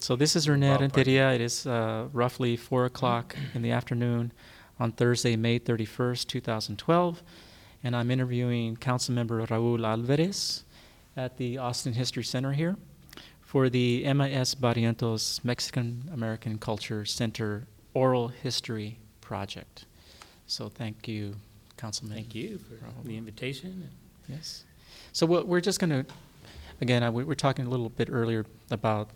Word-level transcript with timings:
So 0.00 0.16
this 0.16 0.34
is 0.34 0.46
Ballpark. 0.46 0.80
Renteria. 0.80 1.34
It 1.34 1.42
is 1.42 1.66
uh, 1.66 2.08
roughly 2.14 2.56
4 2.56 2.86
o'clock 2.86 3.36
in 3.54 3.60
the 3.60 3.70
afternoon 3.70 4.32
on 4.78 4.92
Thursday, 4.92 5.36
May 5.36 5.58
31st, 5.58 6.26
2012. 6.26 7.22
And 7.84 7.94
I'm 7.94 8.10
interviewing 8.10 8.78
Councilmember 8.78 9.46
Raul 9.46 9.86
Alvarez 9.86 10.64
at 11.18 11.36
the 11.36 11.58
Austin 11.58 11.92
History 11.92 12.24
Center 12.24 12.52
here 12.52 12.76
for 13.42 13.68
the 13.68 14.06
Emma 14.06 14.26
S. 14.26 14.54
Barrientos 14.54 15.44
Mexican 15.44 16.08
American 16.14 16.56
Culture 16.58 17.04
Center 17.04 17.66
Oral 17.92 18.28
History 18.28 18.98
Project. 19.20 19.84
So 20.46 20.70
thank 20.70 21.08
you, 21.08 21.36
Councilman. 21.76 22.16
Thank 22.16 22.34
you 22.34 22.58
for 22.58 22.76
Raul. 22.76 23.04
the 23.04 23.18
invitation. 23.18 23.90
Yes. 24.28 24.64
So 25.12 25.26
we're 25.26 25.60
just 25.60 25.78
going 25.78 25.90
to, 25.90 26.06
again, 26.80 27.02
I, 27.02 27.10
we 27.10 27.22
were 27.22 27.34
talking 27.34 27.66
a 27.66 27.68
little 27.68 27.90
bit 27.90 28.08
earlier 28.10 28.46
about 28.70 29.10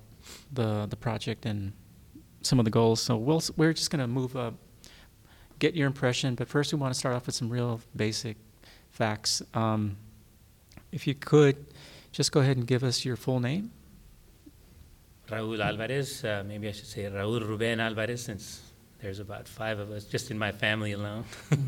the 0.52 0.86
the 0.86 0.96
project 0.96 1.46
and 1.46 1.72
some 2.42 2.58
of 2.58 2.64
the 2.64 2.70
goals. 2.70 3.00
So 3.00 3.16
we'll 3.16 3.42
we're 3.56 3.72
just 3.72 3.90
going 3.90 4.00
to 4.00 4.06
move 4.06 4.36
up, 4.36 4.54
get 5.58 5.74
your 5.74 5.86
impression. 5.86 6.34
But 6.34 6.48
first, 6.48 6.72
we 6.72 6.78
want 6.78 6.92
to 6.92 6.98
start 6.98 7.14
off 7.14 7.26
with 7.26 7.34
some 7.34 7.48
real 7.48 7.80
basic 7.96 8.36
facts. 8.90 9.42
Um, 9.54 9.96
if 10.92 11.06
you 11.06 11.14
could, 11.14 11.56
just 12.12 12.32
go 12.32 12.40
ahead 12.40 12.56
and 12.56 12.66
give 12.66 12.84
us 12.84 13.04
your 13.04 13.16
full 13.16 13.40
name. 13.40 13.70
Raul 15.28 15.58
Alvarez, 15.58 16.22
uh, 16.24 16.44
maybe 16.46 16.68
I 16.68 16.72
should 16.72 16.86
say 16.86 17.04
Raul 17.04 17.40
Ruben 17.40 17.80
Alvarez, 17.80 18.22
since 18.24 18.60
there's 19.00 19.20
about 19.20 19.48
five 19.48 19.78
of 19.78 19.90
us 19.90 20.04
just 20.04 20.30
in 20.30 20.38
my 20.38 20.52
family 20.52 20.92
alone. 20.92 21.24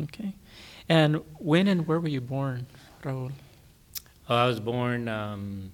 Okay. 0.00 0.32
And 0.88 1.22
when 1.38 1.68
and 1.68 1.86
where 1.86 1.98
were 1.98 2.08
you 2.08 2.20
born, 2.20 2.66
Raul? 3.02 3.32
Oh, 4.28 4.36
I 4.36 4.46
was 4.46 4.60
born 4.60 5.08
um, 5.08 5.72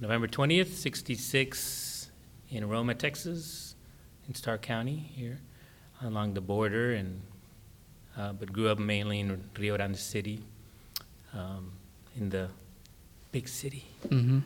November 0.00 0.28
20th, 0.28 0.72
66, 0.74 2.10
in 2.50 2.68
Roma, 2.68 2.94
Texas, 2.94 3.74
in 4.28 4.34
Starr 4.34 4.58
County 4.58 5.10
here 5.14 5.40
along 6.02 6.34
the 6.34 6.40
border, 6.40 6.92
and 6.92 7.22
uh, 8.16 8.32
but 8.32 8.52
grew 8.52 8.68
up 8.68 8.78
mainly 8.78 9.20
in 9.20 9.42
Rio 9.58 9.76
Grande 9.76 9.96
City, 9.96 10.42
um, 11.32 11.72
in 12.16 12.28
the 12.28 12.48
big 13.32 13.48
city. 13.48 13.84
Mm-hmm. 14.08 14.40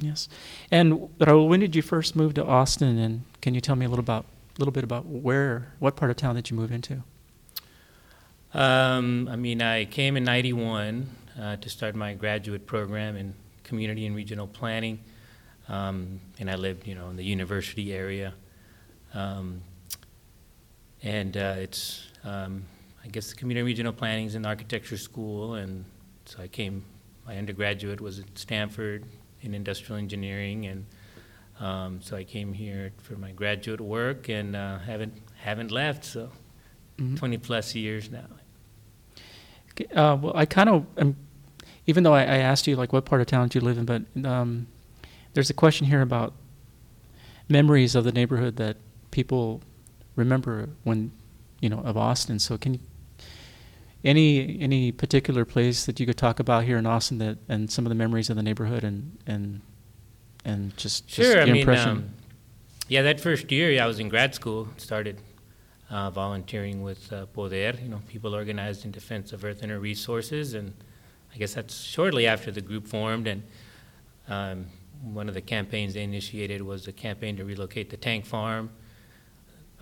Yes. 0.00 0.28
And 0.70 1.08
Raul, 1.18 1.48
when 1.48 1.60
did 1.60 1.74
you 1.74 1.82
first 1.82 2.14
move 2.16 2.34
to 2.34 2.44
Austin? 2.44 2.98
And 2.98 3.24
can 3.40 3.54
you 3.54 3.60
tell 3.60 3.76
me 3.76 3.86
a 3.86 3.88
little 3.88 4.02
about, 4.02 4.26
a 4.56 4.58
little 4.58 4.72
bit 4.72 4.84
about 4.84 5.06
where, 5.06 5.72
what 5.78 5.96
part 5.96 6.10
of 6.10 6.16
town 6.16 6.34
did 6.34 6.50
you 6.50 6.56
move 6.56 6.70
into? 6.70 7.02
Um, 8.54 9.28
I 9.28 9.36
mean, 9.36 9.60
I 9.60 9.84
came 9.84 10.16
in 10.16 10.24
'91 10.24 11.08
uh, 11.40 11.56
to 11.56 11.68
start 11.68 11.94
my 11.94 12.14
graduate 12.14 12.66
program 12.66 13.16
in 13.16 13.34
community 13.66 14.06
and 14.06 14.14
regional 14.16 14.46
planning, 14.46 14.98
um, 15.68 16.20
and 16.38 16.50
I 16.50 16.54
lived, 16.56 16.86
you 16.86 16.94
know, 16.94 17.08
in 17.10 17.16
the 17.16 17.24
university 17.24 17.92
area. 17.92 18.32
Um, 19.14 19.62
and 21.02 21.36
uh, 21.36 21.54
it's, 21.58 22.06
um, 22.24 22.64
I 23.04 23.08
guess, 23.08 23.30
the 23.30 23.36
community 23.36 23.60
and 23.60 23.66
regional 23.66 23.92
planning 23.92 24.26
is 24.26 24.34
in 24.34 24.42
the 24.42 24.48
architecture 24.48 24.96
school, 24.96 25.54
and 25.54 25.84
so 26.24 26.42
I 26.42 26.48
came. 26.48 26.84
My 27.26 27.36
undergraduate 27.38 28.00
was 28.00 28.20
at 28.20 28.38
Stanford 28.38 29.04
in 29.42 29.52
industrial 29.54 29.98
engineering, 29.98 30.66
and 30.66 30.86
um, 31.60 32.00
so 32.00 32.16
I 32.16 32.24
came 32.24 32.52
here 32.52 32.92
for 33.02 33.16
my 33.16 33.32
graduate 33.32 33.80
work, 33.80 34.28
and 34.28 34.54
uh, 34.56 34.78
haven't 34.78 35.14
haven't 35.36 35.70
left. 35.70 36.04
So. 36.04 36.30
Mhm. 36.98 37.18
20 37.18 37.38
plus 37.38 37.74
years 37.74 38.10
now. 38.10 38.24
Uh, 39.94 40.16
well, 40.16 40.32
I 40.34 40.46
kind 40.46 40.70
of, 40.70 40.86
am, 40.96 41.14
even 41.86 42.02
though 42.02 42.14
I, 42.14 42.22
I 42.22 42.38
asked 42.38 42.66
you 42.66 42.76
like 42.76 42.92
what 42.92 43.04
part 43.04 43.20
of 43.20 43.26
town 43.26 43.48
do 43.48 43.58
you 43.58 43.64
live 43.64 43.78
in, 43.78 43.84
but 43.84 44.02
um, 44.24 44.66
there's 45.34 45.50
a 45.50 45.54
question 45.54 45.86
here 45.86 46.02
about 46.02 46.34
memories 47.48 47.94
of 47.94 48.04
the 48.04 48.12
neighborhood 48.12 48.56
that 48.56 48.76
people 49.10 49.62
remember 50.16 50.68
when, 50.82 51.12
you 51.60 51.68
know, 51.68 51.78
of 51.80 51.96
Austin. 51.96 52.38
So 52.38 52.58
can 52.58 52.74
you, 52.74 52.80
any 54.04 54.60
any 54.60 54.92
particular 54.92 55.44
place 55.44 55.86
that 55.86 55.98
you 55.98 56.06
could 56.06 56.16
talk 56.16 56.38
about 56.38 56.64
here 56.64 56.78
in 56.78 56.86
Austin 56.86 57.18
that 57.18 57.38
and 57.48 57.70
some 57.70 57.84
of 57.84 57.88
the 57.88 57.94
memories 57.94 58.30
of 58.30 58.36
the 58.36 58.42
neighborhood 58.42 58.84
and 58.84 59.18
and 59.26 59.60
and 60.44 60.76
just, 60.76 61.08
just 61.08 61.32
Sure, 61.32 61.42
I 61.42 61.44
mean, 61.46 61.68
um, 61.68 62.10
yeah, 62.88 63.02
that 63.02 63.20
first 63.20 63.50
year 63.50 63.70
yeah, 63.70 63.84
I 63.84 63.86
was 63.86 63.98
in 63.98 64.08
grad 64.08 64.34
school, 64.34 64.68
started 64.76 65.20
uh, 65.90 66.10
volunteering 66.10 66.82
with 66.82 67.12
uh, 67.12 67.26
Poder, 67.26 67.74
you 67.82 67.88
know, 67.88 68.00
people 68.08 68.34
organized 68.34 68.84
in 68.84 68.90
defense 68.90 69.32
of 69.32 69.44
earth 69.44 69.62
and 69.62 69.70
her 69.70 69.80
resources, 69.80 70.54
and 70.54 70.72
I 71.36 71.38
guess 71.38 71.52
that's 71.52 71.78
shortly 71.78 72.26
after 72.26 72.50
the 72.50 72.62
group 72.62 72.88
formed, 72.88 73.26
and 73.26 73.42
um, 74.26 74.64
one 75.02 75.28
of 75.28 75.34
the 75.34 75.42
campaigns 75.42 75.92
they 75.92 76.02
initiated 76.02 76.62
was 76.62 76.88
a 76.88 76.92
campaign 76.92 77.36
to 77.36 77.44
relocate 77.44 77.90
the 77.90 77.98
tank 77.98 78.24
farm 78.24 78.70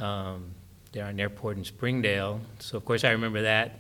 um, 0.00 0.46
there 0.90 1.04
on 1.04 1.20
Airport 1.20 1.56
in 1.56 1.64
Springdale. 1.64 2.40
So 2.58 2.76
of 2.76 2.84
course 2.84 3.04
I 3.04 3.10
remember 3.12 3.42
that 3.42 3.78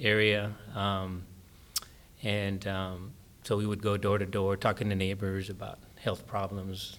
area, 0.00 0.54
um, 0.74 1.24
and 2.22 2.66
um, 2.66 3.12
so 3.42 3.58
we 3.58 3.66
would 3.66 3.82
go 3.82 3.98
door 3.98 4.16
to 4.16 4.24
door 4.24 4.56
talking 4.56 4.88
to 4.88 4.94
neighbors 4.94 5.50
about 5.50 5.80
health 5.96 6.26
problems 6.26 6.96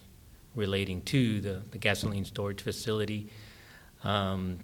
relating 0.54 1.02
to 1.02 1.42
the, 1.42 1.64
the 1.72 1.80
gasoline 1.80 2.26
storage 2.26 2.62
facility. 2.62 3.32
Um, 4.04 4.60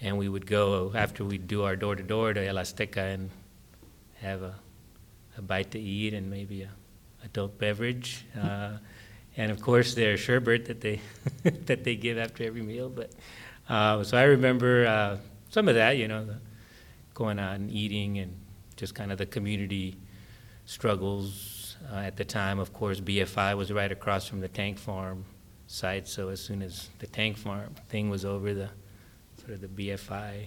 and 0.00 0.16
we 0.16 0.30
would 0.30 0.46
go 0.46 0.90
after 0.94 1.22
we'd 1.22 1.46
do 1.46 1.64
our 1.64 1.76
door 1.76 1.96
to 1.96 2.02
door 2.02 2.32
to 2.32 2.42
El 2.42 2.54
Azteca 2.54 3.12
and 3.12 3.28
have 4.22 4.42
a, 4.42 4.54
a 5.36 5.42
bite 5.42 5.70
to 5.72 5.78
eat 5.78 6.14
and 6.14 6.30
maybe 6.30 6.62
a 6.62 6.70
adult 7.24 7.58
beverage. 7.58 8.24
Uh, 8.40 8.72
and 9.36 9.50
of 9.50 9.60
course, 9.60 9.94
their 9.94 10.16
sherbet 10.16 10.66
that 10.66 10.80
they 10.80 11.00
that 11.66 11.84
they 11.84 11.96
give 11.96 12.18
after 12.18 12.44
every 12.44 12.62
meal. 12.62 12.88
But 12.88 13.12
uh, 13.68 14.02
so 14.04 14.16
I 14.16 14.24
remember 14.24 14.86
uh, 14.86 15.16
some 15.50 15.68
of 15.68 15.74
that, 15.74 15.96
you 15.96 16.08
know, 16.08 16.28
going 17.14 17.38
out 17.38 17.56
and 17.56 17.70
eating 17.70 18.18
and 18.18 18.36
just 18.76 18.94
kind 18.94 19.12
of 19.12 19.18
the 19.18 19.26
community 19.26 19.96
struggles 20.64 21.76
uh, 21.92 21.96
at 21.96 22.16
the 22.16 22.24
time. 22.24 22.58
Of 22.58 22.72
course, 22.72 23.00
BFI 23.00 23.56
was 23.56 23.72
right 23.72 23.90
across 23.90 24.26
from 24.26 24.40
the 24.40 24.48
tank 24.48 24.78
farm 24.78 25.24
site, 25.66 26.08
so 26.08 26.28
as 26.28 26.40
soon 26.40 26.62
as 26.62 26.88
the 26.98 27.06
tank 27.06 27.36
farm 27.36 27.74
thing 27.88 28.10
was 28.10 28.24
over, 28.24 28.54
the 28.54 28.68
sort 29.38 29.52
of 29.52 29.60
the 29.60 29.68
BFI 29.68 30.46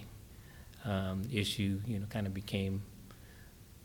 um, 0.84 1.22
issue, 1.32 1.80
you 1.86 1.98
know, 1.98 2.06
kind 2.06 2.26
of 2.26 2.34
became 2.34 2.82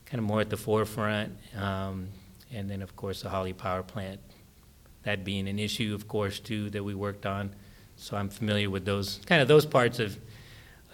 kind 0.09 0.19
of 0.19 0.25
more 0.25 0.41
at 0.41 0.49
the 0.49 0.57
forefront. 0.57 1.37
Um, 1.55 2.09
and 2.51 2.69
then, 2.69 2.81
of 2.81 2.95
course, 2.95 3.21
the 3.21 3.29
Holly 3.29 3.53
Power 3.53 3.83
Plant, 3.83 4.19
that 5.03 5.23
being 5.23 5.47
an 5.47 5.59
issue, 5.59 5.93
of 5.93 6.07
course, 6.07 6.39
too, 6.39 6.69
that 6.71 6.83
we 6.83 6.95
worked 6.95 7.25
on. 7.25 7.53
So 7.95 8.17
I'm 8.17 8.29
familiar 8.29 8.69
with 8.69 8.85
those 8.85 9.19
kind 9.25 9.41
of 9.41 9.47
those 9.47 9.65
parts 9.65 9.99
of 9.99 10.17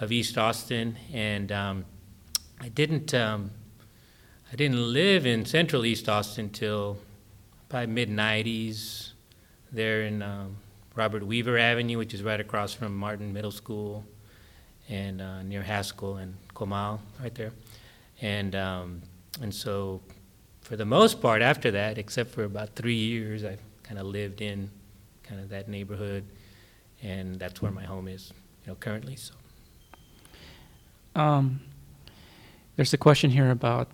of 0.02 0.12
East 0.12 0.38
Austin, 0.38 0.98
and 1.14 1.52
um, 1.52 1.86
I 2.60 2.68
didn't 2.70 3.14
um, 3.14 3.52
I 4.52 4.56
didn't 4.56 4.92
live 4.92 5.26
in 5.26 5.46
Central 5.46 5.86
East 5.86 6.10
Austin 6.10 6.50
till 6.50 6.98
probably 7.70 7.88
mid 7.88 8.10
'90s. 8.10 9.12
There 9.72 10.02
in 10.04 10.22
um, 10.22 10.58
Robert 10.96 11.26
Weaver 11.26 11.58
Avenue, 11.58 11.98
which 11.98 12.14
is 12.14 12.24
right 12.24 12.40
across 12.40 12.74
from 12.74 12.96
Martin 12.96 13.32
Middle 13.32 13.52
School, 13.52 14.04
and 14.90 15.22
uh, 15.22 15.44
near 15.44 15.62
Haskell 15.62 16.18
and 16.18 16.36
Comal, 16.56 17.00
right 17.22 17.36
there. 17.36 17.52
And 18.22 18.56
um, 18.56 19.02
and 19.42 19.54
so, 19.54 20.02
for 20.62 20.76
the 20.76 20.86
most 20.86 21.22
part, 21.22 21.42
after 21.42 21.72
that, 21.72 21.98
except 21.98 22.32
for 22.32 22.44
about 22.44 22.76
three 22.76 22.96
years, 22.96 23.44
I 23.44 23.58
kind 23.84 24.00
of 24.00 24.06
lived 24.06 24.42
in 24.42 24.70
kind 25.24 25.42
of 25.42 25.50
that 25.50 25.68
neighborhood, 25.68 26.24
and 27.04 27.38
that's 27.38 27.62
where 27.62 27.72
my 27.72 27.84
home 27.84 28.08
is, 28.08 28.32
you 28.64 28.72
know, 28.72 28.76
currently. 28.76 29.16
So. 29.16 29.34
Um, 31.16 31.62
there's 32.76 32.94
a 32.94 32.98
question 32.98 33.32
here 33.32 33.52
about 33.52 33.90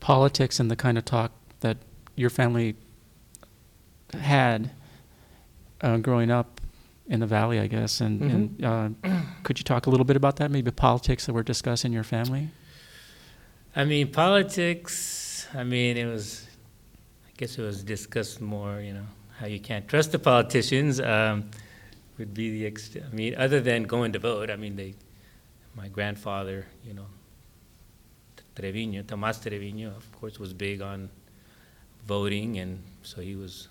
politics 0.00 0.60
and 0.60 0.70
the 0.70 0.76
kind 0.76 0.98
of 0.98 1.04
talk 1.04 1.32
that 1.60 1.78
your 2.16 2.30
family 2.30 2.76
had 4.12 4.70
uh, 5.80 5.96
growing 5.98 6.30
up 6.30 6.60
in 7.08 7.20
the 7.20 7.26
valley, 7.26 7.58
I 7.58 7.66
guess. 7.66 8.00
And, 8.00 8.22
and 8.22 8.64
uh, 8.64 8.88
could 9.42 9.58
you 9.58 9.64
talk 9.64 9.86
a 9.86 9.90
little 9.90 10.04
bit 10.04 10.16
about 10.16 10.36
that? 10.36 10.50
Maybe 10.50 10.70
politics 10.70 11.26
that 11.26 11.32
were 11.32 11.42
discussed 11.42 11.84
in 11.84 11.92
your 11.92 12.04
family. 12.04 12.48
I 13.78 13.84
mean, 13.84 14.10
politics. 14.10 15.46
I 15.54 15.62
mean, 15.62 15.98
it 15.98 16.06
was. 16.06 16.46
I 17.26 17.30
guess 17.36 17.58
it 17.58 17.62
was 17.62 17.84
discussed 17.84 18.40
more. 18.40 18.80
You 18.80 18.94
know, 18.94 19.06
how 19.38 19.46
you 19.46 19.60
can't 19.60 19.86
trust 19.86 20.12
the 20.12 20.18
politicians. 20.18 20.98
Um, 20.98 21.50
would 22.18 22.32
be 22.32 22.50
the. 22.50 22.66
Ex- 22.66 22.96
I 22.96 23.14
mean, 23.14 23.34
other 23.36 23.60
than 23.60 23.82
going 23.82 24.12
to 24.12 24.18
vote. 24.18 24.50
I 24.50 24.56
mean, 24.56 24.76
they. 24.76 24.94
My 25.74 25.88
grandfather, 25.88 26.66
you 26.86 26.94
know, 26.94 27.04
Trevino, 28.54 29.02
Tomas 29.02 29.38
Trevino, 29.38 29.88
of 29.88 30.10
course, 30.18 30.38
was 30.38 30.54
big 30.54 30.80
on 30.80 31.10
voting, 32.06 32.58
and 32.58 32.82
so 33.02 33.20
he 33.20 33.36
was, 33.36 33.68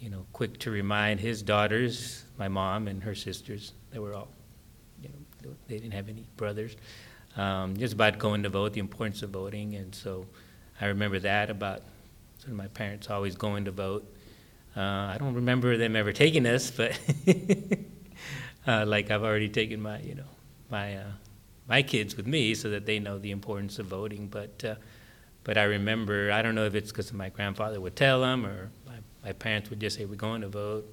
you 0.00 0.08
know, 0.08 0.24
quick 0.32 0.58
to 0.60 0.70
remind 0.70 1.20
his 1.20 1.42
daughters, 1.42 2.24
my 2.38 2.48
mom 2.48 2.88
and 2.88 3.02
her 3.02 3.14
sisters, 3.14 3.74
they 3.92 3.98
were 3.98 4.14
all, 4.14 4.28
you 5.02 5.10
know, 5.10 5.50
they 5.68 5.78
didn't 5.78 5.92
have 5.92 6.08
any 6.08 6.24
brothers, 6.38 6.76
um, 7.36 7.76
just 7.76 7.94
about 7.94 8.18
going 8.18 8.42
to 8.42 8.48
vote, 8.48 8.72
the 8.72 8.80
importance 8.80 9.22
of 9.22 9.30
voting, 9.30 9.74
and 9.74 9.94
so 9.94 10.26
I 10.80 10.86
remember 10.86 11.18
that 11.20 11.50
about 11.50 11.82
sort 12.38 12.50
of 12.50 12.56
my 12.56 12.68
parents 12.68 13.10
always 13.10 13.34
going 13.34 13.64
to 13.64 13.70
vote. 13.70 14.12
Uh, 14.76 14.80
I 14.80 15.16
don't 15.18 15.34
remember 15.34 15.76
them 15.76 15.96
ever 15.96 16.12
taking 16.12 16.46
us, 16.46 16.70
but 16.70 16.98
uh, 18.66 18.84
like 18.86 19.10
I've 19.10 19.22
already 19.22 19.48
taken 19.48 19.80
my, 19.80 20.00
you 20.00 20.14
know, 20.14 20.28
my 20.70 20.96
uh, 20.96 21.10
my 21.68 21.82
kids 21.82 22.16
with 22.16 22.26
me 22.26 22.54
so 22.54 22.70
that 22.70 22.86
they 22.86 22.98
know 22.98 23.18
the 23.18 23.30
importance 23.30 23.78
of 23.78 23.86
voting. 23.86 24.28
But 24.28 24.64
uh, 24.64 24.74
but 25.44 25.56
I 25.56 25.64
remember, 25.64 26.30
I 26.32 26.42
don't 26.42 26.54
know 26.54 26.66
if 26.66 26.74
it's 26.74 26.90
because 26.90 27.12
my 27.12 27.28
grandfather 27.28 27.80
would 27.80 27.96
tell 27.96 28.20
them 28.20 28.44
or 28.44 28.70
my, 28.86 28.96
my 29.24 29.32
parents 29.32 29.70
would 29.70 29.80
just 29.80 29.96
say, 29.96 30.04
"We're 30.04 30.16
going 30.16 30.42
to 30.42 30.48
vote," 30.48 30.92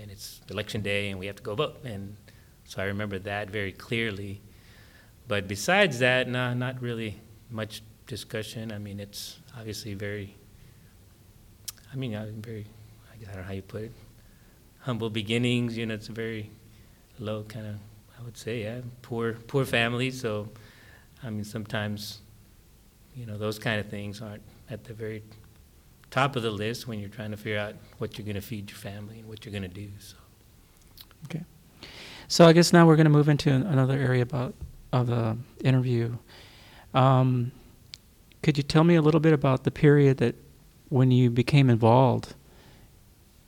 and 0.00 0.10
it's 0.10 0.40
election 0.50 0.82
day 0.82 1.10
and 1.10 1.18
we 1.18 1.26
have 1.26 1.36
to 1.36 1.42
go 1.42 1.54
vote. 1.54 1.84
And 1.84 2.16
so 2.64 2.82
I 2.82 2.86
remember 2.86 3.18
that 3.18 3.50
very 3.50 3.72
clearly. 3.72 4.40
But 5.30 5.46
besides 5.46 6.00
that, 6.00 6.26
no, 6.26 6.52
not 6.54 6.82
really 6.82 7.20
much 7.52 7.82
discussion. 8.08 8.72
I 8.72 8.78
mean, 8.78 8.98
it's 8.98 9.38
obviously 9.56 9.94
very. 9.94 10.34
I 11.92 11.94
mean, 11.94 12.16
I'm 12.16 12.42
very. 12.42 12.66
I 13.12 13.24
don't 13.24 13.36
know 13.36 13.42
how 13.44 13.52
you 13.52 13.62
put 13.62 13.82
it. 13.84 13.92
Humble 14.80 15.08
beginnings. 15.08 15.78
You 15.78 15.86
know, 15.86 15.94
it's 15.94 16.08
a 16.08 16.12
very 16.12 16.50
low 17.20 17.44
kind 17.44 17.64
of 17.64 17.76
I 18.18 18.24
would 18.24 18.36
say, 18.36 18.64
yeah, 18.64 18.80
poor 19.02 19.34
poor 19.34 19.64
family. 19.64 20.10
So, 20.10 20.48
I 21.22 21.30
mean, 21.30 21.44
sometimes, 21.44 22.22
you 23.14 23.24
know, 23.24 23.38
those 23.38 23.60
kind 23.60 23.78
of 23.78 23.86
things 23.86 24.20
aren't 24.20 24.42
at 24.68 24.82
the 24.82 24.94
very 24.94 25.22
top 26.10 26.34
of 26.34 26.42
the 26.42 26.50
list 26.50 26.88
when 26.88 26.98
you're 26.98 27.08
trying 27.08 27.30
to 27.30 27.36
figure 27.36 27.60
out 27.60 27.76
what 27.98 28.18
you're 28.18 28.24
going 28.24 28.34
to 28.34 28.40
feed 28.40 28.68
your 28.68 28.78
family 28.78 29.20
and 29.20 29.28
what 29.28 29.44
you're 29.44 29.52
going 29.52 29.62
to 29.62 29.68
do. 29.68 29.90
So. 30.00 30.16
Okay. 31.26 31.44
So 32.26 32.46
I 32.46 32.52
guess 32.52 32.72
now 32.72 32.84
we're 32.84 32.96
going 32.96 33.04
to 33.04 33.10
move 33.10 33.28
into 33.28 33.48
another 33.52 33.96
area 33.96 34.22
about 34.22 34.54
of 34.92 35.06
the 35.06 35.36
interview. 35.62 36.16
Um, 36.94 37.52
could 38.42 38.56
you 38.56 38.62
tell 38.62 38.84
me 38.84 38.94
a 38.94 39.02
little 39.02 39.20
bit 39.20 39.32
about 39.32 39.64
the 39.64 39.70
period 39.70 40.18
that 40.18 40.34
when 40.88 41.10
you 41.10 41.30
became 41.30 41.70
involved 41.70 42.34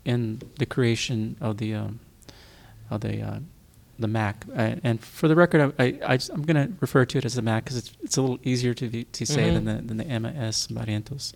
in 0.05 0.41
the 0.59 0.67
creation 0.67 1.37
of 1.41 1.59
the 1.59 1.75
um, 1.75 2.00
of 2.91 3.00
the 3.00 3.23
uh, 3.23 3.39
the 3.99 4.09
MAC. 4.09 4.44
Uh, 4.55 4.77
and 4.83 5.00
for 5.00 5.29
the 5.29 5.37
record, 5.37 5.75
I, 5.79 5.99
I, 6.06 6.19
am 6.33 6.43
going 6.43 6.56
to 6.69 6.73
refer 6.81 7.05
to 7.05 7.19
it 7.19 7.25
as 7.25 7.35
the 7.35 7.43
MAC 7.43 7.65
because 7.65 7.77
it's, 7.79 7.93
it's 8.03 8.17
a 8.17 8.23
little 8.23 8.39
easier 8.43 8.75
to, 8.75 8.89
be, 8.89 9.05
to 9.05 9.25
say 9.27 9.49
Mhm. 9.49 9.55
than 9.55 9.65
the, 9.65 9.83
than 9.83 9.97
the 9.97 10.06
Emma 10.06 10.33
S. 10.37 10.67
Barrientos. 10.67 11.33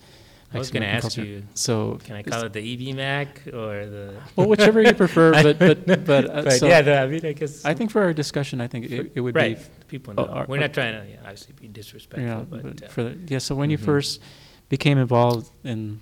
I 0.53 0.59
was 0.59 0.71
going 0.71 0.81
to 0.83 0.87
ask 0.87 1.01
culture. 1.01 1.25
you, 1.25 1.43
So, 1.55 1.99
can 2.05 2.15
I 2.15 2.23
call 2.23 2.43
it 2.43 2.53
the 2.53 2.61
EV 2.89 2.95
Mac 2.95 3.41
or 3.47 3.85
the? 3.85 4.13
well, 4.37 4.47
whichever 4.47 4.81
you 4.81 4.93
prefer, 4.93 5.31
but, 5.43 5.59
but, 5.59 5.85
but, 6.05 6.29
uh, 6.29 6.41
But 6.43 6.53
so 6.53 6.67
yeah, 6.67 6.79
no, 6.81 7.03
I 7.03 7.07
mean, 7.07 7.25
I 7.25 7.33
guess. 7.33 7.65
I 7.65 7.73
think 7.73 7.91
for 7.91 8.01
our 8.01 8.13
discussion, 8.13 8.61
I 8.61 8.67
think 8.67 8.85
it, 8.89 9.11
it 9.15 9.19
would 9.19 9.35
right. 9.35 9.57
be, 9.57 9.63
People 9.89 10.13
know. 10.13 10.25
are- 10.25 10.45
We're 10.47 10.59
not 10.59 10.73
trying 10.73 11.01
to 11.01 11.09
yeah, 11.09 11.17
obviously 11.21 11.53
be 11.59 11.67
disrespectful, 11.67 12.23
yeah, 12.27 12.45
but, 12.49 12.63
but 12.63 12.83
uh, 12.83 12.87
for 12.87 13.03
the, 13.03 13.17
yeah, 13.27 13.39
so 13.39 13.55
when 13.55 13.69
you 13.69 13.77
Mhm. 13.77 13.83
first 13.85 14.21
became 14.69 14.97
involved 14.97 15.49
in, 15.65 15.99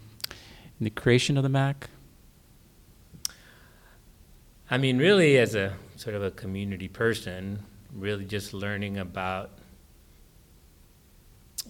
in 0.79 0.83
the 0.83 0.89
creation 0.91 1.37
of 1.37 1.43
the 1.43 1.49
MAC, 1.49 1.89
I 4.69 4.77
mean, 4.77 4.97
really, 4.99 5.37
as 5.37 5.55
a 5.55 5.73
sort 5.95 6.15
of 6.15 6.23
a 6.23 6.31
community 6.31 6.87
person, 6.87 7.63
really 7.93 8.25
just 8.25 8.53
learning 8.53 8.97
about. 8.99 9.51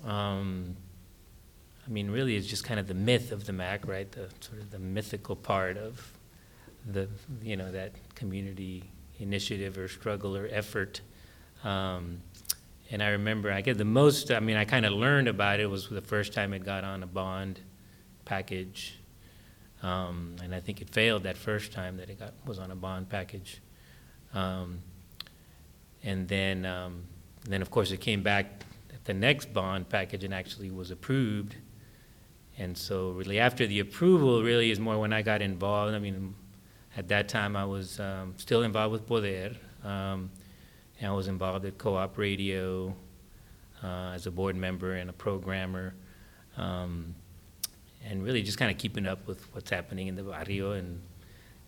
Um, 0.05 0.75
I 1.85 1.89
mean, 1.89 2.09
really, 2.09 2.35
it's 2.35 2.47
just 2.47 2.63
kind 2.63 2.79
of 2.79 2.87
the 2.87 2.95
myth 2.95 3.31
of 3.31 3.45
the 3.45 3.53
MAC, 3.53 3.87
right? 3.87 4.11
The 4.11 4.29
sort 4.39 4.59
of 4.59 4.71
the 4.71 4.79
mythical 4.79 5.35
part 5.35 5.77
of 5.77 6.11
the, 6.85 7.07
you 7.43 7.55
know, 7.55 7.71
that 7.71 7.91
community 8.15 8.91
initiative 9.19 9.77
or 9.77 9.87
struggle 9.87 10.35
or 10.35 10.47
effort. 10.51 11.01
Um, 11.63 12.21
and 12.89 13.03
I 13.03 13.09
remember, 13.09 13.51
I 13.51 13.61
get 13.61 13.77
the 13.77 13.85
most. 13.85 14.31
I 14.31 14.39
mean, 14.39 14.57
I 14.57 14.65
kind 14.65 14.85
of 14.85 14.93
learned 14.93 15.27
about 15.27 15.59
it 15.59 15.67
was 15.67 15.89
the 15.89 16.01
first 16.01 16.33
time 16.33 16.53
it 16.53 16.63
got 16.63 16.83
on 16.83 17.03
a 17.03 17.07
bond 17.07 17.59
package. 18.25 18.99
Um, 19.83 20.35
and 20.43 20.55
I 20.55 20.59
think 20.59 20.81
it 20.81 20.89
failed 20.89 21.23
that 21.23 21.37
first 21.37 21.71
time 21.71 21.97
that 21.97 22.09
it 22.09 22.19
got 22.19 22.33
was 22.45 22.57
on 22.57 22.71
a 22.71 22.75
bond 22.75 23.09
package. 23.09 23.61
Um, 24.33 24.79
and 26.03 26.27
then, 26.27 26.65
um, 26.65 27.03
then 27.47 27.61
of 27.61 27.69
course 27.69 27.91
it 27.91 28.01
came 28.01 28.23
back 28.23 28.63
at 28.93 29.05
the 29.05 29.13
next 29.13 29.53
bond 29.53 29.89
package 29.89 30.23
and 30.23 30.33
actually 30.33 30.71
was 30.71 30.91
approved. 30.91 31.55
And 32.57 32.77
so 32.77 33.11
really 33.11 33.39
after 33.39 33.67
the 33.67 33.79
approval 33.79 34.41
really 34.43 34.71
is 34.71 34.79
more 34.79 34.97
when 34.99 35.13
I 35.13 35.21
got 35.21 35.41
involved. 35.41 35.93
I 35.93 35.99
mean, 35.99 36.35
at 36.95 37.07
that 37.09 37.27
time 37.27 37.55
I 37.55 37.65
was 37.65 37.99
um, 37.99 38.33
still 38.37 38.63
involved 38.63 38.93
with 38.93 39.05
Poder. 39.05 39.55
Um, 39.83 40.31
and 40.99 41.11
I 41.11 41.13
was 41.13 41.27
involved 41.27 41.65
at 41.65 41.77
Co-op 41.77 42.17
Radio 42.17 42.95
uh, 43.83 44.11
as 44.15 44.25
a 44.25 44.31
board 44.31 44.55
member 44.55 44.93
and 44.93 45.09
a 45.09 45.13
programmer. 45.13 45.93
Um, 46.57 47.15
and 48.05 48.23
really 48.23 48.43
just 48.43 48.57
kind 48.57 48.71
of 48.71 48.77
keeping 48.77 49.05
up 49.05 49.27
with 49.27 49.53
what's 49.53 49.69
happening 49.69 50.07
in 50.07 50.15
the 50.15 50.23
barrio 50.23 50.73
and 50.73 51.01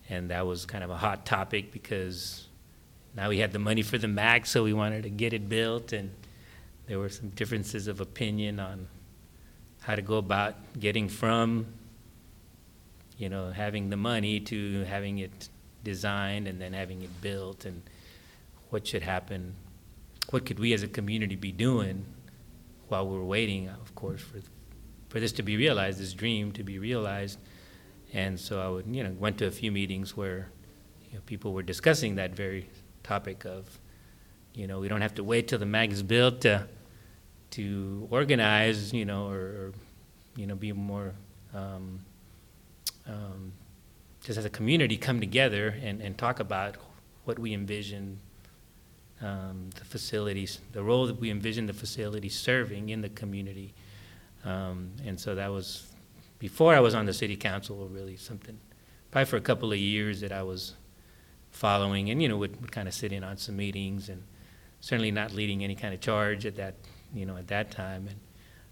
and 0.09 0.29
that 0.29 0.45
was 0.45 0.65
kind 0.65 0.83
of 0.83 0.89
a 0.89 0.95
hot 0.95 1.25
topic 1.25 1.71
because 1.73 2.47
now 3.15 3.27
we 3.27 3.39
had 3.39 3.51
the 3.51 3.59
money 3.59 3.81
for 3.81 3.97
the 3.97 4.07
max 4.07 4.49
so 4.51 4.63
we 4.63 4.73
wanted 4.73 5.03
to 5.03 5.09
get 5.09 5.33
it 5.33 5.49
built 5.49 5.91
and 5.91 6.11
there 6.85 6.99
were 6.99 7.09
some 7.09 7.29
differences 7.29 7.87
of 7.87 7.99
opinion 7.99 8.59
on 8.59 8.87
how 9.87 9.95
to 9.95 10.01
go 10.01 10.17
about 10.17 10.53
getting 10.79 11.09
from 11.09 11.65
you 13.17 13.29
know 13.29 13.51
having 13.51 13.89
the 13.89 13.97
money 13.97 14.39
to 14.39 14.83
having 14.83 15.17
it 15.17 15.49
designed 15.83 16.47
and 16.47 16.61
then 16.61 16.73
having 16.73 17.01
it 17.01 17.21
built 17.21 17.65
and 17.65 17.81
what 18.69 18.85
should 18.85 19.01
happen 19.01 19.55
what 20.29 20.45
could 20.45 20.59
we 20.59 20.73
as 20.73 20.83
a 20.83 20.87
community 20.87 21.35
be 21.35 21.51
doing 21.51 22.05
while 22.89 23.07
we're 23.07 23.23
waiting 23.23 23.69
of 23.69 23.95
course 23.95 24.21
for 24.21 24.39
for 25.09 25.19
this 25.19 25.31
to 25.33 25.43
be 25.43 25.57
realized, 25.57 25.99
this 25.99 26.13
dream 26.13 26.51
to 26.53 26.63
be 26.63 26.79
realized. 26.79 27.39
And 28.13 28.39
so 28.39 28.61
I 28.61 28.69
would, 28.69 28.85
you 28.93 29.03
know, 29.03 29.11
went 29.17 29.37
to 29.39 29.47
a 29.47 29.51
few 29.51 29.71
meetings 29.71 30.15
where 30.15 30.49
you 31.09 31.15
know, 31.15 31.21
people 31.25 31.53
were 31.53 31.63
discussing 31.63 32.15
that 32.15 32.35
very 32.35 32.69
topic 33.03 33.45
of, 33.45 33.79
you 34.53 34.67
know, 34.67 34.79
we 34.79 34.87
don't 34.87 35.01
have 35.01 35.15
to 35.15 35.23
wait 35.23 35.47
till 35.47 35.59
the 35.59 35.65
MAC 35.65 35.91
is 35.91 36.03
built 36.03 36.41
to, 36.41 36.67
to 37.51 38.07
organize, 38.11 38.93
you 38.93 39.05
know, 39.05 39.29
or, 39.29 39.37
or 39.37 39.73
you 40.35 40.47
know, 40.47 40.55
be 40.55 40.71
more, 40.71 41.13
um, 41.53 41.99
um, 43.07 43.53
just 44.23 44.37
as 44.37 44.45
a 44.45 44.49
community 44.49 44.97
come 44.97 45.19
together 45.19 45.75
and, 45.81 46.01
and 46.01 46.17
talk 46.17 46.39
about 46.39 46.75
what 47.25 47.39
we 47.39 47.53
envision 47.53 48.19
um, 49.21 49.69
the 49.75 49.85
facilities, 49.85 50.59
the 50.73 50.83
role 50.83 51.07
that 51.07 51.19
we 51.19 51.31
envision 51.31 51.65
the 51.65 51.73
facility 51.73 52.29
serving 52.29 52.89
in 52.89 53.01
the 53.01 53.09
community. 53.09 53.73
Um, 54.45 54.91
and 55.05 55.19
so 55.19 55.35
that 55.35 55.51
was 55.51 55.87
before 56.39 56.75
I 56.75 56.79
was 56.79 56.93
on 56.93 57.05
the 57.05 57.13
city 57.13 57.35
council, 57.35 57.87
really 57.91 58.15
something, 58.17 58.57
probably 59.11 59.25
for 59.25 59.37
a 59.37 59.41
couple 59.41 59.71
of 59.71 59.79
years 59.79 60.21
that 60.21 60.31
I 60.31 60.43
was 60.43 60.75
following 61.51 62.09
and, 62.09 62.21
you 62.21 62.29
know, 62.29 62.37
would, 62.37 62.61
would 62.61 62.71
kind 62.71 62.87
of 62.87 62.93
sit 62.93 63.11
in 63.11 63.23
on 63.23 63.37
some 63.37 63.57
meetings 63.57 64.09
and 64.09 64.23
certainly 64.79 65.11
not 65.11 65.33
leading 65.33 65.63
any 65.63 65.75
kind 65.75 65.93
of 65.93 65.99
charge 65.99 66.45
at 66.45 66.55
that, 66.57 66.75
you 67.13 67.25
know, 67.25 67.37
at 67.37 67.47
that 67.47 67.71
time. 67.71 68.07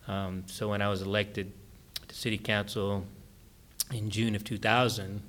And 0.08 0.16
um, 0.16 0.44
so 0.48 0.70
when 0.70 0.82
I 0.82 0.90
was 0.90 1.02
elected 1.02 1.52
to 2.08 2.16
city 2.16 2.38
council 2.38 3.06
in 3.92 4.10
June 4.10 4.36
of 4.36 4.44
2000, 4.44 5.22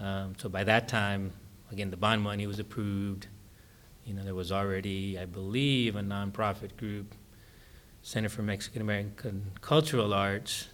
um, 0.00 0.34
so 0.38 0.48
by 0.48 0.64
that 0.64 0.88
time, 0.88 1.32
again, 1.70 1.90
the 1.90 1.96
bond 1.96 2.22
money 2.22 2.46
was 2.46 2.58
approved. 2.58 3.26
You 4.04 4.14
know, 4.14 4.24
there 4.24 4.34
was 4.34 4.50
already, 4.50 5.18
I 5.18 5.26
believe, 5.26 5.96
a 5.96 6.00
nonprofit 6.00 6.76
group 6.76 7.14
Center 8.04 8.28
for 8.28 8.42
Mexican 8.42 8.82
American 8.82 9.52
Cultural 9.60 10.12
Arts 10.12 10.68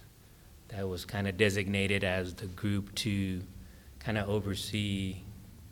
that 0.69 0.89
was 0.89 1.05
kind 1.05 1.29
of 1.29 1.37
designated 1.37 2.03
as 2.03 2.35
the 2.35 2.47
group 2.47 2.95
to 2.97 3.43
kind 3.99 4.17
of 4.17 4.31
oversee 4.31 5.19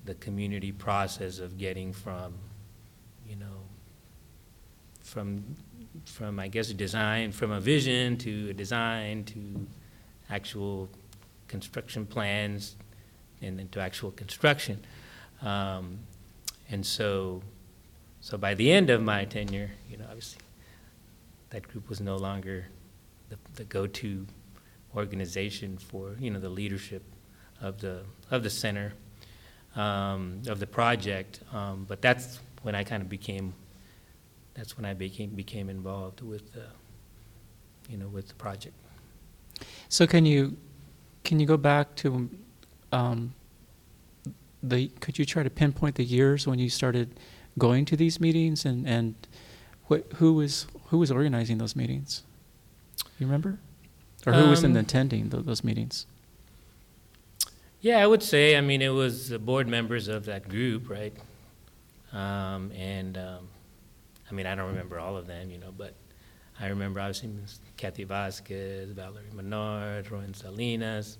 the 0.04 0.14
community 0.16 0.70
process 0.70 1.38
of 1.38 1.56
getting 1.56 1.94
from, 1.94 2.34
you 3.26 3.36
know, 3.36 3.64
from, 5.02 5.56
from 6.06 6.38
I 6.38 6.48
guess 6.48 6.68
design, 6.68 7.32
from 7.32 7.50
a 7.50 7.60
vision 7.60 8.16
to 8.18 8.50
a 8.50 8.54
design 8.54 9.25
to 9.25 9.66
actual 10.30 10.88
construction 11.48 12.06
plans 12.06 12.76
and 13.42 13.58
then 13.58 13.68
to 13.68 13.80
actual 13.80 14.10
construction. 14.12 14.84
Um, 15.42 15.98
and 16.70 16.84
so, 16.84 17.42
so 18.20 18.38
by 18.38 18.54
the 18.54 18.72
end 18.72 18.90
of 18.90 19.02
my 19.02 19.25
tenure, 19.25 19.70
you 19.88 19.96
know, 19.96 20.06
obviously 20.06 20.40
that 21.50 21.68
group 21.68 21.88
was 21.88 22.00
no 22.00 22.16
longer 22.16 22.66
the, 23.28 23.38
the 23.54 23.64
go-to 23.64 24.26
organization 24.94 25.76
for 25.76 26.16
you 26.18 26.30
know 26.30 26.40
the 26.40 26.48
leadership 26.48 27.02
of 27.60 27.80
the 27.80 28.00
of 28.30 28.42
the 28.42 28.50
center 28.50 28.92
um, 29.75 30.42
of 30.48 30.58
the 30.58 30.66
project. 30.66 31.40
Um, 31.52 31.84
but 31.86 32.00
that's 32.00 32.40
when 32.62 32.75
I 32.75 32.82
kind 32.82 33.02
of 33.02 33.08
became 33.08 33.52
that's 34.56 34.76
when 34.76 34.84
I 34.84 34.94
became 34.94 35.30
became 35.30 35.68
involved 35.68 36.20
with 36.22 36.52
the 36.52 36.64
you 37.88 37.96
know 37.98 38.08
with 38.08 38.28
the 38.28 38.34
project. 38.34 38.75
So 39.88 40.06
can 40.06 40.26
you 40.26 40.56
can 41.25 41.38
you 41.40 41.46
go 41.46 41.56
back 41.56 41.94
to 41.96 42.28
um, 42.92 43.34
the? 44.62 44.88
Could 45.00 45.18
you 45.18 45.25
try 45.25 45.42
to 45.42 45.50
pinpoint 45.50 45.96
the 45.96 46.04
years 46.04 46.46
when 46.46 46.58
you 46.58 46.70
started 46.70 47.20
going 47.58 47.84
to 47.86 47.96
these 47.96 48.20
meetings 48.20 48.64
and 48.64 48.86
and 48.86 49.14
what, 49.86 50.04
who 50.16 50.34
was 50.34 50.66
who 50.86 50.98
was 50.98 51.10
organizing 51.10 51.58
those 51.58 51.76
meetings? 51.76 52.22
You 53.18 53.26
remember, 53.26 53.58
or 54.26 54.32
who 54.32 54.48
was 54.50 54.64
in 54.64 54.72
Um, 54.72 54.78
attending 54.78 55.28
tho- 55.28 55.42
those 55.42 55.62
meetings? 55.64 56.06
Yeah, 57.80 58.02
I 58.02 58.06
would 58.06 58.22
say, 58.22 58.56
I 58.56 58.60
mean, 58.62 58.82
it 58.82 58.88
was 58.88 59.28
the 59.28 59.38
board 59.38 59.68
members 59.68 60.08
of 60.08 60.25
that 60.25 60.48
group, 60.48 60.88
right? 60.90 61.14
Um, 62.12 62.72
and, 62.72 63.16
um, 63.16 63.48
I 64.30 64.35
mean, 64.35 64.47
I 64.47 64.54
don't 64.54 64.68
remember 64.68 64.99
all 64.99 65.16
of 65.16 65.26
them, 65.26 65.50
you 65.50 65.59
know, 65.59 65.73
but 65.76 65.95
I 66.61 66.66
remember 66.68 67.00
obviously. 67.00 67.30
Kathy 67.76 68.04
Vasquez, 68.04 68.90
Valerie 68.90 69.25
Menard, 69.35 70.11
Rowan 70.11 70.35
Salinas. 70.35 71.18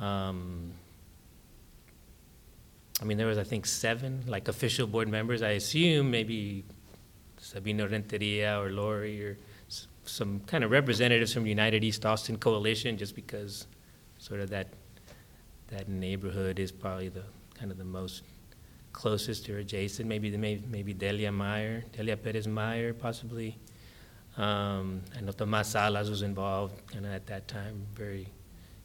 Um, 0.00 0.72
I 3.00 3.04
mean, 3.04 3.16
there 3.18 3.26
was, 3.26 3.38
I 3.38 3.44
think, 3.44 3.66
seven, 3.66 4.22
like, 4.26 4.48
official 4.48 4.86
board 4.86 5.08
members. 5.08 5.42
I 5.42 5.50
assume 5.50 6.10
maybe 6.10 6.64
Sabino 7.40 7.90
Renteria 7.90 8.60
or 8.60 8.70
Lori 8.70 9.24
or 9.24 9.38
s- 9.68 9.88
some 10.04 10.40
kind 10.46 10.62
of 10.64 10.70
representatives 10.70 11.32
from 11.32 11.46
United 11.46 11.82
East 11.84 12.06
Austin 12.06 12.36
Coalition, 12.38 12.96
just 12.96 13.14
because 13.14 13.66
sort 14.18 14.40
of 14.40 14.50
that, 14.50 14.68
that 15.68 15.88
neighborhood 15.88 16.58
is 16.58 16.70
probably 16.70 17.08
the, 17.08 17.24
kind 17.58 17.70
of 17.70 17.78
the 17.78 17.84
most 17.84 18.22
closest 18.94 19.50
or 19.50 19.58
adjacent. 19.58 20.08
Maybe, 20.08 20.30
the- 20.30 20.38
maybe 20.38 20.94
Delia 20.94 21.30
Meyer, 21.30 21.84
Delia 21.92 22.16
Perez 22.16 22.48
Meyer 22.48 22.94
possibly. 22.94 23.58
Um, 24.38 25.02
I 25.16 25.20
know 25.20 25.32
Tomas 25.32 25.68
Salas 25.68 26.08
was 26.08 26.22
involved 26.22 26.74
of 26.96 27.04
at 27.04 27.26
that 27.26 27.46
time 27.46 27.86
very 27.94 28.28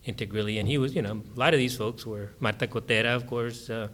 integrally, 0.03 0.59
and 0.59 0.67
he 0.67 0.77
was, 0.77 0.93
you 0.93 1.01
know, 1.01 1.21
a 1.35 1.39
lot 1.39 1.53
of 1.53 1.59
these 1.59 1.75
folks 1.77 2.05
were, 2.05 2.31
Marta 2.39 2.67
Cotera, 2.67 3.15
of 3.15 3.25
course, 3.25 3.69
uh, 3.69 3.87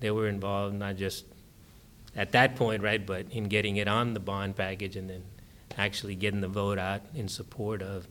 they 0.00 0.10
were 0.10 0.28
involved 0.28 0.74
not 0.74 0.96
just 0.96 1.24
at 2.16 2.32
that 2.32 2.56
point, 2.56 2.82
right, 2.82 3.04
but 3.04 3.26
in 3.30 3.44
getting 3.44 3.76
it 3.76 3.88
on 3.88 4.14
the 4.14 4.20
bond 4.20 4.56
package 4.56 4.96
and 4.96 5.08
then 5.10 5.22
actually 5.76 6.14
getting 6.14 6.40
the 6.40 6.48
vote 6.48 6.78
out 6.78 7.02
in 7.14 7.28
support 7.28 7.82
of, 7.82 8.08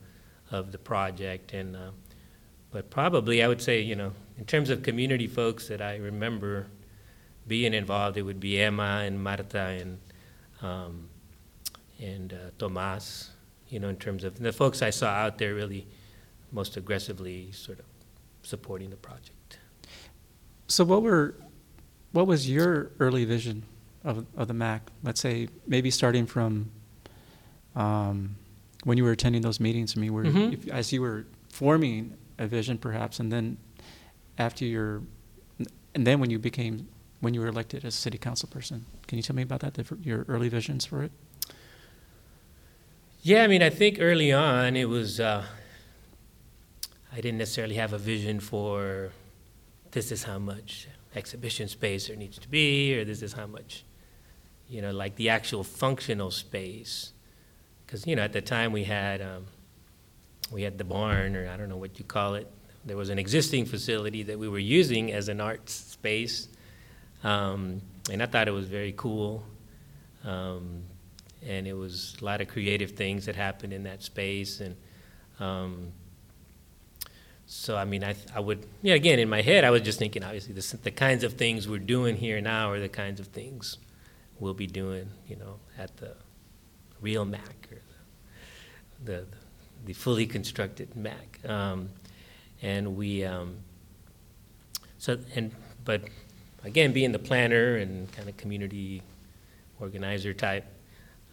of 0.52 0.72
the 0.72 0.78
project. 0.78 1.54
And, 1.54 1.76
uh, 1.76 1.92
but 2.72 2.90
probably, 2.90 3.44
I 3.44 3.48
would 3.48 3.62
say, 3.62 3.82
you 3.82 3.96
know, 3.96 4.14
in 4.38 4.46
terms 4.46 4.70
of 4.70 4.82
community 4.82 5.28
folks 5.28 5.68
that 5.68 5.82
I 5.82 5.98
remember 5.98 6.68
being 7.48 7.74
involved, 7.74 8.18
it 8.18 8.24
would 8.24 8.40
be 8.40 8.60
Emma 8.62 9.04
and 9.06 9.24
Marta 9.24 9.60
and, 9.60 10.00
um, 10.62 11.10
and 12.00 12.34
uh, 12.34 12.38
Tomas, 12.58 13.32
you 13.70 13.80
know, 13.80 13.90
in 13.90 13.96
terms 13.98 14.24
of 14.24 14.38
the 14.40 14.52
folks 14.52 14.82
I 14.82 14.90
saw 14.90 15.08
out 15.08 15.38
there 15.38 15.54
really 15.56 15.88
most 16.52 16.78
aggressively 16.78 17.52
sort 17.52 17.80
of 17.80 17.86
supporting 18.44 18.90
the 18.90 18.96
project. 18.98 19.60
So 20.68 20.84
what 20.84 21.02
were, 21.02 21.36
what 22.12 22.28
was 22.28 22.50
your 22.50 22.92
early 23.00 23.26
vision 23.26 23.64
of, 24.04 24.26
of 24.36 24.48
the 24.48 24.54
MAC? 24.54 24.90
Let's 25.04 25.20
say 25.22 25.48
maybe 25.66 25.90
starting 25.92 26.26
from 26.26 26.72
um, 27.76 28.36
when 28.84 28.98
you 28.98 29.04
were 29.04 29.12
attending 29.12 29.42
those 29.42 29.60
meetings. 29.60 29.96
I 29.96 30.00
mean, 30.02 30.14
were, 30.14 30.24
Mhm. 30.24 30.54
if, 30.54 30.68
as 30.70 30.92
you 30.92 31.02
were 31.02 31.26
forming 31.50 32.16
a 32.38 32.48
vision, 32.48 32.78
perhaps, 32.78 33.20
and 33.20 33.32
then 33.32 33.58
after 34.38 34.66
your, 34.66 35.02
and 35.94 36.06
then 36.06 36.20
when 36.20 36.30
you 36.30 36.40
became 36.40 36.88
when 37.20 37.34
you 37.34 37.42
were 37.42 37.48
elected 37.48 37.84
as 37.84 37.96
a 37.96 37.98
city 37.98 38.18
council 38.18 38.50
person. 38.50 38.86
Can 39.08 39.18
you 39.18 39.24
tell 39.24 39.36
me 39.36 39.42
about 39.42 39.62
that? 39.62 39.74
The, 39.74 39.98
your 40.02 40.26
early 40.28 40.50
visions 40.50 40.86
for 40.86 41.04
it. 41.04 41.12
Yeah, 43.22 43.44
I 43.44 43.48
mean, 43.48 43.64
I 43.64 43.70
think 43.70 43.98
early 44.00 44.32
on 44.32 44.76
it 44.76 44.88
was, 44.88 45.20
uh, 45.20 45.44
I 47.12 47.16
didn't 47.16 47.40
necessarily 47.40 47.76
have 47.76 47.94
a 47.94 47.98
vision 47.98 48.40
for 48.40 49.12
this 49.92 50.12
is 50.12 50.24
how 50.24 50.38
much 50.38 50.88
exhibition 51.16 51.68
space 51.68 52.08
there 52.08 52.16
needs 52.16 52.38
to 52.38 52.48
be, 52.48 52.98
or 52.98 53.04
this 53.04 53.22
is 53.22 53.34
how 53.34 53.48
much, 53.48 53.84
you 54.70 54.82
know, 54.82 54.92
like 54.92 55.16
the 55.16 55.30
actual 55.30 55.64
functional 55.64 56.30
space. 56.30 57.14
Because, 57.86 58.06
you 58.06 58.16
know, 58.16 58.22
at 58.22 58.34
the 58.34 58.42
time 58.42 58.72
we 58.72 58.84
had, 58.84 59.22
um, 59.22 59.46
we 60.52 60.62
had 60.62 60.78
the 60.78 60.84
barn, 60.84 61.36
or 61.36 61.50
I 61.50 61.58
don't 61.58 61.70
know 61.70 61.78
what 61.78 61.98
you 61.98 62.06
call 62.06 62.36
it. 62.36 62.50
There 62.86 62.98
was 62.98 63.10
an 63.10 63.20
existing 63.20 63.66
facility 63.66 64.24
that 64.24 64.38
we 64.38 64.48
were 64.48 64.60
using 64.60 65.12
as 65.12 65.28
an 65.28 65.42
arts 65.42 65.74
space. 65.74 66.48
Um, 67.28 67.82
and 68.12 68.24
I 68.24 68.26
thought 68.26 68.48
it 68.48 68.52
was 68.52 68.68
very 68.68 68.94
cool. 68.96 69.44
Um, 70.24 70.84
and 71.46 71.68
it 71.68 71.74
was 71.74 72.16
a 72.22 72.26
lot 72.26 72.42
of 72.42 72.48
creative 72.48 72.92
things 72.92 73.26
that 73.26 73.36
happened 73.36 73.74
in 73.74 73.84
that 73.84 74.02
space 74.04 74.60
and 74.60 74.76
um, 75.40 75.92
so 77.46 77.78
i 77.78 77.86
mean 77.86 78.04
I, 78.04 78.16
I 78.36 78.40
would 78.40 78.66
yeah 78.82 78.96
again 78.96 79.20
in 79.20 79.30
my 79.30 79.42
head 79.42 79.64
i 79.64 79.70
was 79.70 79.82
just 79.82 80.00
thinking 80.00 80.24
obviously 80.24 80.54
the, 80.54 80.78
the 80.84 80.92
kinds 80.92 81.24
of 81.24 81.34
things 81.34 81.68
we're 81.68 81.78
doing 81.80 82.18
here 82.18 82.42
now 82.42 82.72
are 82.72 82.80
the 82.80 82.90
kinds 82.90 83.20
of 83.20 83.28
things 83.28 83.78
we'll 84.40 84.54
be 84.54 84.68
doing 84.68 85.10
you 85.28 85.36
know 85.36 85.60
at 85.78 85.96
the 85.98 86.16
real 87.00 87.24
mac 87.24 87.70
or 87.72 87.82
the, 89.06 89.12
the, 89.12 89.26
the 89.86 89.94
fully 89.94 90.26
constructed 90.26 90.96
mac 90.96 91.40
um, 91.48 91.90
and 92.62 92.98
we 92.98 93.24
um, 93.24 93.58
so 94.98 95.18
and 95.36 95.52
but 95.86 96.02
again 96.68 96.94
being 96.94 97.12
the 97.12 97.20
planner 97.20 97.78
and 97.78 98.12
kind 98.12 98.30
of 98.30 98.38
community 98.38 99.02
organizer 99.80 100.34
type 100.34 100.66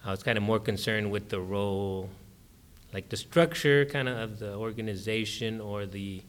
I 0.07 0.11
was 0.11 0.23
kind 0.23 0.37
of 0.37 0.45
more 0.45 0.61
concerned 0.61 1.11
with 1.11 1.31
the 1.31 1.41
role, 1.41 2.11
like 2.93 3.09
the 3.09 3.17
structure 3.17 3.87
kind 3.87 4.07
of 4.07 4.19
of 4.19 4.39
the 4.39 4.55
organization 4.55 5.63
or 5.63 5.87
the 5.87 6.21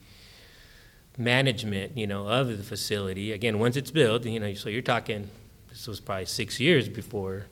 management, 1.17 1.97
you 1.97 2.07
know, 2.07 2.27
of 2.27 2.57
the 2.57 2.63
facility. 2.63 3.33
Again, 3.33 3.59
once 3.59 3.75
it's 3.75 3.91
built, 3.91 4.25
you 4.25 4.39
know, 4.39 4.53
so 4.53 4.69
you're 4.69 4.81
talking, 4.81 5.29
this 5.69 5.87
was 5.87 5.99
probably 5.99 6.25
six 6.25 6.57
years 6.57 6.87
before, 6.87 7.47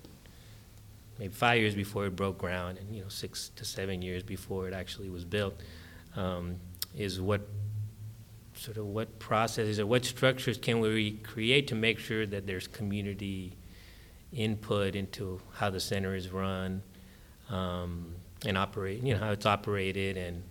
maybe 1.19 1.33
five 1.33 1.59
years 1.59 1.75
before 1.75 2.05
it 2.05 2.15
broke 2.15 2.37
ground, 2.37 2.77
and, 2.77 2.95
you 2.95 3.01
know, 3.01 3.09
six 3.09 3.51
to 3.57 3.65
seven 3.65 4.01
years 4.01 4.23
before 4.23 4.67
it 4.69 4.73
actually 4.73 5.09
was 5.09 5.25
built, 5.25 5.59
um, 6.15 6.55
is 6.97 7.19
what, 7.19 7.41
sort 8.63 8.77
of 8.77 8.85
what 8.85 9.19
processes 9.19 9.77
or 9.77 9.85
what 9.85 10.05
structures 10.05 10.57
can 10.57 10.79
we 10.79 11.11
create 11.17 11.67
to 11.67 11.75
make 11.75 11.99
sure 11.99 12.25
that 12.25 12.47
there's 12.47 12.65
community 12.65 13.51
input 14.31 14.95
into 14.95 15.41
how 15.55 15.69
the 15.69 15.81
center 15.81 16.15
is 16.15 16.29
run 16.29 16.81
um, 17.49 18.15
and 18.45 18.57
operate, 18.57 19.03
you 19.03 19.13
know, 19.13 19.19
how 19.19 19.31
it's 19.31 19.45
operated, 19.45 20.15
and 20.15 20.41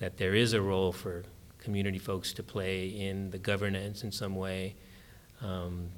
that 0.00 0.18
there 0.18 0.34
is 0.34 0.52
a 0.52 0.60
role 0.60 0.92
for 0.92 1.24
community 1.58 1.98
folks 1.98 2.34
to 2.34 2.42
play 2.42 2.88
in 2.88 3.30
the 3.30 3.38
governance 3.38 4.04
in 4.04 4.12
some 4.12 4.36
way. 4.36 4.74
Um, 5.42 5.88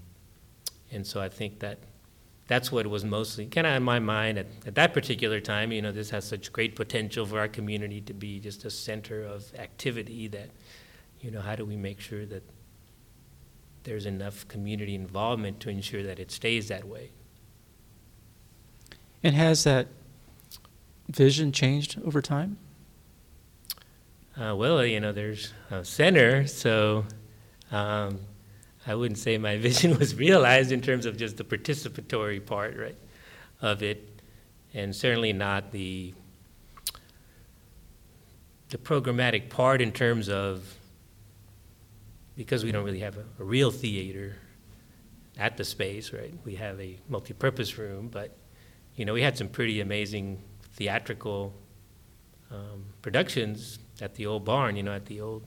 and 0.93 1.05
so 1.05 1.21
I 1.21 1.29
think 1.29 1.59
that 1.59 1.79
that's 2.47 2.71
what 2.71 2.87
was 2.87 3.05
mostly 3.05 3.47
kind 3.47 3.67
of 3.67 3.75
in 3.75 3.83
my 3.83 3.99
mind 3.99 4.39
at, 4.39 4.47
at 4.65 4.77
that 4.77 4.95
particular 4.95 5.41
time. 5.41 5.73
You 5.73 5.83
know, 5.83 5.91
this 5.91 6.11
has 6.11 6.25
such 6.25 6.53
great 6.53 6.77
potential 6.77 7.27
for 7.27 7.41
our 7.41 7.49
community 7.49 8.01
to 8.03 8.15
be 8.15 8.39
just 8.39 8.65
a 8.65 8.71
center 8.71 9.25
of 9.25 9.53
activity 9.59 10.29
that, 10.29 10.51
you 11.21 11.31
know, 11.31 11.41
how 11.41 11.57
do 11.57 11.65
we 11.65 11.77
make 11.77 12.01
sure 12.01 12.25
that 12.27 12.43
there's 13.85 14.07
enough 14.07 14.47
community 14.49 14.95
involvement 14.95 15.61
to 15.61 15.71
ensure 15.71 16.03
that 16.03 16.19
it 16.19 16.31
stays 16.31 16.69
that 16.69 16.85
way? 16.85 17.11
And 19.23 19.35
has 19.35 19.65
that 19.65 19.89
vision 21.09 21.53
changed 21.53 22.01
over 22.05 22.23
time? 22.23 22.59
Uh, 24.37 24.55
well, 24.55 24.85
you 24.85 25.01
know, 25.01 25.11
there's 25.11 25.53
a 25.71 25.85
center, 25.85 26.47
so 26.47 27.05
um, 27.73 28.21
I 28.87 28.95
wouldn't 28.95 29.19
say 29.19 29.37
my 29.37 29.57
vision 29.69 29.99
was 29.99 30.15
realized 30.15 30.71
in 30.71 30.81
terms 30.81 31.07
of 31.07 31.17
just 31.17 31.37
the 31.37 31.45
participatory 31.45 32.45
part, 32.45 32.77
right, 32.77 32.97
of 33.61 33.83
it, 33.83 34.21
and 34.75 34.95
certainly 34.95 35.33
not 35.33 35.73
the 35.73 36.15
the 38.71 38.77
programmatic 38.77 39.49
part 39.49 39.81
in 39.81 39.91
terms 39.91 40.29
of 40.29 40.78
because 42.39 42.63
we 42.63 42.71
don't 42.71 42.85
really 42.85 43.01
have 43.01 43.17
a, 43.17 43.25
a 43.41 43.45
real 43.45 43.73
theater 43.73 44.37
at 45.39 45.57
the 45.57 45.65
space, 45.65 46.13
right? 46.13 46.33
We 46.45 46.55
have 46.55 46.81
a 46.81 46.97
multi-purpose 47.09 47.77
room, 47.77 48.09
but 48.13 48.37
you 48.95 49.05
know, 49.05 49.13
we 49.13 49.23
had 49.23 49.37
some 49.37 49.49
pretty 49.49 49.81
amazing 49.81 50.41
theatrical 50.75 51.53
um, 52.53 52.85
productions 53.03 53.81
at 54.01 54.15
the 54.15 54.27
old 54.27 54.45
barn, 54.45 54.77
you 54.77 54.85
know, 54.85 54.93
at 54.93 55.07
the 55.07 55.21
old, 55.21 55.43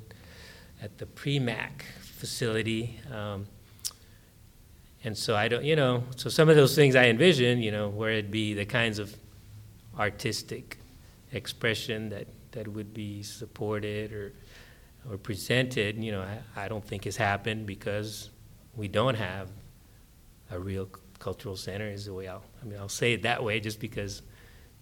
at 0.81 0.97
the 0.97 1.05
pre-MAC 1.05 1.85
facility. 2.01 2.99
Um, 3.09 3.47
and 5.05 5.17
so 5.17 5.33
I 5.33 5.47
don't, 5.47 5.63
you 5.63 5.77
know, 5.77 6.03
so 6.17 6.29
some 6.29 6.49
of 6.49 6.57
those 6.57 6.75
things 6.75 6.97
I 6.97 7.05
envision, 7.05 7.59
you 7.61 7.71
know, 7.71 7.87
where 7.87 8.11
it'd 8.11 8.31
be 8.31 8.53
the 8.53 8.65
kinds 8.65 8.99
of 8.99 9.15
artistic 9.97 10.77
expression 11.31 12.09
that, 12.09 12.27
that 12.51 12.67
would 12.67 12.93
be 12.93 13.23
supported 13.23 14.11
or, 14.11 14.33
or 15.09 15.17
presented, 15.17 16.01
you 16.03 16.11
know, 16.11 16.21
I, 16.21 16.65
I 16.65 16.67
don't 16.67 16.85
think 16.85 17.05
has 17.05 17.17
happened 17.17 17.65
because 17.65 18.29
we 18.75 18.87
don't 18.87 19.15
have 19.15 19.49
a 20.51 20.59
real 20.59 20.89
cultural 21.19 21.55
center 21.55 21.87
is 21.87 22.05
the 22.05 22.13
way 22.13 22.27
I'll, 22.27 22.43
I 22.61 22.65
mean, 22.65 22.79
I'll 22.79 22.89
say 22.89 23.13
it 23.13 23.23
that 23.23 23.43
way 23.43 23.59
just 23.59 23.79
because 23.79 24.21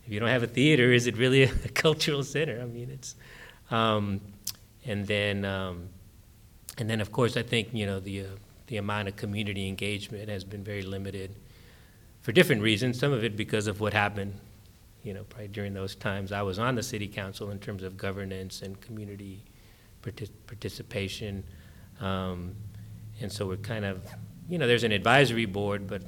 if 0.06 0.12
you 0.12 0.20
don't 0.20 0.30
have 0.30 0.44
a 0.44 0.48
theater, 0.48 0.92
is 0.92 1.08
it 1.08 1.18
really 1.18 1.44
a, 1.44 1.50
cultural 1.70 2.24
center? 2.24 2.60
I 2.62 2.66
mean, 2.66 2.90
it's, 2.90 3.16
um, 3.72 4.22
and 4.86 5.06
then, 5.06 5.46
um, 5.46 5.90
and 6.78 6.90
then 6.90 7.02
of 7.02 7.12
course 7.12 7.38
I 7.38 7.44
think, 7.44 7.70
you 7.74 7.86
know, 7.86 8.00
the, 8.00 8.22
uh, 8.22 8.26
the 8.68 8.78
amount 8.78 9.08
of 9.08 9.16
community 9.16 9.68
engagement 9.68 10.30
has 10.30 10.44
been 10.44 10.64
very 10.64 10.82
limited 10.82 11.36
for 12.22 12.32
different 12.32 12.62
reasons. 12.62 13.00
Some 13.00 13.12
of 13.12 13.24
it 13.24 13.36
because 13.36 13.68
of 13.68 13.80
what 13.80 13.94
happened, 13.94 14.34
you 15.04 15.14
know, 15.14 15.24
probably 15.24 15.48
during 15.48 15.74
those 15.74 15.96
times 15.96 16.32
I 16.32 16.42
was 16.42 16.60
on 16.60 16.76
the 16.76 16.84
city 16.84 17.08
council 17.08 17.52
in 17.52 17.60
terms 17.60 17.84
of 17.84 17.98
governance 17.98 18.62
and 18.62 18.80
community 18.82 19.44
partic- 20.02 20.32
participation. 20.48 21.44
Um, 22.00 22.56
and 23.22 23.32
so 23.32 23.48
we're 23.48 23.58
kind 23.58 23.86
of, 23.86 24.04
you 24.48 24.58
know, 24.58 24.68
there's 24.68 24.84
an 24.84 24.92
advisory 24.92 25.46
board, 25.46 25.88
but, 25.88 26.04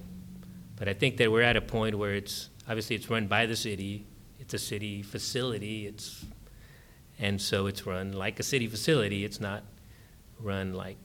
but 0.76 0.88
I 0.88 0.94
think 0.94 1.18
that 1.18 1.32
we're 1.32 1.42
at 1.42 1.58
a 1.58 1.62
point 1.62 1.98
where 1.98 2.16
it's, 2.16 2.50
obviously 2.68 2.96
it's 2.96 3.10
run 3.10 3.28
by 3.28 3.46
the 3.46 3.56
city. 3.56 4.06
It's 4.40 4.54
a 4.54 4.60
city 4.60 5.02
facility. 5.02 5.88
It's, 5.88 6.26
and 7.20 7.40
so 7.40 7.68
it's 7.68 7.86
run 7.86 8.14
like 8.14 8.40
a 8.40 8.44
city 8.44 8.68
facility. 8.68 9.26
It's 9.26 9.40
not 9.40 9.64
run 10.40 10.74
like 10.74 10.98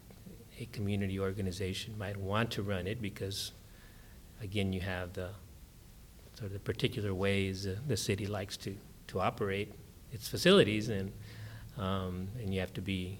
a 0.58 0.64
community 0.66 1.20
organization 1.20 1.96
might 1.98 2.16
want 2.16 2.50
to 2.52 2.62
run 2.62 2.86
it 2.86 3.02
because, 3.02 3.52
again, 4.40 4.72
you 4.72 4.80
have 4.80 5.12
the 5.12 5.28
sort 6.34 6.46
of 6.46 6.52
the 6.52 6.58
particular 6.58 7.12
ways 7.12 7.68
the 7.86 7.96
city 7.96 8.26
likes 8.26 8.56
to, 8.58 8.76
to 9.08 9.20
operate 9.20 9.72
its 10.12 10.28
facilities, 10.28 10.88
and 10.88 11.12
um, 11.78 12.28
and 12.40 12.52
you 12.52 12.60
have 12.60 12.72
to 12.74 12.80
be 12.80 13.18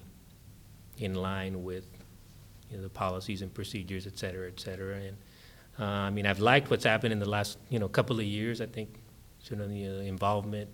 in 0.97 1.13
line 1.15 1.63
with 1.63 1.85
you 2.69 2.77
know, 2.77 2.83
the 2.83 2.89
policies 2.89 3.41
and 3.41 3.53
procedures, 3.53 4.07
et 4.07 4.17
cetera, 4.17 4.47
et 4.47 4.59
cetera. 4.59 4.95
And 4.97 5.17
uh, 5.79 5.83
I 5.83 6.09
mean, 6.09 6.25
I've 6.25 6.39
liked 6.39 6.69
what's 6.69 6.83
happened 6.83 7.13
in 7.13 7.19
the 7.19 7.29
last 7.29 7.57
you 7.69 7.79
know 7.79 7.87
couple 7.87 8.19
of 8.19 8.25
years. 8.25 8.61
I 8.61 8.65
think 8.65 8.99
sort 9.39 9.61
of 9.61 9.69
the 9.69 9.87
uh, 9.87 9.91
involvement 10.01 10.69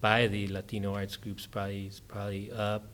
by 0.00 0.26
the 0.26 0.48
Latino 0.48 0.94
arts 0.94 1.16
groups 1.16 1.46
probably 1.46 1.86
is 1.86 2.00
probably 2.00 2.50
up, 2.52 2.84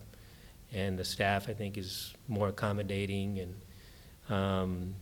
and 0.71 0.97
the 0.97 1.03
staff 1.03 1.49
I 1.49 1.53
think 1.53 1.77
is 1.77 2.13
more 2.27 2.49
accommodating 2.49 3.39
and 3.39 4.35
um, 4.35 4.95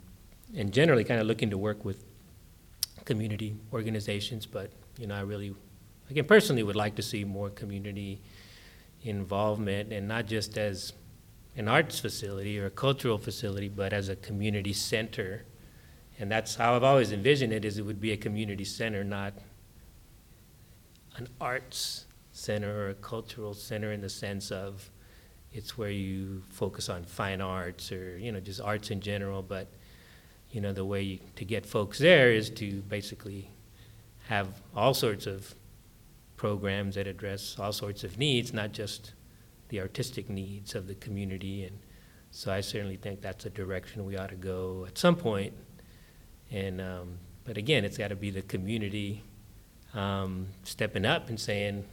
and 0.55 0.71
generally 0.71 1.03
kind 1.03 1.19
of 1.19 1.27
looking 1.27 1.49
to 1.49 1.57
work 1.57 1.83
with 1.83 2.05
community 3.05 3.55
organizations. 3.73 4.45
But 4.45 4.71
you 4.97 5.07
know, 5.07 5.15
I 5.15 5.21
really, 5.21 5.53
again, 6.09 6.25
personally 6.25 6.63
would 6.63 6.75
like 6.75 6.95
to 6.95 7.01
see 7.01 7.25
more 7.25 7.49
community 7.49 8.21
involvement, 9.03 9.91
and 9.93 10.07
not 10.07 10.25
just 10.25 10.57
as 10.57 10.93
an 11.55 11.67
arts 11.67 11.99
facility 11.99 12.59
or 12.59 12.67
a 12.67 12.71
cultural 12.71 13.17
facility, 13.17 13.69
but 13.69 13.93
as 13.93 14.09
a 14.09 14.15
community 14.15 14.73
center. 14.73 15.45
And 16.19 16.31
that's 16.31 16.55
how 16.55 16.75
I've 16.75 16.83
always 16.83 17.11
envisioned 17.11 17.53
it: 17.53 17.65
is 17.65 17.77
it 17.77 17.85
would 17.85 18.01
be 18.01 18.11
a 18.11 18.17
community 18.17 18.65
center, 18.65 19.03
not 19.03 19.33
an 21.17 21.27
arts 21.41 22.05
center 22.31 22.85
or 22.85 22.89
a 22.89 22.93
cultural 22.95 23.53
center 23.53 23.91
in 23.91 24.01
the 24.01 24.09
sense 24.09 24.51
of 24.51 24.89
it's 25.51 25.77
where 25.77 25.89
you 25.89 26.43
focus 26.49 26.87
on 26.87 27.03
fine 27.03 27.41
arts 27.41 27.91
or 27.91 28.17
you 28.17 28.31
know 28.31 28.39
just 28.39 28.61
arts 28.61 28.91
in 28.91 29.01
general 29.01 29.41
but 29.41 29.67
you 30.51 30.61
know 30.61 30.71
the 30.71 30.85
way 30.85 31.01
you, 31.01 31.19
to 31.35 31.43
get 31.43 31.65
folks 31.65 31.97
there 31.97 32.31
is 32.31 32.51
to 32.51 32.81
basically 32.83 33.49
have 34.27 34.61
all 34.75 34.93
sorts 34.93 35.25
of 35.25 35.55
programs 36.37 36.95
that 36.95 37.07
address 37.07 37.57
all 37.59 37.73
sorts 37.73 38.03
of 38.03 38.17
needs 38.17 38.53
not 38.53 38.71
just 38.71 39.13
the 39.69 39.81
artistic 39.81 40.29
needs 40.29 40.75
of 40.75 40.87
the 40.87 40.95
community 40.95 41.65
and 41.65 41.77
so 42.31 42.51
i 42.51 42.61
certainly 42.61 42.95
think 42.95 43.21
that's 43.21 43.45
a 43.45 43.49
direction 43.49 44.05
we 44.05 44.17
ought 44.17 44.29
to 44.29 44.35
go 44.35 44.85
at 44.87 44.97
some 44.97 45.15
point. 45.15 45.53
and 46.51 46.79
um, 46.79 47.17
but 47.43 47.57
again 47.57 47.83
it's 47.83 47.97
got 47.97 48.09
to 48.09 48.15
be 48.15 48.29
the 48.29 48.43
community 48.43 49.21
um, 49.93 50.47
stepping 50.63 51.05
up 51.05 51.29
and 51.29 51.39
saying 51.39 51.83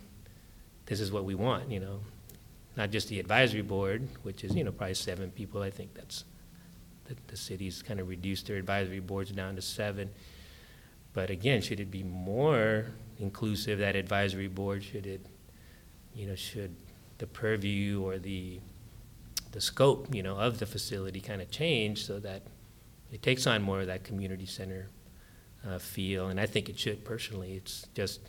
this 0.86 1.00
is 1.00 1.10
what 1.10 1.24
we 1.24 1.34
want 1.34 1.70
you 1.70 1.80
know 1.80 2.00
not 2.76 2.90
just 2.90 3.08
the 3.08 3.20
advisory 3.20 3.62
board, 3.62 4.08
which 4.22 4.42
is, 4.44 4.54
you 4.54 4.64
know, 4.64 4.72
probably 4.72 4.94
seven 4.94 5.30
people. 5.30 5.62
I 5.62 5.70
think 5.70 5.94
that's, 5.94 6.24
the, 7.04 7.14
the 7.28 7.36
city's 7.36 7.82
kind 7.82 8.00
of 8.00 8.08
reduced 8.08 8.46
their 8.46 8.56
advisory 8.56 9.00
boards 9.00 9.30
down 9.30 9.56
to 9.56 9.62
seven. 9.62 10.10
But 11.12 11.30
again, 11.30 11.62
should 11.62 11.80
it 11.80 11.90
be 11.90 12.02
more 12.02 12.86
inclusive, 13.18 13.78
that 13.78 13.96
advisory 13.96 14.48
board? 14.48 14.82
Should 14.82 15.06
it, 15.06 15.24
you 16.14 16.26
know, 16.26 16.34
should 16.34 16.74
the 17.18 17.26
purview 17.26 18.02
or 18.02 18.18
the, 18.18 18.60
the 19.52 19.60
scope, 19.60 20.14
you 20.14 20.22
know, 20.22 20.36
of 20.36 20.58
the 20.58 20.66
facility 20.66 21.20
kind 21.20 21.40
of 21.40 21.50
change 21.50 22.04
so 22.04 22.18
that 22.20 22.42
it 23.12 23.22
takes 23.22 23.46
on 23.46 23.62
more 23.62 23.80
of 23.80 23.86
that 23.86 24.04
community 24.04 24.46
center 24.46 24.88
uh, 25.66 25.78
feel? 25.78 26.28
And 26.28 26.40
I 26.40 26.46
think 26.46 26.68
it 26.68 26.78
should 26.78 27.04
personally. 27.04 27.54
It's 27.54 27.86
just, 27.94 28.20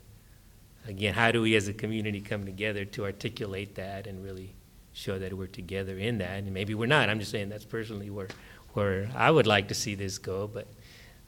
again, 0.88 1.14
how 1.14 1.32
do 1.32 1.42
we 1.42 1.56
as 1.56 1.68
a 1.68 1.74
community 1.74 2.22
come 2.22 2.46
together 2.46 2.86
to 2.86 3.06
articulate 3.06 3.76
that 3.76 4.08
and 4.08 4.24
really 4.24 4.54
show 4.94 5.20
that 5.20 5.34
we're 5.34 5.48
together 5.48 5.98
in 5.98 6.20
that? 6.20 6.40
And 6.40 6.54
maybe 6.54 6.76
we're 6.76 6.86
not. 6.86 7.10
I'm 7.10 7.20
just 7.20 7.32
saying 7.32 7.50
that's 7.50 7.66
personally 7.66 8.10
where, 8.10 8.28
where 8.74 9.10
I 9.16 9.32
would 9.32 9.48
like 9.48 9.68
to 9.70 9.74
see 9.74 9.96
this 9.96 10.18
go. 10.18 10.48
But, 10.48 10.68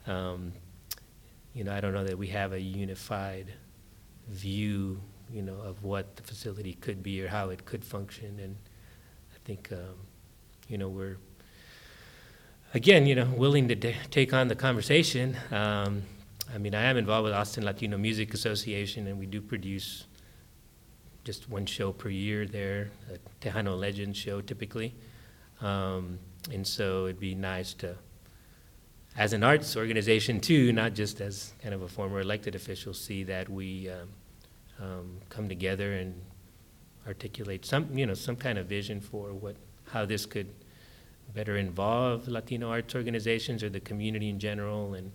um, 0.06 0.52
you 1.58 1.64
know, 1.64 1.74
I 1.74 1.80
don't 1.80 1.92
know 1.92 2.04
that 2.04 2.16
we 2.16 2.28
have 2.28 2.52
a 2.52 2.60
unified 2.60 3.52
view, 4.28 5.00
you 5.28 5.42
know, 5.42 5.56
of 5.56 5.82
what 5.82 6.14
the 6.14 6.22
facility 6.22 6.74
could 6.74 7.02
be 7.02 7.20
or 7.20 7.26
how 7.26 7.50
it 7.50 7.64
could 7.64 7.84
function. 7.84 8.38
And 8.38 8.54
I 9.34 9.38
think, 9.44 9.72
um, 9.72 9.96
you 10.68 10.78
know, 10.78 10.88
we're, 10.88 11.16
again, 12.74 13.08
you 13.08 13.16
know, 13.16 13.24
willing 13.24 13.66
to 13.66 13.74
de- 13.74 13.96
take 14.12 14.32
on 14.32 14.46
the 14.46 14.54
conversation. 14.54 15.36
Um, 15.50 16.04
I 16.54 16.58
mean, 16.58 16.76
I 16.76 16.84
am 16.84 16.96
involved 16.96 17.24
with 17.24 17.34
Austin 17.34 17.64
Latino 17.64 17.98
Music 17.98 18.34
Association, 18.34 19.08
and 19.08 19.18
we 19.18 19.26
do 19.26 19.40
produce 19.40 20.06
just 21.24 21.50
one 21.50 21.66
show 21.66 21.90
per 21.90 22.08
year 22.08 22.46
there, 22.46 22.92
a 23.12 23.44
Tejano 23.44 23.76
Legends 23.76 24.16
show 24.16 24.40
typically. 24.40 24.94
Um, 25.60 26.20
and 26.52 26.64
so 26.64 27.06
it'd 27.06 27.18
be 27.18 27.34
nice 27.34 27.74
to, 27.74 27.96
as 29.16 29.32
an 29.32 29.42
arts 29.42 29.76
organization 29.76 30.40
too, 30.40 30.72
not 30.72 30.94
just 30.94 31.20
as 31.20 31.52
kind 31.62 31.74
of 31.74 31.82
a 31.82 31.88
former 31.88 32.20
elected 32.20 32.54
official, 32.54 32.94
see 32.94 33.24
that 33.24 33.48
we 33.48 33.88
um, 33.90 34.08
um, 34.80 35.18
come 35.28 35.48
together 35.48 35.94
and 35.94 36.20
articulate 37.06 37.64
some, 37.64 37.96
you 37.96 38.06
know, 38.06 38.14
some 38.14 38.36
kind 38.36 38.58
of 38.58 38.66
vision 38.66 39.00
for 39.00 39.32
what, 39.32 39.56
how 39.92 40.04
this 40.04 40.26
could 40.26 40.48
better 41.34 41.56
involve 41.56 42.28
Latino 42.28 42.70
arts 42.70 42.94
organizations 42.94 43.62
or 43.62 43.68
the 43.68 43.80
community 43.80 44.28
in 44.28 44.38
general, 44.38 44.94
and 44.94 45.10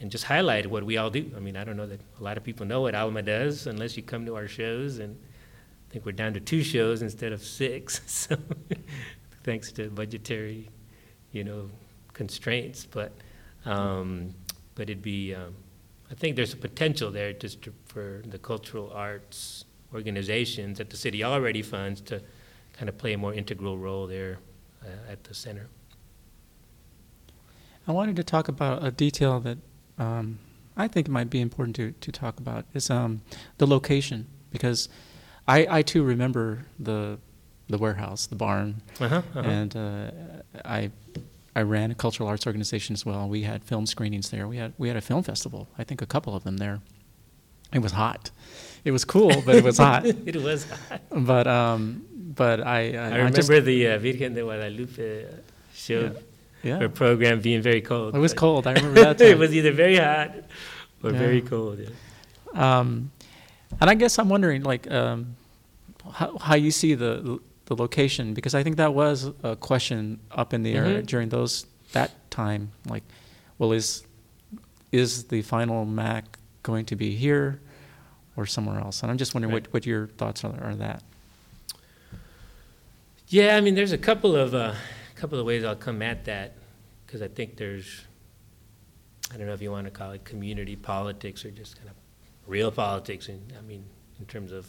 and 0.00 0.10
just 0.10 0.24
highlight 0.24 0.68
what 0.68 0.84
we 0.84 0.96
all 0.96 1.10
do. 1.10 1.30
I 1.36 1.40
mean, 1.40 1.56
I 1.56 1.64
don't 1.64 1.76
know 1.76 1.86
that 1.86 2.00
a 2.20 2.22
lot 2.22 2.36
of 2.36 2.44
people 2.44 2.66
know 2.66 2.82
what 2.82 2.94
Alma 2.94 3.22
does 3.22 3.66
unless 3.66 3.96
you 3.96 4.02
come 4.02 4.26
to 4.26 4.36
our 4.36 4.48
shows, 4.48 4.98
and 4.98 5.16
I 5.88 5.92
think 5.92 6.04
we're 6.04 6.12
down 6.12 6.34
to 6.34 6.40
two 6.40 6.62
shows 6.62 7.02
instead 7.02 7.32
of 7.32 7.42
six. 7.42 8.00
So, 8.06 8.36
thanks 9.44 9.72
to 9.72 9.90
budgetary, 9.90 10.70
you 11.32 11.44
know, 11.44 11.70
constraints. 12.14 12.86
But, 12.86 13.12
um, 13.64 14.34
but 14.74 14.90
it'd 14.90 15.02
be, 15.02 15.34
um, 15.34 15.54
I 16.10 16.14
think 16.14 16.36
there's 16.36 16.52
a 16.52 16.56
potential 16.56 17.10
there 17.10 17.32
just 17.32 17.62
to, 17.62 17.72
for 17.86 18.22
the 18.26 18.38
cultural 18.38 18.90
arts 18.94 19.64
organizations 19.94 20.78
that 20.78 20.90
the 20.90 20.96
city 20.96 21.22
already 21.22 21.62
funds 21.62 22.00
to 22.02 22.20
kind 22.72 22.88
of 22.88 22.98
play 22.98 23.12
a 23.12 23.18
more 23.18 23.32
integral 23.32 23.78
role 23.78 24.06
there 24.06 24.38
uh, 24.82 25.12
at 25.12 25.24
the 25.24 25.34
center. 25.34 25.68
I 27.86 27.92
wanted 27.92 28.16
to 28.16 28.24
talk 28.24 28.48
about 28.48 28.84
a 28.84 28.90
detail 28.90 29.40
that 29.40 29.58
um, 29.98 30.38
I 30.76 30.88
think 30.88 31.06
it 31.08 31.10
might 31.10 31.30
be 31.30 31.40
important 31.40 31.76
to, 31.76 31.92
to 31.92 32.10
talk 32.12 32.38
about 32.40 32.64
is 32.74 32.90
um, 32.90 33.20
the 33.58 33.66
location 33.66 34.26
because 34.50 34.88
I, 35.46 35.66
I 35.78 35.82
too 35.82 36.02
remember 36.02 36.66
the 36.78 37.18
the 37.68 37.78
warehouse, 37.78 38.26
the 38.26 38.36
barn, 38.36 38.82
Uh-huh, 39.00 39.16
uh-huh. 39.16 39.40
and 39.40 39.74
uh, 39.74 40.10
I 40.66 40.90
I 41.56 41.62
ran 41.62 41.90
a 41.90 41.94
cultural 41.94 42.28
arts 42.28 42.46
organization 42.46 42.94
as 42.94 43.06
well. 43.06 43.28
We 43.28 43.42
had 43.42 43.62
film 43.64 43.86
screenings 43.86 44.30
there. 44.30 44.48
We 44.48 44.56
had 44.56 44.72
we 44.78 44.88
had 44.88 44.96
a 44.96 45.00
film 45.00 45.22
festival. 45.22 45.68
I 45.78 45.84
think 45.84 46.02
a 46.02 46.06
couple 46.06 46.34
of 46.34 46.44
them 46.44 46.56
there. 46.56 46.80
It 47.72 47.80
was 47.80 47.92
hot. 47.92 48.30
It 48.84 48.90
was 48.90 49.04
cool, 49.04 49.42
but 49.44 49.56
it 49.56 49.64
was 49.64 49.78
hot. 49.78 50.04
it 50.06 50.36
was 50.36 50.66
hot. 50.68 51.00
But 51.10 51.46
um, 51.46 52.04
but 52.12 52.60
I 52.60 52.64
I, 52.64 52.76
I 52.76 53.04
I 53.04 53.16
remember 53.16 53.36
just, 53.36 53.48
the 53.48 53.88
uh, 53.88 53.98
Virgen 53.98 54.34
de 54.34 54.42
Guadalupe 54.42 55.26
show 55.74 56.12
yeah. 56.64 56.80
or 56.80 56.88
program 56.88 57.40
being 57.40 57.62
very 57.62 57.80
cold. 57.80 58.14
It 58.14 58.18
was 58.18 58.34
cold. 58.34 58.66
I 58.66 58.72
remember 58.78 59.00
that. 59.00 59.20
it 59.20 59.38
was 59.38 59.54
either 59.54 59.72
very 59.72 59.96
hot 59.96 60.34
or 61.02 61.12
Yeah. 61.12 61.18
very 61.18 61.42
cold. 61.42 61.78
Yeah. 61.78 62.78
Um, 62.78 63.10
and 63.80 63.90
I 63.90 63.94
guess 63.94 64.18
I'm 64.18 64.28
wondering, 64.28 64.62
like, 64.62 64.90
um, 64.90 65.36
how, 66.12 66.38
how 66.38 66.54
you 66.54 66.70
see 66.70 66.94
the 66.94 67.40
the 67.66 67.74
location, 67.76 68.34
because 68.34 68.54
I 68.54 68.62
think 68.62 68.76
that 68.76 68.92
was 68.94 69.30
a 69.42 69.56
question 69.56 70.20
up 70.30 70.52
in 70.52 70.62
the 70.62 70.74
air 70.74 70.84
Mhm. 71.02 71.06
during 71.06 71.28
those 71.30 71.66
that 71.92 72.10
time. 72.30 72.72
Like, 72.88 73.02
well, 73.58 73.72
is 73.72 74.04
is 74.92 75.24
the 75.24 75.42
final 75.42 75.84
Mac 75.84 76.38
going 76.62 76.84
to 76.86 76.94
be 76.94 77.16
here 77.16 77.60
or 78.36 78.46
somewhere 78.46 78.78
else? 78.78 79.02
And 79.02 79.10
I'm 79.10 79.18
just 79.18 79.34
wondering 79.34 79.52
Right. 79.52 79.64
what, 79.66 79.72
what 79.72 79.86
your 79.86 80.06
thoughts 80.06 80.44
are, 80.44 80.62
are 80.62 80.74
that. 80.76 81.02
Yeah, 83.28 83.56
I 83.56 83.60
mean, 83.60 83.74
there's 83.74 83.92
a 83.92 83.98
couple 83.98 84.36
of 84.36 84.54
uh, 84.54 84.74
couple 85.16 85.38
of 85.40 85.46
ways 85.46 85.64
I'll 85.64 85.74
come 85.76 86.02
at 86.02 86.24
that 86.26 86.52
because 87.06 87.22
I 87.22 87.28
think 87.28 87.56
there's 87.56 88.02
I 89.32 89.36
don't 89.36 89.46
know 89.46 89.54
if 89.54 89.62
you 89.62 89.70
want 89.70 89.86
to 89.86 89.90
call 89.90 90.12
it 90.12 90.24
community 90.24 90.76
politics 90.76 91.44
or 91.44 91.50
just 91.50 91.76
kind 91.76 91.88
of 91.88 91.94
real 92.46 92.70
politics. 92.70 93.28
And 93.28 93.52
I 93.58 93.62
mean, 93.62 93.84
in 94.20 94.26
terms 94.26 94.52
of 94.52 94.66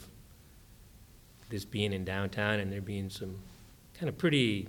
this 1.49 1.65
being 1.65 1.93
in 1.93 2.03
downtown 2.03 2.59
and 2.59 2.71
there 2.71 2.81
being 2.81 3.09
some 3.09 3.37
kind 3.93 4.09
of 4.09 4.17
pretty 4.17 4.67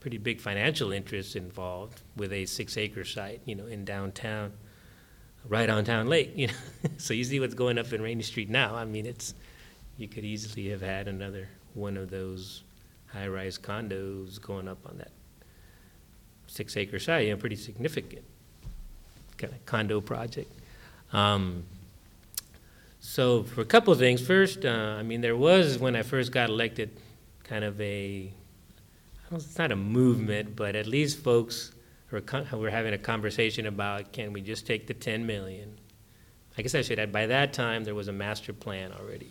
pretty 0.00 0.18
big 0.18 0.40
financial 0.40 0.92
interests 0.92 1.34
involved 1.34 2.02
with 2.16 2.32
a 2.32 2.46
six 2.46 2.76
acre 2.76 3.04
site, 3.04 3.40
you 3.44 3.56
know, 3.56 3.66
in 3.66 3.84
downtown, 3.84 4.52
right 5.48 5.68
on 5.68 5.84
town 5.84 6.06
lake. 6.06 6.32
You 6.36 6.48
know, 6.48 6.54
so 6.98 7.12
you 7.14 7.24
see 7.24 7.40
what's 7.40 7.54
going 7.54 7.78
up 7.78 7.92
in 7.92 8.00
Rainey 8.00 8.22
Street 8.22 8.48
now. 8.48 8.74
I 8.74 8.84
mean, 8.84 9.06
it's 9.06 9.34
you 9.96 10.06
could 10.08 10.24
easily 10.24 10.68
have 10.68 10.82
had 10.82 11.08
another 11.08 11.48
one 11.74 11.96
of 11.96 12.10
those 12.10 12.62
high-rise 13.06 13.58
condos 13.58 14.40
going 14.40 14.68
up 14.68 14.78
on 14.86 14.98
that 14.98 15.10
six-acre 16.46 16.98
site, 16.98 17.26
you 17.26 17.30
know, 17.32 17.36
pretty 17.36 17.56
significant 17.56 18.24
kind 19.36 19.52
of 19.52 19.64
condo 19.66 20.00
project. 20.00 20.52
Um, 21.12 21.64
so 23.06 23.44
for 23.44 23.60
a 23.60 23.64
couple 23.64 23.92
of 23.92 24.00
things, 24.00 24.20
first, 24.20 24.64
uh, 24.64 24.96
I 24.98 25.04
mean, 25.04 25.20
there 25.20 25.36
was 25.36 25.78
when 25.78 25.94
I 25.94 26.02
first 26.02 26.32
got 26.32 26.50
elected, 26.50 26.90
kind 27.44 27.62
of 27.62 27.80
a, 27.80 28.32
it's 29.30 29.56
not 29.56 29.70
a 29.70 29.76
movement, 29.76 30.56
but 30.56 30.74
at 30.74 30.88
least 30.88 31.20
folks 31.20 31.70
were, 32.10 32.20
con- 32.20 32.48
were 32.52 32.68
having 32.68 32.94
a 32.94 32.98
conversation 32.98 33.66
about 33.66 34.12
can 34.12 34.32
we 34.32 34.40
just 34.40 34.66
take 34.66 34.88
the 34.88 34.92
10 34.92 35.24
million? 35.24 35.78
I 36.58 36.62
guess 36.62 36.74
I 36.74 36.82
should 36.82 36.98
add, 36.98 37.12
by 37.12 37.26
that 37.26 37.52
time, 37.52 37.84
there 37.84 37.94
was 37.94 38.08
a 38.08 38.12
master 38.12 38.52
plan 38.52 38.90
already. 38.92 39.30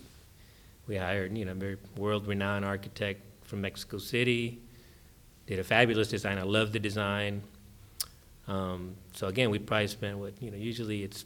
We 0.88 0.96
hired, 0.96 1.38
you 1.38 1.44
know, 1.44 1.52
a 1.52 1.56
very 1.56 1.78
world-renowned 1.98 2.64
architect 2.64 3.24
from 3.44 3.60
Mexico 3.60 3.98
City, 3.98 4.62
did 5.48 5.60
a 5.60 5.66
fabulous 5.66 6.08
design. 6.08 6.38
I 6.38 6.44
love 6.44 6.72
the 6.72 6.80
design. 6.80 7.44
Um, 8.48 8.96
so 9.14 9.28
again, 9.28 9.50
we 9.50 9.60
probably 9.60 9.88
spent 9.88 10.18
what, 10.18 10.42
you 10.42 10.50
know, 10.50 10.58
usually 10.58 11.04
it's 11.04 11.26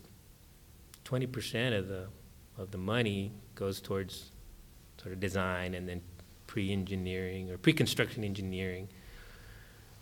20% 1.06 1.78
of 1.78 1.88
the, 1.88 2.08
of 2.60 2.72
the 2.72 2.78
money 2.78 3.32
goes 3.56 3.80
towards 3.80 4.32
sort 5.02 5.14
of 5.14 5.20
design 5.20 5.74
and 5.74 5.88
then 5.88 6.02
pre-engineering 6.46 7.50
or 7.50 7.58
pre-construction 7.58 8.24
engineering. 8.24 8.90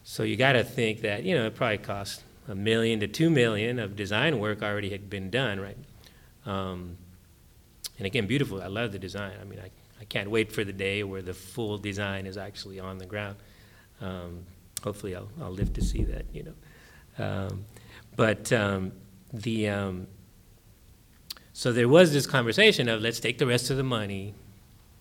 So 0.03 0.23
you 0.23 0.35
got 0.35 0.53
to 0.53 0.63
think 0.63 1.01
that, 1.01 1.23
you 1.23 1.35
know, 1.35 1.45
it 1.45 1.55
probably 1.55 1.77
cost 1.77 2.23
a 2.47 2.55
million 2.55 2.99
to 3.01 3.07
two 3.07 3.29
million 3.29 3.77
of 3.77 3.95
design 3.95 4.39
work 4.39 4.63
already 4.63 4.89
had 4.89 5.09
been 5.09 5.29
done, 5.29 5.59
right? 5.59 5.77
Um, 6.45 6.97
and 7.97 8.05
again, 8.05 8.25
beautiful. 8.25 8.61
I 8.61 8.67
love 8.67 8.91
the 8.91 8.99
design. 8.99 9.33
I 9.39 9.43
mean, 9.43 9.59
I, 9.59 9.69
I 9.99 10.05
can't 10.05 10.31
wait 10.31 10.51
for 10.51 10.63
the 10.63 10.73
day 10.73 11.03
where 11.03 11.21
the 11.21 11.33
full 11.33 11.77
design 11.77 12.25
is 12.25 12.37
actually 12.37 12.79
on 12.79 12.97
the 12.97 13.05
ground. 13.05 13.35
Um, 14.01 14.45
hopefully, 14.83 15.15
I'll, 15.15 15.29
I'll 15.41 15.51
live 15.51 15.73
to 15.73 15.83
see 15.83 16.03
that, 16.05 16.25
you 16.31 16.43
know. 16.43 17.25
Um, 17.25 17.65
but 18.15 18.53
um, 18.53 18.93
the 19.33 19.69
um, 19.69 20.07
so 21.57 21.71
there 21.71 21.87
was 21.89 22.13
this 22.13 22.27
conversation 22.27 22.87
of 22.87 23.01
let's 23.01 23.19
take 23.19 23.39
the 23.39 23.47
rest 23.47 23.71
of 23.71 23.77
the 23.77 23.83
money, 23.83 24.35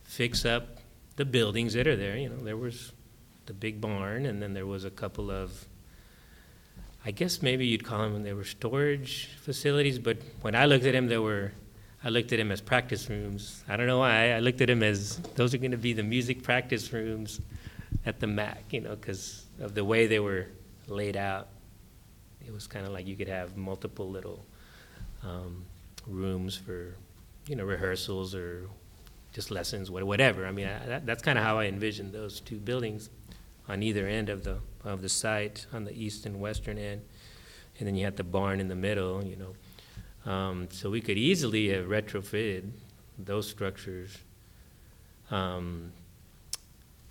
fix 0.05 0.47
up 0.47 0.79
the 1.16 1.25
buildings 1.27 1.75
that 1.75 1.87
are 1.87 1.97
there. 1.97 2.16
You 2.16 2.31
know, 2.31 2.38
there 2.38 2.57
was 2.57 2.92
the 3.45 3.53
big 3.53 3.79
barn, 3.79 4.25
and 4.25 4.40
then 4.40 4.55
there 4.55 4.64
was 4.64 4.87
a 4.87 4.90
couple 4.90 5.31
of 5.31 5.66
I 7.05 7.11
guess 7.11 7.42
maybe 7.42 7.66
you'd 7.66 7.85
call 7.85 7.99
them 8.09 8.23
they 8.23 8.33
were 8.33 8.42
storage 8.42 9.29
facilities, 9.42 9.99
but 9.99 10.16
when 10.40 10.55
I 10.55 10.64
looked 10.64 10.87
at 10.87 10.92
them, 10.92 11.09
there 11.09 11.21
were 11.21 11.53
I 12.03 12.09
looked 12.09 12.33
at 12.33 12.38
them 12.38 12.51
as 12.51 12.62
practice 12.62 13.11
rooms. 13.11 13.62
I 13.69 13.77
don't 13.77 13.87
know 13.87 13.99
why. 13.99 14.33
I 14.33 14.38
looked 14.38 14.62
at 14.62 14.69
them 14.69 14.83
as 14.83 15.19
those 15.35 15.53
are 15.53 15.59
going 15.59 15.73
to 15.73 15.77
be 15.77 15.92
the 15.92 16.05
music 16.05 16.42
practice 16.42 16.90
rooms 16.90 17.38
at 18.07 18.19
the 18.19 18.29
MAC, 18.29 18.73
you 18.73 18.81
know, 18.81 18.97
because 18.97 19.45
of 19.61 19.75
the 19.75 19.85
way 19.85 20.07
they 20.07 20.21
were 20.21 20.47
laid 20.88 21.19
out. 21.19 21.49
It 22.47 22.55
was 22.55 22.66
kind 22.66 22.87
of 22.87 22.95
like 22.95 23.07
you 23.07 23.14
could 23.14 23.29
have 23.29 23.59
multiple 23.59 24.09
little 24.09 24.47
um, 25.23 25.66
rooms 26.07 26.57
for, 26.57 26.95
you 27.47 27.57
know, 27.57 27.64
rehearsals 27.64 28.35
or 28.35 28.69
just 29.33 29.51
lessons, 29.51 29.90
whatever. 29.90 30.47
I 30.47 30.53
mean, 30.53 30.66
I, 30.66 30.87
that, 30.87 31.07
that's 31.07 31.23
kind 31.23 31.38
of 31.38 31.45
how 31.45 31.59
I 31.59 31.66
envisioned 31.66 32.12
those 32.12 32.40
two 32.40 32.57
buildings 32.57 33.11
on 33.69 33.83
either 33.83 34.07
end 34.07 34.29
of 34.29 34.45
the 34.45 34.59
of 34.85 35.03
the 35.03 35.09
site, 35.09 35.66
on 35.73 35.85
the 35.85 35.92
east 35.92 36.27
and 36.27 36.40
western 36.40 36.79
end, 36.79 37.03
and 37.79 37.88
then 37.88 37.97
you 37.97 38.05
had 38.05 38.16
the 38.16 38.25
barn 38.25 38.61
in 38.61 38.69
the 38.69 38.77
middle. 38.77 39.25
You 39.25 39.37
know, 39.37 40.31
um, 40.31 40.69
so 40.71 40.90
we 40.90 41.01
could 41.01 41.19
easily 41.19 41.69
have 41.71 41.87
retrofitted 41.87 42.71
those 43.19 43.49
structures. 43.49 44.16
Um, 45.31 45.92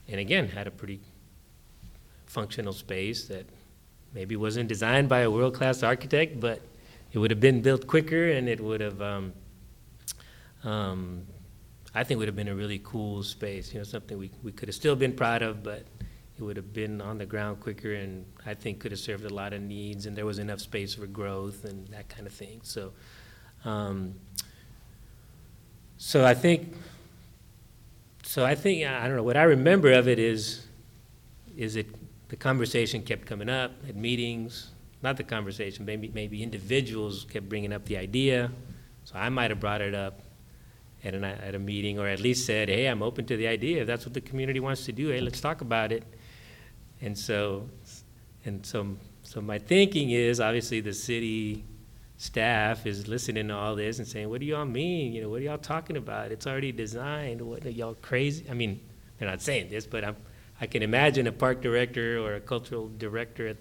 and 0.08 0.20
again, 0.20 0.48
had 0.48 0.68
a 0.68 0.72
pretty 0.72 1.02
functional 2.28 2.74
space 2.74 3.28
that 3.28 3.46
maybe 4.14 4.36
wasn't 4.36 4.70
designed 4.70 5.10
by 5.10 5.22
a 5.22 5.32
world-class 5.32 5.84
architect, 5.84 6.40
but 6.40 6.62
it 7.16 7.20
would 7.20 7.32
have 7.32 7.40
been 7.40 7.62
built 7.62 7.88
quicker 7.88 8.32
and 8.32 8.50
it 8.50 8.60
would 8.60 8.82
have, 8.82 9.02
um, 9.02 9.32
um, 10.66 11.22
I 11.94 12.04
think 12.04 12.18
would 12.18 12.28
have 12.28 12.36
been 12.36 12.50
a 12.50 12.56
really 12.56 12.82
cool 12.84 13.24
space, 13.24 13.72
you 13.72 13.80
know, 13.80 13.86
something 13.86 14.18
we, 14.18 14.32
we 14.44 14.52
could 14.52 14.68
have 14.68 14.76
still 14.76 14.98
been 14.98 15.14
proud 15.14 15.42
of, 15.42 15.64
but 15.64 15.86
it 16.38 16.44
would 16.44 16.58
have 16.58 16.74
been 16.74 17.00
on 17.00 17.18
the 17.18 17.26
ground 17.26 17.62
quicker 17.62 17.94
and 17.94 18.26
I 18.46 18.54
think 18.54 18.80
could 18.80 18.92
have 18.92 19.00
served 19.00 19.24
a 19.24 19.34
lot 19.34 19.54
of 19.54 19.62
needs 19.62 20.08
and 20.08 20.18
there 20.18 20.26
was 20.26 20.40
enough 20.40 20.60
space 20.60 20.94
for 20.94 21.08
growth 21.08 21.64
and 21.64 21.88
that 21.88 22.10
kind 22.10 22.28
of 22.28 22.34
thing. 22.34 22.60
So, 22.64 22.92
um, 23.64 24.16
so 25.98 26.26
I 26.26 26.34
think 26.34 26.76
so 28.24 28.44
I 28.44 28.56
think 28.56 28.86
I 28.86 29.08
don't 29.08 29.16
know 29.16 29.24
what 29.24 29.38
I 29.38 29.44
remember 29.44 29.94
of 29.94 30.10
it 30.10 30.20
is 30.20 30.68
is 31.56 31.78
it 31.78 31.88
the 32.28 32.36
conversation 32.36 33.02
kept 33.02 33.26
coming 33.26 33.48
up 33.48 33.72
at 33.88 33.96
meetings 33.96 34.72
not 35.06 35.18
the 35.18 35.24
conversation 35.24 35.86
maybe 35.86 36.12
maybe 36.14 36.44
individuals 36.44 37.26
kept 37.30 37.48
bringing 37.48 37.72
up 37.72 37.86
the 37.86 37.98
idea 37.98 38.52
so 39.04 39.16
I 39.16 39.30
might 39.30 39.52
have 39.52 39.60
brought 39.60 39.82
it 39.82 39.96
up 39.96 40.22
at, 41.04 41.14
an, 41.14 41.24
at 41.24 41.56
a 41.56 41.60
meeting 41.60 42.00
or 42.00 42.08
at 42.08 42.20
least 42.20 42.46
said 42.46 42.68
hey 42.70 42.88
I'm 42.88 43.02
open 43.02 43.26
to 43.28 43.38
the 43.38 43.48
idea 43.48 43.82
if 43.82 43.88
that's 43.88 44.06
what 44.06 44.14
the 44.14 44.22
community 44.22 44.60
wants 44.60 44.86
to 44.86 44.92
do 44.92 45.10
hey 45.10 45.22
let's 45.22 45.40
talk 45.40 45.62
about 45.62 45.92
it 45.92 46.04
and 47.02 47.18
so 47.18 47.70
and 48.44 48.66
so 48.66 48.98
so 49.24 49.42
my 49.42 49.60
thinking 49.60 50.12
is 50.12 50.40
obviously 50.40 50.82
the 50.82 50.94
city 50.94 51.64
staff 52.18 52.86
is 52.86 53.08
listening 53.08 53.48
to 53.50 53.56
all 53.56 53.76
this 53.76 54.00
and 54.00 54.08
saying, 54.08 54.30
"What 54.30 54.40
do 54.40 54.46
y'all 54.46 54.66
mean? 54.66 55.14
You 55.14 55.24
know, 55.24 55.30
what 55.30 55.42
are 55.42 55.46
y'all 55.46 55.58
talking 55.58 55.98
about? 55.98 56.32
It's 56.32 56.48
already 56.48 56.72
designed. 56.72 57.42
What 57.42 57.66
are 57.66 57.70
y'all 57.70 57.96
crazy?" 57.96 58.46
I 58.50 58.54
mean, 58.54 58.80
they're 59.18 59.30
not 59.30 59.42
saying 59.42 59.70
this, 59.70 59.86
but 59.86 60.04
I'm, 60.04 60.16
I 60.62 60.68
can 60.68 60.84
imagine 60.84 61.28
a 61.28 61.32
park 61.32 61.62
director 61.62 62.20
or 62.20 62.36
a 62.36 62.40
cultural 62.40 62.90
director 62.98 63.48
at 63.48 63.58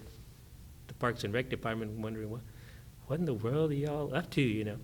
the 0.87 0.93
Parks 0.95 1.23
and 1.23 1.33
Rec 1.33 1.49
department 1.49 1.91
wondering, 1.91 2.29
"What, 2.29 2.41
what 3.07 3.19
in 3.19 3.25
the 3.25 3.33
world 3.33 3.71
are 3.71 3.75
y'all 3.75 4.13
up 4.13 4.29
to?" 4.31 4.41
You 4.41 4.63
know. 4.63 4.77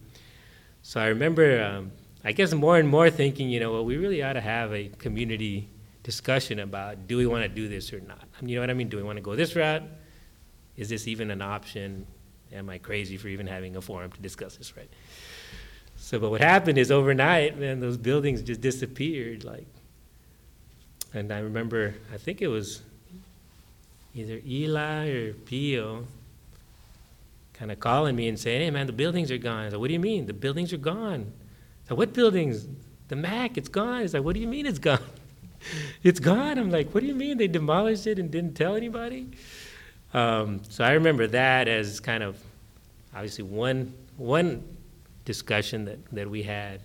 So 0.82 1.00
I 1.00 1.08
remember, 1.08 1.64
um, 1.64 1.92
I 2.24 2.32
guess, 2.32 2.54
more 2.54 2.78
and 2.78 2.90
more 2.90 3.10
thinking, 3.10 3.50
you 3.50 3.60
know, 3.60 3.72
well, 3.72 3.86
we 3.86 3.98
really 3.98 4.24
ought 4.24 4.34
to 4.34 4.42
have 4.42 4.74
a 4.74 4.90
community 4.90 5.70
discussion 6.04 6.60
about 6.60 7.08
do 7.08 7.18
we 7.18 7.28
want 7.28 7.44
to 7.44 7.50
do 7.50 7.68
this 7.68 7.94
or 7.94 8.00
not. 8.00 8.24
You 8.42 8.56
know 8.56 8.62
what 8.62 8.70
I 8.72 8.74
mean? 8.74 8.90
Do 8.90 8.98
we 8.98 9.04
want 9.04 9.18
to 9.18 9.22
go 9.22 9.36
this 9.36 9.56
route? 9.56 9.84
Is 10.76 10.90
this 10.90 11.08
even 11.08 11.30
an 11.30 11.42
option? 11.42 12.08
am 12.54 12.70
I 12.70 12.78
crazy 12.78 13.18
for 13.18 13.28
even 13.28 13.48
having 13.48 13.76
a 13.76 13.82
forum 13.82 14.12
to 14.12 14.22
discuss 14.22 14.58
this, 14.58 14.76
right? 14.76 14.90
So, 15.96 16.20
but 16.20 16.32
what 16.32 16.42
happened 16.42 16.78
is 16.78 16.92
overnight, 16.92 17.58
man, 17.60 17.80
those 17.80 17.98
buildings 17.98 18.42
just 18.42 18.62
disappeared. 18.62 19.44
Like, 19.44 19.68
and 21.14 21.32
I 21.32 21.40
remember, 21.40 21.94
I 22.14 22.18
think 22.18 22.42
it 22.42 22.48
was 22.48 22.82
either 24.15 24.41
Eli 24.45 25.10
or 25.10 25.34
Pio 25.34 26.06
kind 27.54 27.71
of 27.71 27.80
calling 27.80 28.15
me 28.15 28.28
and 28.28 28.39
saying, 28.39 28.62
hey, 28.62 28.71
man, 28.71 28.88
the 28.88 28.93
buildings 28.93 29.30
are 29.32 29.38
gone. 29.38 29.65
I 29.65 29.69
said, 29.69 29.80
what 29.80 29.88
do 29.88 29.93
you 29.93 30.00
mean? 30.00 30.26
The 30.26 30.34
buildings 30.34 30.74
are 30.74 30.78
gone. 30.78 31.32
I 31.86 31.89
said, 31.89 31.97
what 31.97 32.13
buildings? 32.13 32.67
The 33.08 33.15
MAC, 33.15 33.58
it's 33.58 33.69
gone. 33.69 34.02
He's 34.02 34.13
like, 34.13 34.24
what 34.24 34.34
do 34.34 34.39
you 34.39 34.47
mean 34.47 34.65
it's 34.65 34.80
gone? 34.80 35.00
it's 36.04 36.19
gone. 36.19 36.58
I'm 36.58 36.71
like, 36.71 36.89
what 36.93 37.02
do 37.02 37.08
you 37.08 37.15
mean 37.15 37.38
they 37.38 37.47
demolished 37.47 38.08
it 38.08 38.17
and 38.17 38.32
didn't 38.32 38.56
tell 38.56 38.76
anybody? 38.76 39.28
Um, 40.13 40.62
so 40.69 40.84
I 40.84 40.93
remember 40.93 41.28
that 41.28 41.67
as 41.67 42.00
kind 42.00 42.24
of 42.24 42.38
obviously 43.13 43.43
one 43.43 43.93
one 44.17 44.63
discussion 45.26 45.86
that, 45.86 46.06
that 46.12 46.30
we 46.30 46.43
had, 46.43 46.82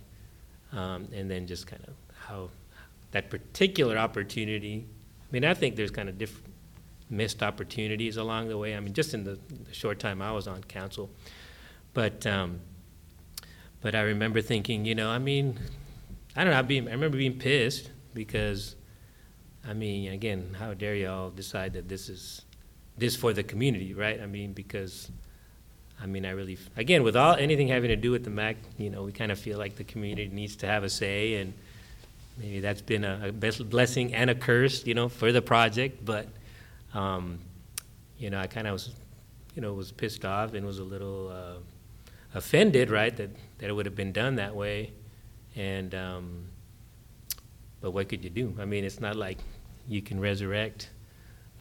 um, 0.73 1.09
and 1.13 1.31
then 1.31 1.47
just 1.47 1.67
kind 1.67 1.83
of 1.89 1.95
how 2.15 2.51
that 3.13 3.31
particular 3.31 3.97
opportunity. 3.97 4.87
I 5.23 5.33
mean, 5.33 5.45
I 5.45 5.55
think 5.55 5.75
there's 5.75 5.91
kind 5.91 6.09
of 6.09 6.19
different 6.19 6.53
missed 7.09 7.43
opportunities 7.43 8.17
along 8.17 8.49
the 8.49 8.59
way. 8.59 8.77
I 8.77 8.81
mean, 8.81 8.93
just 8.93 9.15
in 9.15 9.25
the, 9.25 9.39
the 9.69 9.75
short 9.75 9.99
time 9.99 10.21
I 10.21 10.33
was 10.33 10.49
on 10.49 10.63
council, 10.65 11.11
but 11.95 12.27
um, 12.27 12.61
but 13.81 13.95
I 13.95 14.01
remember 14.01 14.41
thinking, 14.41 14.85
you 14.85 14.95
know, 14.95 15.09
I 15.11 15.19
mean, 15.19 15.59
I 16.35 16.45
don't 16.45 16.53
know. 16.53 16.59
I, 16.59 16.91
I 16.91 16.93
remember 16.93 17.17
being 17.17 17.39
pissed 17.39 17.91
because, 18.15 18.75
I 19.67 19.75
mean, 19.75 20.13
again, 20.13 20.57
how 20.59 20.75
dare 20.75 20.97
y'all 20.97 21.31
decide 21.31 21.75
that 21.75 21.89
this 21.89 22.09
is 22.09 22.43
this 22.99 23.15
for 23.15 23.33
the 23.33 23.43
community, 23.43 23.95
right? 23.95 24.21
I 24.21 24.27
mean, 24.27 24.53
because, 24.53 25.11
I 26.01 26.07
mean, 26.07 26.25
I 26.25 26.31
really, 26.31 26.59
again, 26.77 27.03
with 27.03 27.15
all 27.15 27.35
anything 27.35 27.69
having 27.69 27.89
to 27.89 27.97
do 27.97 28.11
with 28.11 28.25
the 28.25 28.31
MAC, 28.31 28.57
you 28.79 28.91
know, 28.91 29.03
we 29.03 29.13
kind 29.13 29.31
of 29.31 29.39
feel 29.39 29.59
like 29.59 29.77
the 29.77 29.85
community 29.85 30.29
needs 30.33 30.57
to 30.57 30.67
have 30.67 30.83
a 30.83 30.89
say, 30.89 31.35
and 31.35 31.53
maybe 32.39 32.61
that's 32.61 32.81
been 32.81 33.05
a, 33.05 33.29
a 33.29 33.33
blessing 33.33 34.15
and 34.15 34.31
a 34.31 34.35
curse, 34.35 34.87
you 34.87 34.95
know, 34.95 35.09
for 35.09 35.31
the 35.31 35.43
project. 35.43 36.05
But, 36.05 36.27
um, 36.97 37.39
you 38.19 38.31
know, 38.31 38.39
I 38.39 38.47
kind 38.47 38.67
of 38.67 38.73
was, 38.73 38.95
you 39.55 39.63
know, 39.63 39.73
was 39.75 39.93
pissed 39.93 40.25
off 40.25 40.55
and 40.55 40.65
was 40.67 40.79
a 40.79 40.85
little 40.85 41.29
uh, 41.29 41.59
offended, 42.35 42.91
right, 42.91 43.15
that 43.17 43.31
that 43.59 43.69
it 43.71 43.73
would 43.73 43.87
have 43.87 43.97
been 43.97 44.13
done 44.13 44.37
that 44.37 44.55
way, 44.55 44.93
and. 45.55 45.95
Um, 45.95 46.49
but 47.81 47.93
what 47.93 48.09
could 48.09 48.25
you 48.25 48.31
do? 48.31 48.53
I 48.59 48.65
mean, 48.65 48.85
it's 48.85 49.01
not 49.01 49.17
like 49.17 49.39
you 49.87 50.03
can 50.03 50.19
resurrect 50.19 50.91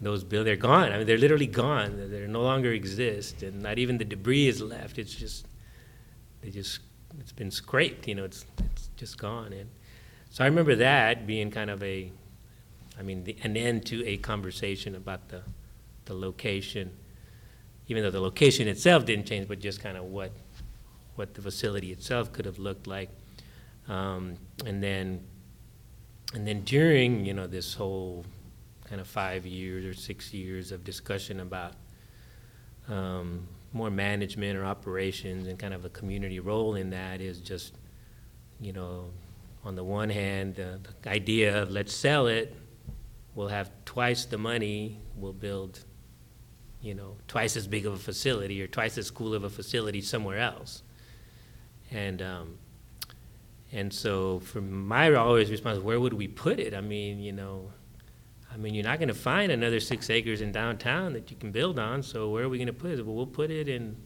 those 0.02 0.24
buildings, 0.24 0.45
they're 0.45 0.56
gone. 0.56 0.91
I 0.91 0.98
mean, 0.98 1.08
they're 1.08 1.17
literally 1.17 1.48
gone. 1.48 2.10
They 2.10 2.26
no 2.28 2.41
longer 2.41 2.71
exist, 2.71 3.43
and 3.43 3.62
not 3.62 3.78
even 3.78 3.98
the 3.98 4.06
debris 4.06 4.48
is 4.48 4.62
left. 4.62 4.98
It's 4.98 5.13
just, 5.13 5.48
they 6.41 6.50
just, 6.50 6.80
it's 7.19 7.32
been 7.32 7.52
scraped. 7.52 8.08
You 8.08 8.15
know, 8.15 8.24
it's 8.26 8.45
it's 8.60 8.89
just 8.98 9.17
gone. 9.17 9.54
And 9.54 9.69
so 10.30 10.43
I 10.43 10.48
remember 10.48 10.76
that 10.76 11.28
being 11.28 11.52
kind 11.52 11.69
of 11.69 11.82
a 11.84 12.12
I 12.97 13.03
mean, 13.03 13.23
the, 13.23 13.36
an 13.43 13.58
end 13.58 13.86
to 13.88 14.05
a 14.05 14.17
conversation 14.17 14.95
about 14.95 15.29
the, 15.29 15.41
the 16.05 16.13
location, 16.13 16.91
even 17.88 18.03
though 18.03 18.12
the 18.12 18.21
location 18.21 18.67
itself 18.67 19.05
didn't 19.05 19.25
change, 19.25 19.47
but 19.47 19.60
just 19.60 19.81
kind 19.81 19.97
of 19.97 20.05
what, 20.05 20.31
what 21.15 21.34
the 21.34 21.41
facility 21.41 21.91
itself 21.91 22.31
could 22.31 22.45
have 22.45 22.60
looked 22.60 22.88
like. 22.88 23.10
Um, 23.88 24.36
and 24.65 24.81
then, 24.81 25.21
and 26.34 26.47
then 26.47 26.62
during, 26.62 27.25
you 27.25 27.34
know, 27.34 27.47
this 27.47 27.73
whole 27.73 28.25
kind 28.86 29.01
of 29.01 29.08
five 29.08 29.45
years 29.45 29.86
or 29.86 29.93
six 29.93 30.34
years 30.34 30.71
of 30.71 30.84
discussion 30.84 31.39
about 31.39 31.73
um, 32.88 33.47
more 33.73 33.89
management 33.89 34.58
or 34.58 34.65
operations 34.65 35.47
and 35.47 35.60
kind 35.60 35.73
of 35.73 35.86
a 35.86 35.89
community 35.89 36.39
role 36.39 36.75
in 36.75 36.91
that 36.91 37.19
is 37.19 37.39
just, 37.39 37.73
you 38.62 38.71
know, 38.71 39.10
on 39.63 39.75
the 39.75 39.84
one 39.84 40.10
hand, 40.10 40.60
uh, 40.60 40.77
the 41.01 41.10
idea 41.10 41.62
of 41.62 41.71
let's 41.71 41.93
sell 41.93 42.27
it, 42.27 42.55
we'll 43.36 43.50
have 43.50 43.69
twice 43.84 44.26
the 44.26 44.38
money, 44.38 44.98
we'll 45.15 45.34
build, 45.34 45.84
you 46.82 46.95
know, 46.95 47.17
twice 47.28 47.56
as 47.58 47.67
big 47.67 47.86
of 47.86 47.93
a 47.93 47.98
facility 47.98 48.62
or 48.62 48.67
twice 48.67 48.98
as 48.98 49.12
cool 49.12 49.36
of 49.36 49.43
a 49.43 49.50
facility 49.50 50.02
somewhere 50.02 50.39
else. 50.39 50.82
And, 51.91 52.21
um, 52.21 52.58
and 53.71 53.93
so 53.93 54.39
for 54.39 54.62
my 54.62 55.13
always 55.13 55.52
response, 55.52 55.80
where 55.80 56.00
would 56.00 56.13
we 56.13 56.28
put 56.28 56.60
it? 56.60 56.74
I 56.74 56.82
mean, 56.82 57.19
you 57.19 57.34
know, 57.34 57.71
I 58.52 58.58
mean, 58.58 58.74
you're 58.74 58.86
not 58.86 59.00
going 59.00 59.10
to 59.10 59.13
find 59.13 59.52
another 59.52 59.82
six 59.82 60.10
acres 60.10 60.39
in 60.39 60.54
downtown 60.54 61.12
that 61.13 61.30
you 61.30 61.36
can 61.36 61.52
build 61.52 61.78
on, 61.78 62.02
so 62.02 62.30
where 62.30 62.45
are 62.45 62.50
we 62.50 62.58
going 62.58 62.67
to 62.67 62.74
put 62.74 62.91
it? 62.91 63.06
Well, 63.06 63.15
we'll 63.15 63.26
put 63.26 63.52
it 63.52 63.67
in 63.67 63.98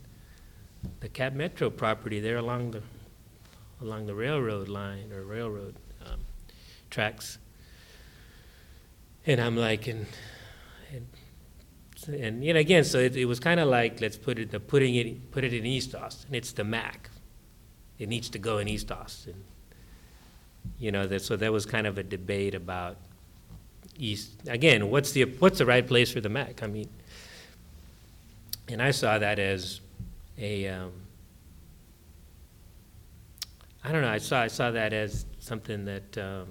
the 1.01 1.09
Cap 1.09 1.33
Metro 1.33 1.69
property 1.69 2.19
there 2.19 2.37
along 2.37 2.71
the, 2.71 2.81
along 3.79 4.07
the 4.07 4.15
railroad 4.15 4.67
line 4.67 5.13
or 5.13 5.23
railroad 5.23 5.75
um, 6.03 6.21
tracks. 6.89 7.37
And 9.29 9.39
I'm 9.39 9.55
like, 9.55 9.85
and, 9.85 10.07
and, 10.91 11.05
and 12.07 12.43
you 12.43 12.51
know, 12.51 12.59
again, 12.59 12.83
so 12.83 12.97
it, 12.97 13.15
it 13.15 13.25
was 13.25 13.39
kind 13.39 13.59
of 13.59 13.67
like, 13.67 14.01
let's 14.01 14.17
put 14.17 14.39
it, 14.39 14.49
the 14.49 14.59
putting 14.59 14.95
it, 14.95 15.29
put 15.29 15.43
it 15.43 15.53
in 15.53 15.67
East 15.67 15.93
Austin. 15.93 16.33
It's 16.33 16.51
the 16.51 16.63
MAC. 16.63 17.11
It 17.99 18.09
needs 18.09 18.27
to 18.31 18.39
go 18.39 18.57
in 18.57 18.67
East 18.67 18.91
Austin. 18.91 19.35
You 20.79 20.91
know, 20.91 21.05
that, 21.05 21.21
so 21.21 21.35
there 21.35 21.51
was 21.51 21.67
kind 21.67 21.85
of 21.85 21.99
a 21.99 22.03
debate 22.03 22.55
about 22.55 22.97
east, 23.99 24.31
again, 24.47 24.89
what's 24.89 25.11
the, 25.11 25.25
what's 25.25 25.59
the 25.59 25.65
right 25.67 25.85
place 25.85 26.11
for 26.11 26.21
the 26.21 26.29
MAC? 26.29 26.63
I 26.63 26.67
mean, 26.67 26.89
and 28.67 28.81
I 28.81 28.89
saw 28.89 29.19
that 29.19 29.37
as 29.37 29.79
a, 30.39 30.69
um, 30.69 30.91
I 33.83 33.91
don't 33.91 34.01
know, 34.01 34.09
I 34.09 34.17
saw, 34.17 34.41
I 34.41 34.47
saw 34.47 34.71
that 34.71 34.91
as 34.91 35.27
something 35.37 35.85
that, 35.85 36.17
um, 36.17 36.47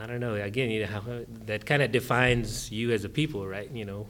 I 0.00 0.06
don't 0.06 0.20
know, 0.20 0.34
again, 0.34 0.70
you 0.70 0.86
know, 0.86 1.26
that 1.46 1.66
kind 1.66 1.82
of 1.82 1.92
defines 1.92 2.70
you 2.72 2.92
as 2.92 3.04
a 3.04 3.08
people, 3.08 3.46
right? 3.46 3.70
You 3.70 3.84
know, 3.84 4.06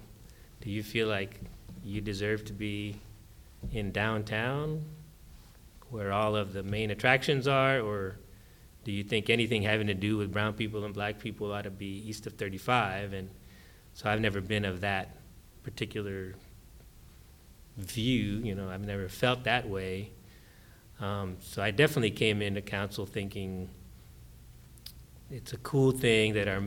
do 0.61 0.71
you 0.71 0.83
feel 0.83 1.09
like 1.09 1.41
you 1.85 2.01
deserve 2.01 2.45
to 2.47 2.53
be 2.53 2.97
in 3.73 3.91
downtown 3.91 4.85
where 5.91 6.13
all 6.13 6.37
of 6.37 6.53
the 6.53 6.63
main 6.63 6.91
attractions 6.91 7.47
are, 7.49 7.81
or 7.81 8.17
do 8.85 8.93
you 8.93 9.03
think 9.03 9.29
anything 9.29 9.63
having 9.63 9.89
to 9.89 9.95
do 9.95 10.17
with 10.17 10.33
brown 10.33 10.55
people 10.55 10.85
and 10.85 10.95
black 10.95 11.19
people 11.19 11.53
ought 11.53 11.63
to 11.63 11.71
be 11.71 12.09
east 12.09 12.27
of 12.27 12.35
35? 12.35 13.13
And 13.13 13.31
so 13.93 14.09
I've 14.09 14.21
never 14.21 14.41
been 14.41 14.65
of 14.65 14.81
that 14.81 15.17
particular 15.63 16.35
view, 17.77 18.41
you 18.43 18.55
know, 18.55 18.71
I've 18.71 18.85
never 18.85 19.09
felt 19.09 19.45
that 19.45 19.69
way. 19.69 20.11
Um, 21.01 21.37
so 21.41 21.63
I 21.63 21.71
definitely 21.71 22.11
came 22.11 22.41
into 22.43 22.61
council 22.61 23.07
thinking 23.07 23.69
it's 25.33 25.55
a 25.55 25.57
cool 25.59 25.93
thing 25.93 26.35
that 26.35 26.47
our 26.47 26.63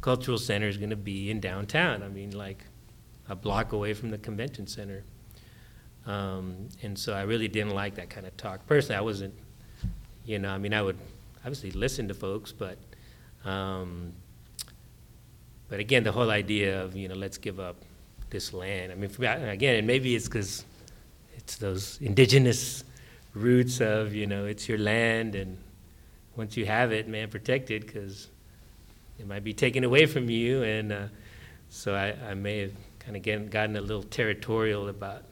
cultural 0.00 0.38
center 0.38 0.66
is 0.66 0.78
going 0.78 0.90
to 0.90 0.96
be 0.96 1.30
in 1.30 1.40
downtown. 1.40 2.02
I 2.02 2.08
mean, 2.08 2.30
like 2.30 2.64
a 3.28 3.36
block 3.36 3.72
away 3.72 3.92
from 3.92 4.10
the 4.10 4.18
convention 4.18 4.66
center. 4.66 5.04
Um, 6.06 6.68
and 6.82 6.98
so 6.98 7.12
I 7.12 7.22
really 7.22 7.48
didn't 7.48 7.74
like 7.74 7.96
that 7.96 8.08
kind 8.08 8.26
of 8.26 8.34
talk. 8.38 8.66
Personally, 8.66 8.96
I 8.96 9.02
wasn't, 9.02 9.34
you 10.24 10.38
know, 10.38 10.48
I 10.48 10.56
mean, 10.56 10.72
I 10.72 10.80
would 10.80 10.96
obviously 11.40 11.70
listen 11.72 12.08
to 12.08 12.14
folks, 12.14 12.50
but, 12.50 12.78
um, 13.44 14.14
but 15.68 15.78
again, 15.78 16.02
the 16.02 16.12
whole 16.12 16.30
idea 16.30 16.82
of, 16.82 16.96
you 16.96 17.08
know, 17.08 17.14
let's 17.14 17.36
give 17.36 17.60
up 17.60 17.76
this 18.30 18.54
land. 18.54 18.90
I 18.90 18.94
mean, 18.94 19.10
me, 19.18 19.26
again, 19.26 19.76
and 19.76 19.86
maybe 19.86 20.16
it's 20.16 20.28
because 20.28 20.64
it's 21.36 21.56
those 21.56 21.98
indigenous 22.00 22.84
roots 23.34 23.82
of, 23.82 24.14
you 24.14 24.26
know, 24.26 24.46
it's 24.46 24.66
your 24.66 24.78
land, 24.78 25.34
and 25.34 25.58
once 26.38 26.56
you 26.56 26.64
have 26.64 26.92
it, 26.92 27.08
man, 27.08 27.28
protect 27.28 27.70
it 27.70 27.84
because 27.84 28.28
it 29.18 29.26
might 29.26 29.42
be 29.42 29.52
taken 29.52 29.82
away 29.82 30.06
from 30.06 30.30
you. 30.30 30.62
And 30.62 30.92
uh, 30.92 31.06
so 31.68 31.94
I, 31.94 32.14
I 32.30 32.34
may 32.34 32.60
have 32.60 32.72
kind 33.00 33.16
of 33.16 33.50
gotten 33.50 33.76
a 33.76 33.80
little 33.80 34.04
territorial 34.04 34.88
about 34.88 35.24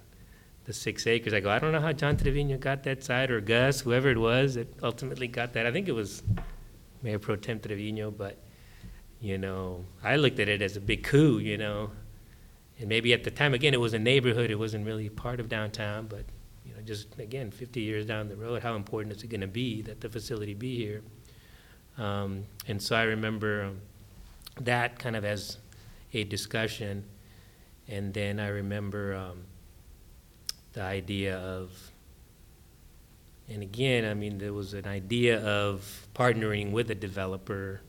the 0.64 0.73
six 0.73 1.07
acres. 1.07 1.33
I 1.33 1.38
go, 1.38 1.49
I 1.49 1.61
don't 1.61 1.71
know 1.71 1.81
how 1.81 1.92
John 1.92 2.16
Trevino 2.16 2.59
got 2.59 2.83
that 2.83 3.05
side 3.05 3.31
or 3.31 3.40
Gus, 3.40 3.81
whoever 3.81 4.11
it 4.11 4.19
was 4.19 4.57
that 4.57 4.66
ultimately 4.83 5.29
got 5.29 5.53
that. 5.53 5.64
I 5.64 5.71
think 5.71 5.87
it 5.87 5.92
was 5.92 6.25
Mayor 7.03 7.21
Pro 7.21 7.37
Tem 7.37 7.61
Trevino, 7.61 8.11
but 8.11 8.37
you 9.21 9.38
know, 9.38 9.85
I 10.03 10.16
looked 10.16 10.40
at 10.40 10.49
it 10.49 10.61
as 10.61 10.77
a 10.77 10.81
big 10.81 11.05
coup, 11.05 11.38
you 11.38 11.57
know. 11.57 11.90
And 12.79 12.88
maybe 12.88 13.12
at 13.12 13.23
the 13.25 13.31
time, 13.31 13.55
again, 13.55 13.73
it 13.73 13.81
was 13.81 13.95
a 13.95 13.99
neighborhood. 13.99 14.51
It 14.51 14.59
wasn't 14.59 14.85
really 14.85 15.09
part 15.09 15.38
of 15.38 15.49
downtown, 15.49 16.09
but 16.09 16.25
just 16.87 17.18
again, 17.18 17.51
50 17.51 17.81
years 17.81 18.07
down 18.07 18.29
the 18.29 18.37
road, 18.37 18.62
how 18.62 18.77
important 18.77 19.16
is 19.16 19.22
it 19.22 19.29
going 19.29 19.40
to 19.40 19.46
be 19.46 19.83
that 19.83 20.01
the 20.01 20.09
facility 20.09 20.55
be 20.55 20.77
here? 20.77 21.03
Um, 21.99 22.44
and 22.68 22.81
so 22.81 22.96
I 22.96 23.03
remember 23.03 23.64
um, 23.64 23.81
that 24.61 24.99
kind 24.99 25.16
of 25.16 25.25
as 25.25 25.59
a 26.12 26.25
discussion, 26.25 27.05
and 27.88 28.14
then 28.14 28.40
I 28.40 28.49
remember. 28.49 29.14
Um, 29.14 29.44
the 30.77 30.83
idea 30.83 31.38
of, 31.38 31.90
and 33.49 33.62
again, 33.62 34.05
I 34.05 34.12
mean, 34.12 34.37
there 34.37 34.53
was 34.53 34.75
an 34.75 34.87
idea 34.87 35.42
of 35.42 36.07
partnering 36.14 36.70
with 36.70 36.90
a 36.90 36.94
developer 36.94 37.81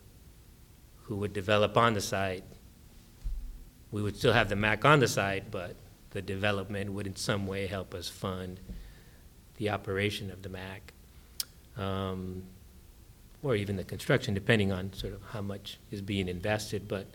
who 1.03 1.17
would 1.17 1.33
develop 1.33 1.75
on 1.75 1.93
the 1.93 2.01
site. 2.01 2.45
We 3.91 4.01
would 4.01 4.15
still 4.15 4.31
have 4.31 4.47
the 4.47 4.55
MAC 4.55 4.85
on 4.85 5.01
the 5.01 5.07
site, 5.07 5.51
but 5.51 5.75
the 6.11 6.21
development 6.21 6.93
would 6.93 7.07
in 7.07 7.17
some 7.17 7.45
way 7.45 7.67
help 7.67 7.93
us 7.93 8.07
fund 8.07 8.61
the 9.57 9.69
operation 9.69 10.31
of 10.31 10.41
the 10.41 10.49
MAC. 10.49 10.93
Um, 11.77 12.43
or 13.43 13.55
even 13.55 13.75
the 13.75 13.83
construction, 13.83 14.33
depending 14.33 14.71
on 14.71 14.93
sort 14.93 15.13
of 15.13 15.21
how 15.31 15.41
much 15.41 15.77
is 15.91 16.01
being 16.01 16.27
invested. 16.27 16.87
But 16.87 17.07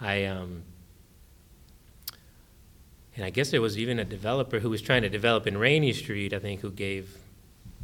I, 0.00 0.24
um, 0.24 0.64
and 3.16 3.24
I 3.24 3.30
guess 3.30 3.50
there 3.50 3.60
was 3.60 3.78
even 3.78 3.98
a 3.98 4.04
developer 4.04 4.58
who 4.58 4.70
was 4.70 4.82
trying 4.82 5.02
to 5.02 5.08
develop 5.08 5.46
in 5.46 5.56
Rainey 5.56 5.92
Street, 5.92 6.32
I 6.32 6.38
think, 6.38 6.60
who 6.60 6.70
gave 6.70 7.16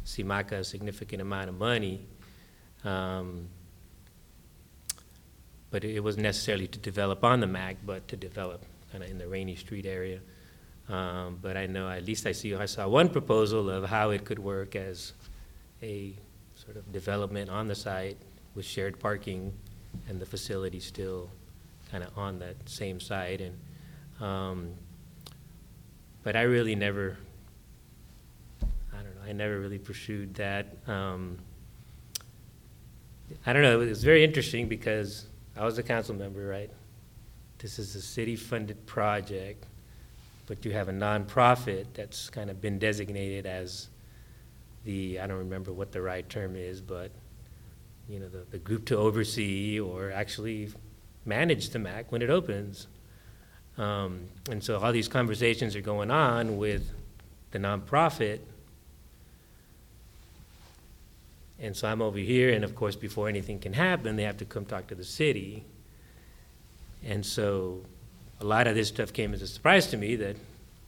CIMACA 0.05 0.51
a 0.53 0.63
significant 0.63 1.21
amount 1.21 1.49
of 1.49 1.57
money. 1.57 2.01
Um, 2.83 3.47
but 5.71 5.83
it 5.83 5.99
wasn't 6.01 6.23
necessarily 6.23 6.67
to 6.67 6.79
develop 6.79 7.23
on 7.23 7.39
the 7.39 7.47
MAC, 7.47 7.77
but 7.85 8.07
to 8.07 8.17
develop 8.17 8.63
kind 8.91 9.03
of 9.03 9.09
in 9.09 9.19
the 9.19 9.27
Rainey 9.27 9.55
Street 9.55 9.85
area. 9.85 10.19
Um, 10.89 11.37
but 11.41 11.55
I 11.55 11.67
know, 11.67 11.87
at 11.87 12.05
least 12.05 12.25
I 12.25 12.31
see, 12.31 12.55
I 12.55 12.65
saw 12.65 12.87
one 12.87 13.09
proposal 13.09 13.69
of 13.69 13.85
how 13.85 14.09
it 14.09 14.25
could 14.25 14.39
work 14.39 14.75
as 14.75 15.13
a 15.83 16.13
sort 16.55 16.77
of 16.77 16.91
development 16.91 17.49
on 17.49 17.67
the 17.67 17.75
site 17.75 18.17
with 18.55 18.65
shared 18.65 18.99
parking 18.99 19.53
and 20.07 20.19
the 20.19 20.25
facility 20.25 20.79
still 20.79 21.29
kind 21.91 22.03
of 22.03 22.17
on 22.17 22.39
that 22.39 22.55
same 22.67 22.99
site. 22.99 23.41
And 23.41 23.57
um, 24.19 24.71
but 26.23 26.35
I 26.35 26.41
really 26.41 26.75
never, 26.75 27.17
I 28.61 28.97
don't 28.97 29.15
know, 29.15 29.29
I 29.29 29.31
never 29.31 29.59
really 29.59 29.79
pursued 29.79 30.33
that. 30.35 30.75
Um, 30.87 31.37
I 33.45 33.53
don't 33.53 33.61
know, 33.61 33.79
it 33.79 33.89
was 33.89 34.03
very 34.03 34.23
interesting 34.23 34.67
because 34.67 35.27
I 35.55 35.63
was 35.63 35.77
a 35.77 35.83
council 35.83 36.15
member, 36.15 36.45
right? 36.47 36.69
This 37.59 37.79
is 37.79 37.95
a 37.95 38.01
city-funded 38.01 38.85
project, 38.85 39.65
but 40.49 40.65
you 40.65 40.71
have 40.71 40.89
a 40.89 40.91
nonprofit 40.91 41.85
that's 41.93 42.27
kind 42.31 42.49
of 42.49 42.59
been 42.59 42.79
designated 42.79 43.45
as 43.45 43.87
the, 44.83 45.19
I 45.19 45.27
don't 45.27 45.37
remember 45.37 45.71
what 45.71 45.91
the 45.91 46.01
right 46.01 46.27
term 46.27 46.55
is, 46.55 46.81
but, 46.81 47.11
you 48.09 48.19
know, 48.19 48.27
the, 48.27 48.45
the 48.49 48.57
group 48.57 48.85
to 48.85 48.97
oversee 48.97 49.79
or 49.79 50.11
actually 50.11 50.69
manage 51.23 51.69
the 51.69 51.77
MAC 51.77 52.11
when 52.11 52.23
it 52.23 52.31
opens. 52.31 52.87
Um, 53.77 54.21
and 54.49 54.63
so 54.63 54.79
all 54.79 54.91
these 54.91 55.07
conversations 55.07 55.75
are 55.75 55.81
going 55.81 56.09
on 56.09 56.57
with 56.57 56.89
the 57.51 57.59
nonprofit. 57.59 58.39
And 61.59 61.77
so 61.77 61.87
I'm 61.87 62.01
over 62.01 62.17
here, 62.17 62.51
and 62.53 62.63
of 62.63 62.73
course, 62.73 62.95
before 62.95 63.29
anything 63.29 63.59
can 63.59 63.73
happen, 63.73 64.15
they 64.15 64.23
have 64.23 64.37
to 64.37 64.45
come 64.45 64.65
talk 64.65 64.87
to 64.87 64.95
the 64.95 65.03
city. 65.03 65.63
And 67.05 67.23
so 67.23 67.83
a 68.41 68.45
lot 68.45 68.67
of 68.67 68.75
this 68.75 68.87
stuff 68.87 69.11
came 69.11 69.33
as 69.33 69.41
a 69.41 69.47
surprise 69.47 69.87
to 69.87 69.97
me 69.97 70.15
that 70.15 70.37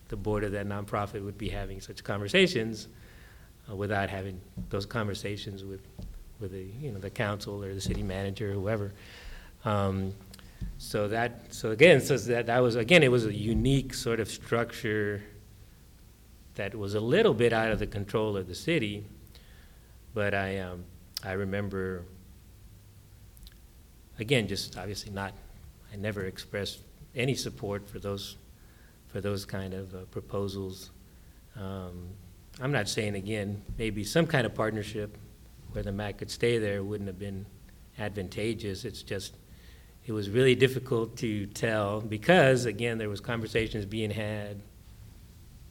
the 0.07 0.15
board 0.15 0.43
of 0.43 0.51
that 0.51 0.67
nonprofit 0.67 1.23
would 1.23 1.37
be 1.37 1.49
having 1.49 1.81
such 1.81 2.03
conversations 2.03 2.87
uh, 3.69 3.75
without 3.75 4.09
having 4.09 4.39
those 4.69 4.85
conversations 4.85 5.63
with, 5.63 5.81
with 6.39 6.51
the, 6.51 6.67
you 6.81 6.91
know, 6.91 6.99
the 6.99 7.09
council 7.09 7.63
or 7.63 7.73
the 7.73 7.81
city 7.81 8.03
manager 8.03 8.51
or 8.51 8.53
whoever. 8.53 8.93
Um, 9.65 10.13
so 10.77 11.07
that, 11.07 11.53
so 11.53 11.71
again, 11.71 12.01
so 12.01 12.17
that, 12.17 12.45
that 12.47 12.59
was, 12.59 12.75
again, 12.75 13.03
it 13.03 13.11
was 13.11 13.25
a 13.25 13.33
unique 13.33 13.93
sort 13.93 14.19
of 14.19 14.29
structure 14.29 15.23
that 16.55 16.75
was 16.75 16.93
a 16.93 16.99
little 16.99 17.33
bit 17.33 17.53
out 17.53 17.71
of 17.71 17.79
the 17.79 17.87
control 17.87 18.37
of 18.37 18.47
the 18.47 18.55
city. 18.55 19.05
But 20.13 20.33
I, 20.33 20.59
um, 20.59 20.83
I 21.23 21.33
remember, 21.33 22.03
again, 24.19 24.47
just 24.47 24.77
obviously 24.77 25.11
not, 25.11 25.33
I 25.93 25.95
never 25.95 26.25
expressed 26.25 26.79
any 27.15 27.35
support 27.35 27.87
for 27.87 27.99
those, 27.99 28.37
for 29.07 29.21
those 29.21 29.45
kind 29.45 29.73
of 29.73 29.93
uh, 29.93 29.97
proposals. 30.11 30.91
Um, 31.55 32.09
I'm 32.61 32.71
not 32.71 32.87
saying, 32.87 33.15
again, 33.15 33.61
maybe 33.77 34.03
some 34.03 34.27
kind 34.27 34.45
of 34.45 34.53
partnership 34.53 35.17
where 35.71 35.83
the 35.83 35.91
MAC 35.91 36.19
could 36.19 36.31
stay 36.31 36.57
there 36.57 36.83
wouldn't 36.83 37.07
have 37.07 37.19
been 37.19 37.45
advantageous. 37.97 38.85
It's 38.85 39.01
just, 39.01 39.35
it 40.05 40.11
was 40.11 40.29
really 40.29 40.55
difficult 40.55 41.15
to 41.17 41.45
tell 41.47 42.01
because, 42.01 42.65
again, 42.65 42.97
there 42.97 43.09
was 43.09 43.21
conversations 43.21 43.85
being 43.85 44.11
had 44.11 44.61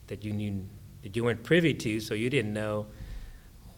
that 0.06 0.24
you 0.24 0.32
knew, 0.32 0.64
that 1.02 1.14
you 1.14 1.24
weren't 1.24 1.42
privy 1.42 1.74
to, 1.74 2.00
so 2.00 2.14
you 2.14 2.30
didn't 2.30 2.52
know 2.52 2.86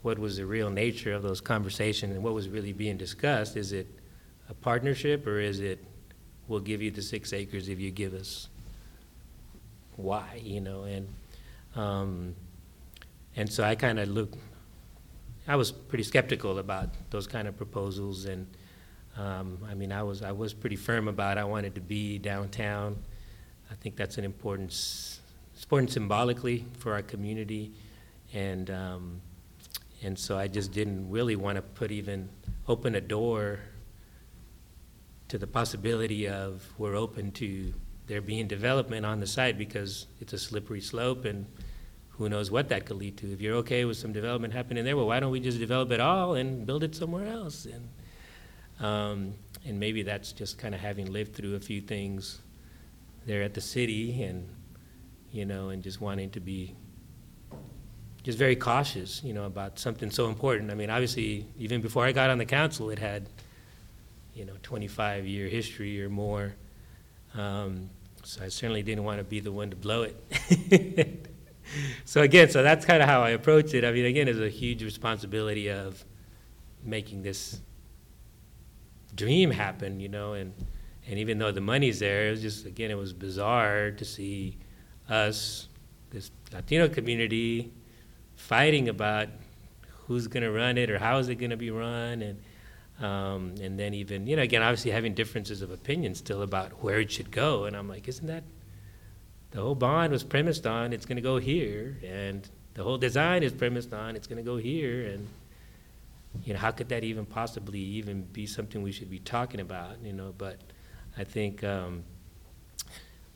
what 0.02 0.18
was 0.18 0.36
the 0.36 0.46
real 0.46 0.70
nature 0.70 1.12
of 1.12 1.22
those 1.22 1.40
conversations 1.40 2.14
and 2.14 2.24
what 2.24 2.34
was 2.34 2.48
really 2.48 2.72
being 2.72 2.96
discussed. 2.96 3.56
Is 3.56 3.72
it 3.72 3.86
a 4.48 4.54
partnership 4.54 5.26
or 5.26 5.38
is 5.38 5.60
it, 5.60 5.84
we'll 6.52 6.60
give 6.60 6.82
you 6.82 6.90
the 6.90 7.00
six 7.00 7.32
acres 7.32 7.70
if 7.70 7.80
you 7.80 7.90
give 7.90 8.12
us 8.12 8.48
why, 9.96 10.40
you 10.44 10.60
know? 10.60 10.84
And, 10.84 11.08
um, 11.74 12.36
and 13.34 13.50
so 13.50 13.64
I 13.64 13.74
kind 13.74 13.98
of 13.98 14.08
looked, 14.08 14.36
I 15.48 15.56
was 15.56 15.72
pretty 15.72 16.04
skeptical 16.04 16.58
about 16.58 16.90
those 17.10 17.26
kind 17.26 17.48
of 17.48 17.56
proposals 17.56 18.26
and, 18.26 18.46
um, 19.16 19.58
I 19.68 19.74
mean, 19.74 19.92
I 19.92 20.02
was, 20.02 20.22
I 20.22 20.32
was 20.32 20.52
pretty 20.52 20.76
firm 20.76 21.08
about 21.08 21.38
I 21.38 21.44
wanted 21.44 21.74
to 21.74 21.80
be 21.80 22.18
downtown. 22.18 22.96
I 23.70 23.74
think 23.74 23.96
that's 23.96 24.18
an 24.18 24.24
important, 24.24 24.74
important 25.54 25.90
symbolically 25.90 26.66
for 26.78 26.92
our 26.92 27.02
community. 27.02 27.72
And, 28.34 28.70
um, 28.70 29.20
and 30.02 30.18
so 30.18 30.38
I 30.38 30.48
just 30.48 30.72
didn't 30.72 31.10
really 31.10 31.36
want 31.36 31.56
to 31.56 31.62
put 31.62 31.90
even, 31.90 32.28
open 32.68 32.94
a 32.94 33.00
door 33.00 33.60
to 35.32 35.38
the 35.38 35.46
possibility 35.46 36.28
of, 36.28 36.62
we're 36.76 36.94
open 36.94 37.32
to 37.32 37.72
there 38.06 38.20
being 38.20 38.46
development 38.46 39.06
on 39.06 39.18
the 39.18 39.26
site 39.26 39.56
because 39.56 40.06
it's 40.20 40.34
a 40.34 40.38
slippery 40.38 40.82
slope 40.82 41.24
and 41.24 41.46
who 42.10 42.28
knows 42.28 42.50
what 42.50 42.68
that 42.68 42.84
could 42.84 42.98
lead 42.98 43.16
to. 43.16 43.32
If 43.32 43.40
you're 43.40 43.56
okay 43.56 43.86
with 43.86 43.96
some 43.96 44.12
development 44.12 44.52
happening 44.52 44.84
there, 44.84 44.94
well, 44.94 45.06
why 45.06 45.20
don't 45.20 45.30
we 45.30 45.40
just 45.40 45.58
develop 45.58 45.90
it 45.90 46.00
all 46.00 46.34
and 46.34 46.66
build 46.66 46.84
it 46.84 46.94
somewhere 46.94 47.26
else? 47.26 47.64
And, 47.64 48.86
um, 48.86 49.32
and 49.64 49.80
maybe 49.80 50.02
that's 50.02 50.32
just 50.32 50.58
kind 50.58 50.74
of 50.74 50.82
having 50.82 51.10
lived 51.10 51.34
through 51.34 51.54
a 51.54 51.60
few 51.60 51.80
things 51.80 52.42
there 53.24 53.42
at 53.42 53.54
the 53.54 53.62
city 53.62 54.22
and, 54.24 54.46
you 55.30 55.46
know, 55.46 55.70
and 55.70 55.82
just 55.82 55.98
wanting 55.98 56.28
to 56.32 56.40
be 56.40 56.76
just 58.22 58.36
very 58.36 58.54
cautious, 58.54 59.24
you 59.24 59.32
know, 59.32 59.46
about 59.46 59.78
something 59.78 60.10
so 60.10 60.28
important. 60.28 60.70
I 60.70 60.74
mean, 60.74 60.90
obviously, 60.90 61.46
even 61.56 61.80
before 61.80 62.04
I 62.04 62.12
got 62.12 62.28
on 62.28 62.36
the 62.36 62.44
council, 62.44 62.90
it 62.90 62.98
had, 62.98 63.30
you 64.34 64.44
know, 64.44 64.54
25-year 64.62 65.48
history 65.48 66.02
or 66.02 66.08
more. 66.08 66.54
Um, 67.34 67.90
so 68.24 68.44
I 68.44 68.48
certainly 68.48 68.82
didn't 68.82 69.04
want 69.04 69.18
to 69.18 69.24
be 69.24 69.40
the 69.40 69.52
one 69.52 69.70
to 69.70 69.76
blow 69.76 70.02
it. 70.02 71.28
so 72.04 72.22
again, 72.22 72.50
so 72.50 72.62
that's 72.62 72.84
kind 72.84 73.02
of 73.02 73.08
how 73.08 73.22
I 73.22 73.30
approach 73.30 73.74
it. 73.74 73.84
I 73.84 73.92
mean, 73.92 74.06
again, 74.06 74.28
it's 74.28 74.38
a 74.38 74.48
huge 74.48 74.82
responsibility 74.82 75.68
of 75.68 76.04
making 76.84 77.22
this 77.22 77.60
dream 79.14 79.50
happen, 79.50 80.00
you 80.00 80.08
know, 80.08 80.34
and 80.34 80.52
and 81.08 81.18
even 81.18 81.38
though 81.38 81.50
the 81.50 81.60
money's 81.60 81.98
there, 81.98 82.28
it 82.28 82.30
was 82.30 82.42
just 82.42 82.66
again, 82.66 82.90
it 82.90 82.96
was 82.96 83.12
bizarre 83.12 83.90
to 83.90 84.04
see 84.04 84.56
us, 85.08 85.68
this 86.10 86.30
Latino 86.52 86.88
community, 86.88 87.72
fighting 88.36 88.88
about 88.88 89.28
who's 90.06 90.28
going 90.28 90.42
to 90.44 90.52
run 90.52 90.78
it 90.78 90.90
or 90.90 90.98
how 90.98 91.18
is 91.18 91.28
it 91.28 91.36
going 91.36 91.50
to 91.50 91.56
be 91.56 91.70
run, 91.70 92.22
and 92.22 92.40
um, 93.00 93.54
and 93.60 93.78
then 93.78 93.94
even 93.94 94.26
you 94.26 94.36
know 94.36 94.42
again, 94.42 94.62
obviously 94.62 94.90
having 94.90 95.14
differences 95.14 95.62
of 95.62 95.70
opinion 95.70 96.14
still 96.14 96.42
about 96.42 96.82
where 96.82 97.00
it 97.00 97.10
should 97.10 97.30
go, 97.30 97.64
and 97.64 97.76
I'm 97.76 97.88
like, 97.88 98.08
isn't 98.08 98.26
that 98.26 98.44
the 99.52 99.60
whole 99.60 99.74
bond 99.74 100.12
was 100.12 100.24
premised 100.24 100.66
on 100.66 100.92
it's 100.92 101.06
going 101.06 101.16
to 101.16 101.22
go 101.22 101.38
here, 101.38 101.98
and 102.04 102.48
the 102.74 102.82
whole 102.82 102.98
design 102.98 103.42
is 103.42 103.52
premised 103.52 103.92
on 103.92 104.16
it's 104.16 104.26
going 104.26 104.38
to 104.38 104.42
go 104.42 104.56
here, 104.56 105.02
and 105.06 105.28
you 106.44 106.54
know 106.54 106.58
how 106.58 106.70
could 106.70 106.88
that 106.88 107.04
even 107.04 107.26
possibly 107.26 107.78
even 107.78 108.22
be 108.22 108.46
something 108.46 108.82
we 108.82 108.92
should 108.92 109.10
be 109.10 109.18
talking 109.18 109.60
about, 109.60 109.96
you 110.02 110.12
know? 110.12 110.34
But 110.36 110.58
I 111.16 111.24
think 111.24 111.62
um, 111.62 112.04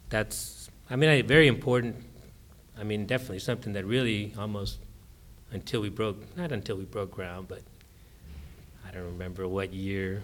that's 0.08 0.70
I 0.88 0.96
mean 0.96 1.26
very 1.26 1.48
important. 1.48 1.96
I 2.78 2.84
mean 2.84 3.06
definitely 3.06 3.38
something 3.40 3.72
that 3.74 3.84
really 3.84 4.34
almost 4.38 4.78
until 5.52 5.80
we 5.80 5.90
broke 5.90 6.36
not 6.36 6.52
until 6.52 6.76
we 6.76 6.84
broke 6.84 7.10
ground, 7.10 7.48
but 7.48 7.60
don't 8.96 9.06
remember 9.12 9.46
what 9.46 9.72
year. 9.72 10.22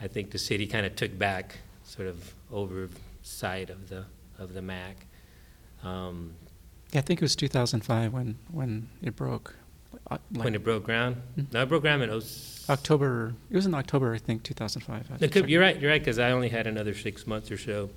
I 0.00 0.08
think 0.08 0.30
the 0.30 0.38
city 0.38 0.66
kind 0.66 0.86
of 0.86 0.96
took 0.96 1.18
back 1.18 1.56
sort 1.84 2.08
of 2.08 2.32
oversight 2.52 3.70
of 3.70 3.88
the 3.88 4.04
of 4.38 4.54
the 4.54 4.62
MAC. 4.62 5.06
Um, 5.82 6.34
Yeah, 6.92 6.98
I 7.00 7.02
think 7.02 7.20
it 7.20 7.24
was 7.24 7.36
2005 7.36 8.12
when, 8.12 8.38
when 8.50 8.88
it 9.02 9.14
broke. 9.14 9.54
Uh, 10.10 10.18
when 10.32 10.54
it 10.54 10.64
broke 10.64 10.84
ground, 10.84 11.16
Mhm. 11.38 11.52
no, 11.52 11.62
it 11.62 11.68
broke 11.68 11.82
ground 11.82 12.02
in 12.02 12.10
06. 12.10 12.68
October, 12.70 13.34
it 13.50 13.56
was 13.56 13.66
in 13.66 13.74
October, 13.74 14.14
I 14.14 14.18
think, 14.18 14.42
2005. 14.42 15.10
I 15.22 15.26
could, 15.26 15.48
you're 15.50 15.60
right, 15.60 15.78
you're 15.80 15.90
right, 15.90 16.00
because 16.00 16.18
I 16.18 16.30
only 16.30 16.48
had 16.48 16.66
another 16.66 16.94
six 16.94 17.26
months 17.26 17.50
or 17.50 17.58
so, 17.58 17.90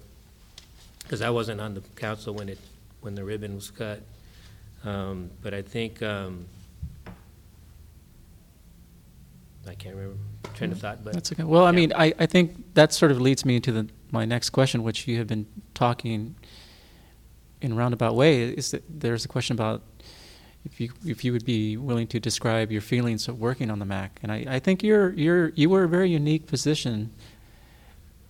because 1.03 1.21
I 1.21 1.29
wasn't 1.29 1.61
on 1.61 1.75
the 1.75 1.81
council 1.95 2.33
when 2.33 2.49
it, 2.49 2.59
when 3.01 3.15
the 3.15 3.23
ribbon 3.23 3.55
was 3.55 3.69
cut. 3.71 4.01
Um, 4.83 5.29
But 5.41 5.53
I 5.53 5.61
think, 5.61 6.01
um, 6.03 6.45
I 9.67 9.75
can't 9.75 9.95
remember, 9.95 10.19
train 10.53 10.71
of 10.71 10.79
thought, 10.79 11.03
but, 11.03 11.13
That's 11.13 11.31
okay. 11.31 11.43
Well, 11.43 11.65
I 11.65 11.71
mean, 11.71 11.93
I, 11.93 12.13
I 12.19 12.25
think 12.25 12.73
that 12.73 12.91
sort 12.91 13.11
of 13.11 13.21
leads 13.21 13.45
me 13.45 13.59
to 13.61 13.71
the, 13.71 13.89
my 14.11 14.25
next 14.25 14.49
question, 14.49 14.83
which 14.83 15.07
you 15.07 15.17
have 15.17 15.27
been 15.27 15.45
talking 15.73 16.35
in 17.61 17.71
a 17.71 17.75
roundabout 17.75 18.15
way, 18.15 18.43
is 18.43 18.71
that 18.71 18.83
there's 18.89 19.23
a 19.23 19.27
question 19.27 19.55
about 19.55 19.81
if 20.65 20.79
you, 20.79 20.91
if 21.05 21.23
you 21.23 21.31
would 21.31 21.45
be 21.45 21.77
willing 21.77 22.07
to 22.07 22.19
describe 22.19 22.71
your 22.71 22.81
feelings 22.81 23.27
of 23.27 23.39
working 23.39 23.69
on 23.69 23.79
the 23.79 23.85
MAC. 23.85 24.19
And 24.21 24.31
I, 24.31 24.45
I 24.47 24.59
think 24.59 24.83
you're, 24.83 25.13
you're, 25.13 25.49
you 25.49 25.69
were 25.69 25.83
a 25.83 25.89
very 25.89 26.09
unique 26.09 26.47
position, 26.47 27.11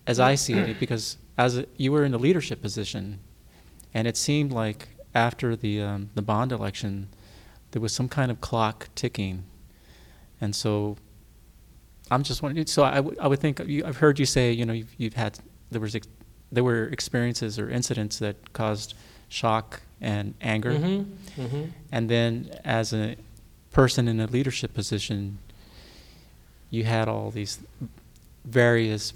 as 0.06 0.20
I 0.20 0.36
see 0.36 0.54
it, 0.54 0.78
because 0.78 1.16
as 1.36 1.58
a, 1.58 1.66
you 1.76 1.90
were 1.90 2.04
in 2.04 2.14
a 2.14 2.18
leadership 2.18 2.62
position, 2.62 3.18
and 3.92 4.06
it 4.06 4.16
seemed 4.16 4.52
like 4.52 4.88
after 5.14 5.56
the, 5.56 5.82
um, 5.82 6.10
the 6.14 6.22
bond 6.22 6.52
election, 6.52 7.08
there 7.72 7.82
was 7.82 7.92
some 7.92 8.08
kind 8.08 8.30
of 8.30 8.40
clock 8.40 8.88
ticking. 8.94 9.44
And 10.40 10.54
so 10.54 10.96
I'm 12.10 12.22
just 12.22 12.42
wondering. 12.42 12.66
So 12.66 12.84
I, 12.84 12.96
w- 12.96 13.16
I 13.20 13.26
would 13.28 13.40
think 13.40 13.60
you, 13.66 13.84
I've 13.84 13.96
heard 13.96 14.18
you 14.18 14.26
say 14.26 14.52
you 14.52 14.64
know 14.66 14.72
you've, 14.74 14.94
you've 14.98 15.14
had 15.14 15.38
there 15.70 15.80
was 15.80 15.94
ex- 15.94 16.08
there 16.52 16.62
were 16.64 16.84
experiences 16.88 17.58
or 17.58 17.68
incidents 17.70 18.18
that 18.18 18.52
caused 18.52 18.94
shock 19.28 19.80
and 20.00 20.34
anger, 20.40 20.72
Mhm, 20.72 21.06
mhm. 21.36 21.70
and 21.90 22.08
then 22.10 22.50
as 22.64 22.92
a 22.92 23.16
person 23.72 24.06
in 24.06 24.20
a 24.20 24.26
leadership 24.26 24.74
position, 24.74 25.38
you 26.70 26.84
had 26.84 27.08
all 27.08 27.30
these 27.30 27.58
various 28.44 29.12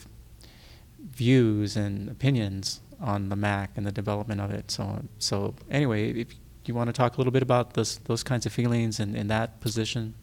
views 0.99 1.77
and 1.77 2.09
opinions 2.09 2.81
on 3.01 3.29
the 3.29 3.37
MAC 3.37 3.71
and 3.77 3.87
the 3.87 3.93
development 3.93 4.41
of 4.41 4.51
it. 4.51 4.71
So 4.71 5.05
so 5.19 5.55
anyway, 5.71 6.11
if 6.13 6.29
you 6.65 6.75
want 6.75 6.89
to 6.89 6.93
talk 6.93 7.15
a 7.15 7.19
little 7.19 7.31
bit 7.33 7.43
about 7.43 7.75
those 7.75 7.99
those 8.05 8.23
kinds 8.23 8.47
of 8.47 8.53
feelings 8.53 8.99
and 9.01 9.15
in 9.17 9.29
that 9.29 9.61
position. 9.61 10.15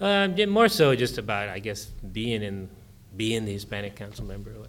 Um, 0.00 0.34
yeah, 0.36 0.46
more 0.46 0.68
so 0.68 0.94
just 0.94 1.18
about, 1.18 1.48
I 1.48 1.58
guess, 1.58 1.86
being 1.86 2.42
in, 2.42 2.68
being 3.16 3.44
the 3.44 3.52
Hispanic 3.52 3.96
council 3.96 4.24
member, 4.24 4.50
or 4.50 4.66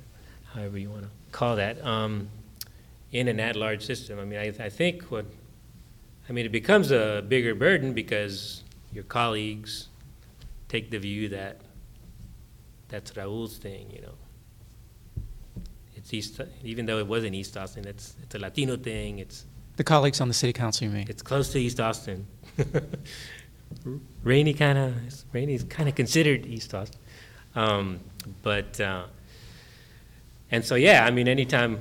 however 0.53 0.77
you 0.77 0.89
want 0.89 1.03
to 1.03 1.09
call 1.31 1.57
that, 1.57 1.83
um, 1.85 2.29
in 3.11 3.27
an 3.27 3.39
at-large 3.39 3.85
system. 3.85 4.19
I 4.19 4.25
mean, 4.25 4.39
I, 4.39 4.65
I 4.65 4.69
think 4.69 5.03
what, 5.03 5.25
I 6.29 6.31
mean, 6.31 6.45
it 6.45 6.51
becomes 6.51 6.91
a 6.91 7.23
bigger 7.27 7.55
burden 7.55 7.93
because 7.93 8.63
your 8.93 9.03
colleagues 9.03 9.89
take 10.69 10.91
the 10.91 10.97
view 10.97 11.29
that 11.29 11.59
that's 12.89 13.15
Raul's 13.17 13.57
thing, 13.57 13.91
you 13.93 14.01
know. 14.01 14.13
It's 15.95 16.13
East, 16.13 16.39
even 16.63 16.85
though 16.85 16.99
it 16.99 17.07
wasn't 17.07 17.35
East 17.35 17.57
Austin, 17.57 17.85
it's, 17.85 18.15
it's 18.23 18.35
a 18.35 18.39
Latino 18.39 18.77
thing, 18.77 19.19
it's, 19.19 19.45
The 19.75 19.83
colleagues 19.83 20.21
on 20.21 20.29
the 20.29 20.33
city 20.33 20.53
council, 20.53 20.87
you 20.87 20.93
mean? 20.93 21.05
it's 21.09 21.21
close 21.21 21.51
to 21.51 21.59
East 21.59 21.81
Austin. 21.81 22.25
Rainey 24.23 24.53
kind 24.53 24.77
of, 24.77 24.95
Rainey's 25.31 25.63
kind 25.63 25.87
of 25.87 25.95
considered 25.95 26.45
East 26.45 26.73
Austin. 26.73 26.99
Um, 27.55 27.99
but, 28.43 28.79
uh, 28.79 29.05
and 30.51 30.63
so, 30.63 30.75
yeah, 30.75 31.05
I 31.05 31.11
mean, 31.11 31.27
anytime, 31.27 31.79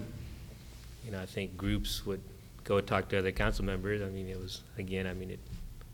you 1.04 1.12
know, 1.12 1.20
I 1.20 1.26
think 1.26 1.56
groups 1.56 2.04
would 2.06 2.20
go 2.64 2.80
talk 2.80 3.08
to 3.10 3.18
other 3.18 3.32
council 3.32 3.64
members, 3.64 4.02
I 4.02 4.06
mean, 4.06 4.28
it 4.28 4.40
was, 4.40 4.62
again, 4.78 5.06
I 5.06 5.14
mean, 5.14 5.30
it, 5.30 5.40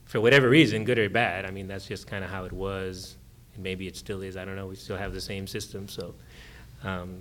for 0.06 0.20
whatever 0.20 0.48
reason, 0.48 0.84
good 0.84 0.98
or 0.98 1.08
bad, 1.08 1.44
I 1.44 1.50
mean, 1.50 1.68
that's 1.68 1.86
just 1.86 2.06
kind 2.06 2.24
of 2.24 2.30
how 2.30 2.44
it 2.44 2.52
was. 2.52 3.16
And 3.54 3.62
maybe 3.62 3.86
it 3.86 3.96
still 3.96 4.22
is, 4.22 4.36
I 4.36 4.44
don't 4.44 4.56
know, 4.56 4.66
we 4.66 4.76
still 4.76 4.96
have 4.96 5.12
the 5.12 5.20
same 5.20 5.46
system, 5.46 5.88
so. 5.88 6.14
Um, 6.84 7.20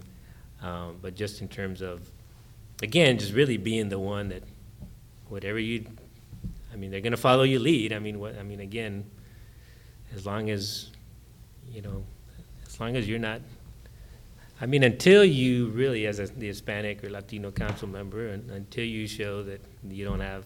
um, 0.61 0.97
but 1.01 1.15
just 1.15 1.41
in 1.41 1.47
terms 1.47 1.81
of, 1.81 2.09
again, 2.83 3.17
just 3.17 3.33
really 3.33 3.57
being 3.57 3.89
the 3.89 3.99
one 3.99 4.29
that, 4.29 4.43
whatever 5.27 5.59
you, 5.59 5.85
I 6.71 6.75
mean, 6.75 6.91
they're 6.91 7.01
going 7.01 7.11
to 7.11 7.17
follow 7.17 7.43
your 7.43 7.59
lead. 7.59 7.93
I 7.93 7.99
mean, 7.99 8.19
what, 8.19 8.37
I 8.37 8.43
mean, 8.43 8.59
again, 8.61 9.09
as 10.15 10.25
long 10.25 10.49
as, 10.49 10.89
you 11.71 11.81
know, 11.81 12.03
as 12.65 12.79
long 12.79 12.95
as 12.95 13.07
you're 13.07 13.19
not, 13.19 13.41
I 14.59 14.65
mean, 14.67 14.83
until 14.83 15.25
you 15.25 15.67
really, 15.67 16.05
as 16.05 16.19
a, 16.19 16.27
the 16.27 16.47
Hispanic 16.47 17.03
or 17.03 17.09
Latino 17.09 17.51
council 17.51 17.87
member, 17.87 18.27
and 18.27 18.49
until 18.51 18.85
you 18.85 19.07
show 19.07 19.43
that 19.43 19.61
you 19.89 20.05
don't 20.05 20.19
have 20.19 20.45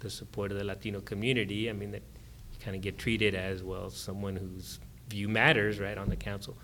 the 0.00 0.10
support 0.10 0.52
of 0.52 0.58
the 0.58 0.64
Latino 0.64 1.00
community, 1.00 1.70
I 1.70 1.72
mean, 1.72 1.90
that 1.92 2.02
you 2.52 2.58
kind 2.64 2.76
of 2.76 2.82
get 2.82 2.98
treated 2.98 3.34
as, 3.34 3.62
well, 3.62 3.90
someone 3.90 4.36
whose 4.36 4.78
view 5.08 5.28
matters, 5.28 5.78
right, 5.78 5.96
on 5.96 6.08
the 6.08 6.16
council. 6.16 6.56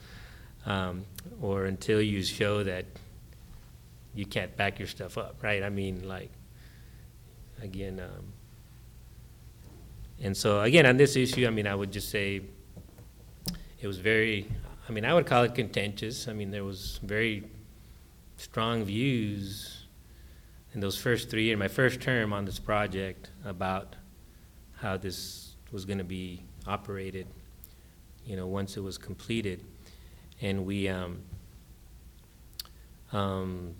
Um, 0.67 1.05
or 1.41 1.65
until 1.65 2.03
you 2.03 2.23
show 2.23 2.65
that 2.65 2.85
you 4.15 4.27
can't 4.27 4.57
back 4.57 4.79
your 4.79 4.89
stuff 4.89 5.17
up, 5.17 5.37
right? 5.43 5.63
I 5.63 5.71
mean, 5.71 6.07
like, 6.09 6.31
again, 7.63 8.01
um, 8.01 8.33
and 10.23 10.37
so 10.37 10.61
again, 10.61 10.87
on 10.87 10.97
this 10.97 11.17
issue, 11.17 11.47
I 11.47 11.51
mean, 11.51 11.67
I 11.67 11.75
would 11.75 11.93
just 11.93 12.11
say 12.11 12.43
it 13.81 13.87
was 13.87 13.99
very, 13.99 14.49
I 14.89 14.93
mean, 14.93 15.05
I 15.05 15.13
would 15.13 15.27
call 15.27 15.45
it 15.45 15.55
contentious. 15.55 16.29
I 16.29 16.33
mean, 16.33 16.51
there 16.51 16.65
was 16.65 16.99
very 17.03 17.45
strong 18.37 18.85
views 18.85 19.85
in 20.75 20.81
those 20.81 20.97
first 20.97 21.31
three, 21.31 21.53
in 21.53 21.59
my 21.59 21.69
first 21.69 22.01
term 22.01 22.33
on 22.33 22.45
this 22.45 22.59
project, 22.59 23.31
about 23.45 23.97
how 24.77 24.97
this 24.97 25.55
was 25.73 25.85
going 25.85 25.99
to 25.99 26.05
be 26.05 26.43
operated, 26.67 27.27
you 28.27 28.37
know, 28.37 28.47
once 28.47 28.77
it 28.77 28.81
was 28.81 28.99
completed. 28.99 29.65
And 30.41 30.67
we, 30.67 30.89
um, 30.89 31.21
um, 33.13 33.75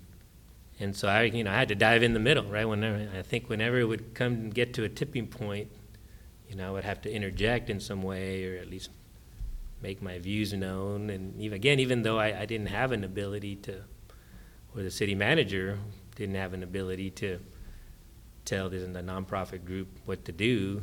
and 0.79 0.95
so 0.95 1.07
I, 1.07 1.23
you 1.23 1.43
know, 1.43 1.51
I 1.51 1.55
had 1.55 1.67
to 1.69 1.75
dive 1.75 2.03
in 2.03 2.13
the 2.13 2.19
middle, 2.19 2.45
right? 2.45 2.65
Whenever 2.65 3.07
I 3.17 3.21
think 3.21 3.49
whenever 3.49 3.79
it 3.79 3.85
would 3.85 4.13
come 4.13 4.33
and 4.33 4.53
get 4.53 4.73
to 4.75 4.83
a 4.83 4.89
tipping 4.89 5.27
point, 5.27 5.69
you 6.49 6.55
know, 6.55 6.67
I 6.67 6.71
would 6.71 6.83
have 6.83 7.01
to 7.01 7.11
interject 7.11 7.69
in 7.69 7.79
some 7.79 8.01
way, 8.01 8.45
or 8.45 8.57
at 8.57 8.69
least 8.69 8.89
make 9.81 10.01
my 10.01 10.17
views 10.19 10.53
known. 10.53 11.09
And 11.09 11.39
even, 11.39 11.55
again, 11.55 11.79
even 11.79 12.03
though 12.03 12.19
I, 12.19 12.41
I 12.41 12.45
didn't 12.45 12.67
have 12.67 12.91
an 12.91 13.03
ability 13.03 13.57
to, 13.57 13.83
or 14.75 14.83
the 14.83 14.91
city 14.91 15.15
manager 15.15 15.77
didn't 16.15 16.35
have 16.35 16.53
an 16.53 16.63
ability 16.63 17.11
to 17.11 17.39
tell 18.45 18.69
the, 18.69 18.79
the 18.79 19.01
nonprofit 19.01 19.65
group 19.65 19.87
what 20.05 20.25
to 20.25 20.31
do, 20.31 20.81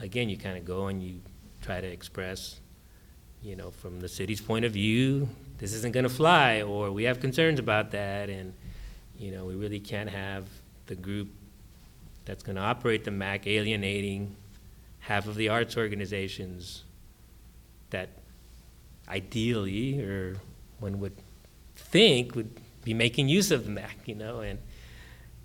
again, 0.00 0.28
you 0.28 0.36
kind 0.36 0.56
of 0.56 0.64
go 0.64 0.86
and 0.86 1.02
you 1.02 1.20
try 1.60 1.80
to 1.80 1.86
express, 1.86 2.60
you 3.42 3.56
know, 3.56 3.70
from 3.70 4.00
the 4.00 4.08
city's 4.08 4.40
point 4.40 4.64
of 4.64 4.72
view, 4.72 5.28
this 5.58 5.72
isn't 5.72 5.92
going 5.92 6.04
to 6.04 6.10
fly, 6.10 6.62
or 6.62 6.92
we 6.92 7.02
have 7.04 7.20
concerns 7.20 7.58
about 7.58 7.90
that, 7.90 8.30
and, 8.30 8.54
you 9.18 9.32
know, 9.32 9.44
we 9.44 9.56
really 9.56 9.80
can't 9.80 10.08
have 10.08 10.46
the 10.86 10.94
group 10.94 11.28
that's 12.28 12.42
going 12.42 12.56
to 12.56 12.62
operate 12.62 13.04
the 13.04 13.10
MAC 13.10 13.46
alienating 13.46 14.36
half 14.98 15.26
of 15.26 15.34
the 15.34 15.48
arts 15.48 15.78
organizations 15.78 16.84
that 17.88 18.10
ideally, 19.08 19.98
or 19.98 20.36
one 20.78 21.00
would 21.00 21.16
think, 21.74 22.34
would 22.34 22.50
be 22.84 22.92
making 22.92 23.30
use 23.30 23.50
of 23.50 23.64
the 23.64 23.70
MAC, 23.70 23.96
you 24.04 24.14
know, 24.14 24.40
and 24.40 24.58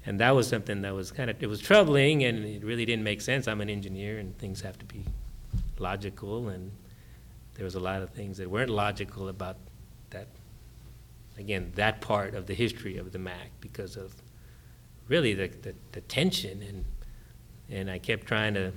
and 0.06 0.20
that 0.20 0.32
was 0.32 0.46
something 0.50 0.82
that 0.82 0.94
was 0.94 1.14
kind 1.14 1.30
of 1.30 1.42
it 1.42 1.48
was 1.48 1.62
troubling, 1.62 2.26
and 2.26 2.44
it 2.44 2.66
really 2.66 2.86
didn't 2.86 3.06
make 3.06 3.22
sense. 3.22 3.48
I'm 3.48 3.62
an 3.62 3.70
engineer, 3.70 4.20
and 4.20 4.38
things 4.38 4.60
have 4.60 4.78
to 4.80 4.86
be 4.86 5.06
logical, 5.80 6.50
and 6.50 6.70
there 7.54 7.64
was 7.64 7.76
a 7.76 7.80
lot 7.80 8.02
of 8.02 8.10
things 8.10 8.38
that 8.40 8.50
weren't 8.50 8.70
logical 8.70 9.30
about 9.30 9.56
that. 10.10 10.28
Again, 11.38 11.72
that 11.76 12.02
part 12.02 12.36
of 12.36 12.46
the 12.46 12.54
history 12.54 12.98
of 12.98 13.14
the 13.14 13.20
MAC 13.20 13.50
because 13.62 13.96
of 13.96 14.14
really 15.08 15.34
the, 15.34 15.48
the, 15.62 15.74
the 15.92 16.02
tension 16.02 16.62
and 16.62 16.86
and 17.70 17.90
I 17.90 17.98
kept 17.98 18.28
trying 18.28 18.54
to. 18.54 18.72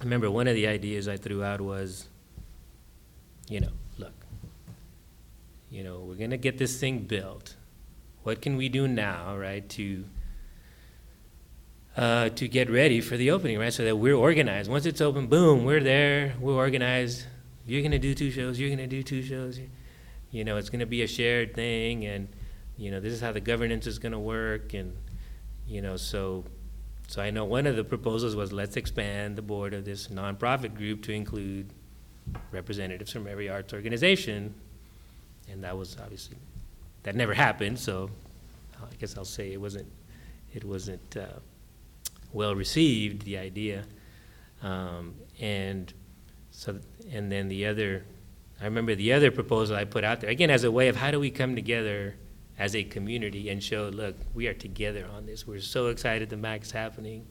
I 0.00 0.04
remember 0.04 0.30
one 0.30 0.48
of 0.48 0.54
the 0.54 0.66
ideas 0.66 1.06
I 1.06 1.16
threw 1.16 1.44
out 1.44 1.60
was, 1.60 2.08
you 3.48 3.60
know, 3.60 3.70
look, 3.98 4.12
you 5.70 5.84
know, 5.84 6.00
we're 6.00 6.16
gonna 6.16 6.36
get 6.36 6.58
this 6.58 6.78
thing 6.78 7.00
built. 7.00 7.56
What 8.22 8.40
can 8.40 8.56
we 8.56 8.68
do 8.68 8.88
now, 8.88 9.36
right, 9.36 9.68
to 9.70 10.04
uh, 11.96 12.30
to 12.30 12.48
get 12.48 12.70
ready 12.70 13.00
for 13.00 13.16
the 13.16 13.30
opening, 13.30 13.58
right? 13.58 13.72
So 13.72 13.84
that 13.84 13.96
we're 13.96 14.16
organized. 14.16 14.70
Once 14.70 14.86
it's 14.86 15.00
open, 15.00 15.26
boom, 15.26 15.64
we're 15.64 15.82
there. 15.82 16.34
We're 16.40 16.54
organized. 16.54 17.26
You're 17.66 17.82
gonna 17.82 17.98
do 17.98 18.14
two 18.14 18.30
shows. 18.30 18.58
You're 18.58 18.70
gonna 18.70 18.86
do 18.86 19.02
two 19.02 19.22
shows. 19.22 19.60
You 20.30 20.44
know, 20.44 20.56
it's 20.56 20.70
gonna 20.70 20.86
be 20.86 21.02
a 21.02 21.06
shared 21.06 21.54
thing, 21.54 22.04
and 22.04 22.28
you 22.76 22.90
know, 22.90 22.98
this 22.98 23.12
is 23.12 23.20
how 23.20 23.32
the 23.32 23.40
governance 23.40 23.86
is 23.86 23.98
gonna 23.98 24.18
work, 24.18 24.74
and 24.74 24.96
you 25.66 25.82
know, 25.82 25.96
so 25.96 26.44
so 27.06 27.22
I 27.22 27.30
know 27.30 27.44
one 27.44 27.66
of 27.66 27.76
the 27.76 27.84
proposals 27.84 28.34
was 28.34 28.52
let's 28.52 28.76
expand 28.76 29.36
the 29.36 29.42
board 29.42 29.74
of 29.74 29.84
this 29.84 30.08
nonprofit 30.08 30.74
group 30.74 31.02
to 31.02 31.12
include 31.12 31.68
representatives 32.50 33.12
from 33.12 33.26
every 33.26 33.48
arts 33.48 33.72
organization, 33.72 34.54
and 35.50 35.62
that 35.64 35.76
was 35.76 35.96
obviously 36.02 36.36
that 37.02 37.14
never 37.14 37.34
happened. 37.34 37.78
So 37.78 38.10
I 38.80 38.94
guess 38.98 39.16
I'll 39.16 39.24
say 39.24 39.52
it 39.52 39.60
wasn't 39.60 39.90
it 40.54 40.64
wasn't 40.64 41.16
uh, 41.16 41.40
well 42.32 42.54
received 42.54 43.22
the 43.22 43.38
idea, 43.38 43.84
um, 44.62 45.14
and 45.40 45.92
so 46.50 46.78
and 47.12 47.30
then 47.30 47.48
the 47.48 47.66
other 47.66 48.04
I 48.60 48.64
remember 48.64 48.94
the 48.94 49.12
other 49.12 49.30
proposal 49.30 49.76
I 49.76 49.84
put 49.84 50.04
out 50.04 50.20
there 50.20 50.30
again 50.30 50.50
as 50.50 50.64
a 50.64 50.70
way 50.70 50.88
of 50.88 50.96
how 50.96 51.10
do 51.10 51.20
we 51.20 51.30
come 51.30 51.54
together 51.54 52.14
as 52.58 52.76
a 52.76 52.84
community 52.84 53.50
and 53.50 53.62
show, 53.62 53.90
look, 53.92 54.16
we 54.32 54.46
are 54.46 54.54
together 54.54 55.06
on 55.14 55.26
this. 55.26 55.46
We're 55.46 55.60
so 55.60 55.88
excited 55.88 56.30
the 56.30 56.36
MAC's 56.36 56.70
happening. 56.70 57.26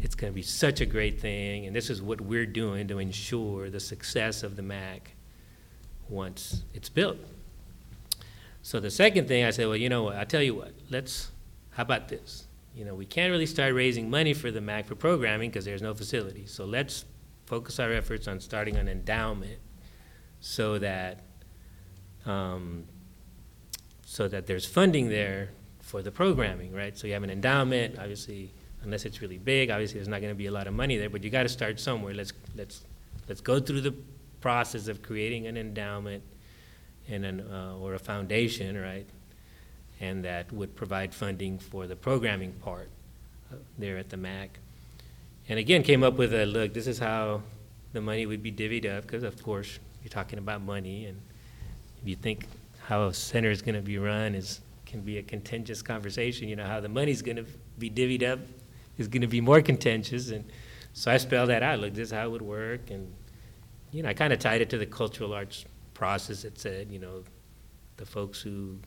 It's 0.00 0.14
going 0.14 0.32
to 0.32 0.34
be 0.34 0.42
such 0.42 0.80
a 0.80 0.86
great 0.86 1.20
thing, 1.20 1.66
and 1.66 1.74
this 1.74 1.88
is 1.88 2.02
what 2.02 2.20
we're 2.20 2.46
doing 2.46 2.88
to 2.88 2.98
ensure 2.98 3.70
the 3.70 3.80
success 3.80 4.42
of 4.42 4.56
the 4.56 4.62
MAC 4.62 5.12
once 6.08 6.62
it's 6.74 6.88
built. 6.88 7.18
So 8.62 8.80
the 8.80 8.90
second 8.90 9.28
thing 9.28 9.44
I 9.44 9.50
said, 9.50 9.66
well, 9.66 9.76
you 9.76 9.88
know 9.88 10.02
what? 10.04 10.16
I'll 10.16 10.26
tell 10.26 10.42
you 10.42 10.54
what. 10.54 10.72
Let's. 10.90 11.30
How 11.70 11.84
about 11.84 12.08
this? 12.08 12.46
You 12.74 12.84
know, 12.84 12.94
we 12.94 13.06
can't 13.06 13.30
really 13.30 13.46
start 13.46 13.72
raising 13.72 14.10
money 14.10 14.34
for 14.34 14.50
the 14.50 14.60
MAC 14.60 14.86
for 14.86 14.94
programming 14.94 15.50
because 15.50 15.64
there's 15.64 15.82
no 15.82 15.94
facility. 15.94 16.44
So 16.46 16.64
let's 16.64 17.04
focus 17.46 17.80
our 17.80 17.92
efforts 17.92 18.28
on 18.28 18.40
starting 18.40 18.76
an 18.76 18.88
endowment 18.88 19.58
so 20.40 20.78
that 20.78 21.24
um, 22.26 22.84
so 24.10 24.26
that 24.26 24.46
there's 24.46 24.64
funding 24.64 25.10
there 25.10 25.50
for 25.80 26.00
the 26.00 26.10
programming, 26.10 26.72
right? 26.72 26.96
So 26.96 27.06
you 27.06 27.12
have 27.12 27.24
an 27.24 27.30
endowment, 27.30 27.98
obviously, 27.98 28.50
unless 28.82 29.04
it's 29.04 29.20
really 29.20 29.36
big, 29.36 29.70
obviously 29.70 29.98
there's 29.98 30.08
not 30.08 30.22
going 30.22 30.32
to 30.32 30.38
be 30.38 30.46
a 30.46 30.50
lot 30.50 30.66
of 30.66 30.72
money 30.72 30.96
there, 30.96 31.10
but 31.10 31.22
you 31.22 31.28
got 31.28 31.42
to 31.42 31.48
start 31.50 31.78
somewhere. 31.78 32.14
Let's 32.14 32.32
let's 32.56 32.84
let's 33.28 33.42
go 33.42 33.60
through 33.60 33.82
the 33.82 33.94
process 34.40 34.88
of 34.88 35.02
creating 35.02 35.46
an 35.46 35.58
endowment 35.58 36.22
and 37.06 37.26
an 37.26 37.40
uh, 37.52 37.76
or 37.76 37.92
a 37.92 37.98
foundation, 37.98 38.80
right? 38.80 39.06
And 40.00 40.24
that 40.24 40.50
would 40.52 40.74
provide 40.74 41.12
funding 41.12 41.58
for 41.58 41.86
the 41.86 41.96
programming 41.96 42.52
part 42.52 42.88
uh, 43.52 43.56
there 43.76 43.98
at 43.98 44.08
the 44.08 44.16
MAC. 44.16 44.58
And 45.50 45.58
again, 45.58 45.82
came 45.82 46.02
up 46.02 46.14
with 46.14 46.32
a 46.32 46.46
look. 46.46 46.72
This 46.72 46.86
is 46.86 46.98
how 46.98 47.42
the 47.92 48.00
money 48.00 48.24
would 48.24 48.42
be 48.42 48.52
divvied 48.52 48.86
up, 48.90 49.02
because 49.02 49.22
of 49.22 49.42
course 49.42 49.78
you're 50.02 50.08
talking 50.08 50.38
about 50.38 50.62
money, 50.62 51.04
and 51.04 51.20
if 52.00 52.08
you 52.08 52.16
think 52.16 52.46
how 52.88 53.04
a 53.04 53.12
center 53.12 53.50
is 53.50 53.60
going 53.60 53.74
to 53.74 53.82
be 53.82 53.98
run 53.98 54.34
is 54.34 54.60
can 54.86 55.02
be 55.02 55.18
a 55.18 55.22
contentious 55.22 55.82
conversation. 55.82 56.48
You 56.48 56.56
know, 56.56 56.64
how 56.64 56.80
the 56.80 56.88
money's 56.88 57.20
going 57.20 57.36
to 57.36 57.44
be 57.78 57.90
divvied 57.90 58.22
up 58.22 58.38
is 58.96 59.08
going 59.08 59.20
to 59.20 59.28
be 59.28 59.42
more 59.42 59.60
contentious. 59.60 60.30
And 60.30 60.50
so 60.94 61.10
I 61.10 61.18
spelled 61.18 61.50
that 61.50 61.62
out. 61.62 61.80
Look, 61.80 61.92
this 61.92 62.08
is 62.08 62.12
how 62.12 62.24
it 62.24 62.30
would 62.30 62.40
work. 62.40 62.90
And, 62.90 63.12
you 63.92 64.02
know, 64.02 64.08
I 64.08 64.14
kind 64.14 64.32
of 64.32 64.38
tied 64.38 64.62
it 64.62 64.70
to 64.70 64.78
the 64.78 64.86
cultural 64.86 65.34
arts 65.34 65.66
process 65.92 66.46
It 66.46 66.58
said, 66.58 66.90
you 66.90 66.98
know, 66.98 67.24
the 67.98 68.06
folks 68.06 68.40
who, 68.40 68.78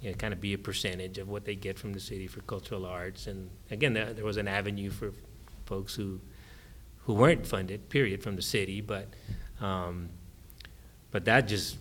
you 0.00 0.10
know, 0.10 0.16
kind 0.16 0.32
of 0.32 0.40
be 0.40 0.54
a 0.54 0.58
percentage 0.58 1.18
of 1.18 1.28
what 1.28 1.44
they 1.44 1.54
get 1.54 1.78
from 1.78 1.92
the 1.92 2.00
city 2.00 2.26
for 2.26 2.40
cultural 2.40 2.84
arts. 2.84 3.28
And 3.28 3.50
again, 3.70 3.92
there, 3.92 4.12
there 4.12 4.24
was 4.24 4.36
an 4.36 4.48
avenue 4.48 4.90
for 4.90 5.12
folks 5.66 5.94
who, 5.94 6.20
who 7.04 7.14
weren't 7.14 7.46
funded, 7.46 7.88
period, 7.88 8.20
from 8.20 8.34
the 8.34 8.42
city. 8.42 8.80
But, 8.80 9.06
um, 9.60 10.08
but 11.12 11.24
that 11.26 11.46
just 11.46 11.76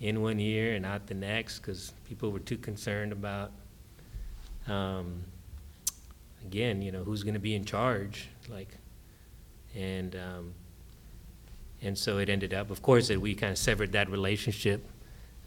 in 0.00 0.22
one 0.22 0.38
year 0.38 0.74
and 0.74 0.84
out 0.84 1.06
the 1.06 1.14
next 1.14 1.60
because 1.60 1.92
people 2.08 2.30
were 2.30 2.40
too 2.40 2.58
concerned 2.58 3.12
about, 3.12 3.52
um, 4.66 5.24
again, 6.44 6.82
you 6.82 6.92
know, 6.92 7.04
who's 7.04 7.22
going 7.22 7.34
to 7.34 7.40
be 7.40 7.54
in 7.54 7.64
charge, 7.64 8.28
like, 8.48 8.76
and 9.74 10.16
um, 10.16 10.54
and 11.82 11.96
so 11.96 12.18
it 12.18 12.28
ended 12.28 12.54
up, 12.54 12.70
of 12.70 12.82
course, 12.82 13.08
that 13.08 13.20
we 13.20 13.34
kind 13.34 13.52
of 13.52 13.58
severed 13.58 13.92
that 13.92 14.10
relationship 14.10 14.86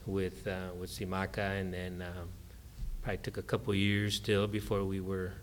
with 0.05 0.47
uh, 0.47 0.73
with 0.79 0.89
CIMACA, 0.89 1.59
and 1.59 1.73
then 1.73 2.01
um, 2.01 2.29
probably 3.01 3.17
took 3.17 3.37
a 3.37 3.41
couple 3.41 3.73
years 3.73 4.15
still 4.15 4.47
before 4.47 4.83
we 4.83 4.99
were 4.99 5.33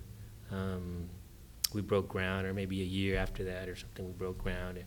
um, 0.50 1.08
we 1.72 1.82
broke 1.82 2.08
ground, 2.08 2.46
or 2.46 2.54
maybe 2.54 2.80
a 2.80 2.84
year 2.84 3.18
after 3.18 3.44
that 3.44 3.68
or 3.68 3.76
something, 3.76 4.06
we 4.06 4.12
broke 4.12 4.38
ground. 4.38 4.78
And, 4.78 4.86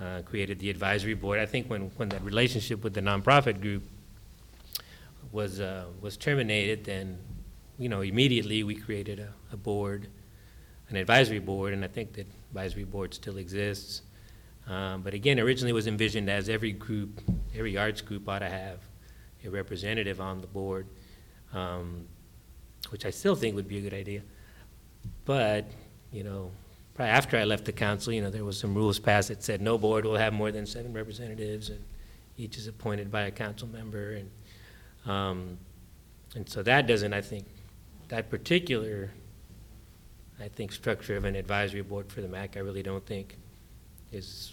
uh, 0.00 0.22
created 0.22 0.58
the 0.58 0.70
advisory 0.70 1.14
board. 1.14 1.38
I 1.38 1.46
think 1.46 1.68
when, 1.68 1.90
when 1.96 2.08
that 2.10 2.22
relationship 2.22 2.84
with 2.84 2.94
the 2.94 3.00
nonprofit 3.00 3.60
group 3.60 3.82
was, 5.32 5.60
uh, 5.60 5.86
was 6.00 6.16
terminated, 6.16 6.84
then, 6.84 7.18
you 7.78 7.88
know, 7.88 8.00
immediately 8.00 8.62
we 8.62 8.74
created 8.74 9.18
a, 9.18 9.32
a 9.52 9.56
board, 9.56 10.08
an 10.88 10.96
advisory 10.96 11.38
board, 11.38 11.72
and 11.72 11.84
I 11.84 11.88
think 11.88 12.12
that 12.14 12.26
advisory 12.50 12.84
board 12.84 13.14
still 13.14 13.38
exists. 13.38 14.02
Um, 14.66 15.02
but 15.02 15.14
again, 15.14 15.38
originally 15.38 15.70
it 15.70 15.74
was 15.74 15.86
envisioned 15.86 16.28
as 16.28 16.48
every 16.48 16.72
group, 16.72 17.20
every 17.56 17.76
arts 17.76 18.00
group 18.00 18.28
ought 18.28 18.40
to 18.40 18.48
have 18.48 18.80
a 19.44 19.48
representative 19.48 20.20
on 20.20 20.40
the 20.40 20.46
board, 20.46 20.86
um, 21.52 22.04
which 22.90 23.06
I 23.06 23.10
still 23.10 23.36
think 23.36 23.54
would 23.54 23.68
be 23.68 23.78
a 23.78 23.80
good 23.80 23.94
idea. 23.94 24.22
But, 25.24 25.66
you 26.12 26.24
know, 26.24 26.50
after 27.04 27.36
I 27.36 27.44
left 27.44 27.64
the 27.64 27.72
council, 27.72 28.12
you 28.12 28.22
know, 28.22 28.30
there 28.30 28.44
was 28.44 28.58
some 28.58 28.74
rules 28.74 28.98
passed 28.98 29.28
that 29.28 29.42
said 29.42 29.60
no 29.60 29.76
board 29.76 30.04
will 30.04 30.16
have 30.16 30.32
more 30.32 30.50
than 30.50 30.66
seven 30.66 30.92
representatives, 30.92 31.68
and 31.68 31.82
each 32.38 32.56
is 32.56 32.66
appointed 32.66 33.10
by 33.10 33.22
a 33.22 33.30
council 33.30 33.68
member, 33.68 34.12
and, 34.12 34.30
um, 35.10 35.58
and 36.34 36.48
so 36.48 36.62
that 36.62 36.86
doesn't, 36.86 37.12
I 37.12 37.20
think, 37.20 37.44
that 38.08 38.30
particular, 38.30 39.10
I 40.40 40.48
think, 40.48 40.72
structure 40.72 41.16
of 41.16 41.24
an 41.24 41.34
advisory 41.34 41.82
board 41.82 42.10
for 42.10 42.20
the 42.20 42.28
MAC, 42.28 42.56
I 42.56 42.60
really 42.60 42.82
don't 42.82 43.04
think 43.04 43.36
is 44.12 44.52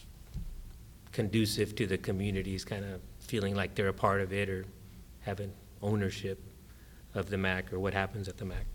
conducive 1.12 1.76
to 1.76 1.86
the 1.86 1.98
communities 1.98 2.66
kind 2.66 2.84
of 2.84 3.00
feeling 3.20 3.56
like 3.56 3.76
they're 3.76 3.88
a 3.88 3.94
part 3.94 4.20
of 4.20 4.34
it 4.34 4.50
or 4.50 4.66
having 5.22 5.52
ownership 5.82 6.40
of 7.14 7.30
the 7.30 7.38
MAC 7.38 7.72
or 7.72 7.80
what 7.80 7.94
happens 7.94 8.28
at 8.28 8.38
the 8.38 8.46
MAC. 8.46 8.66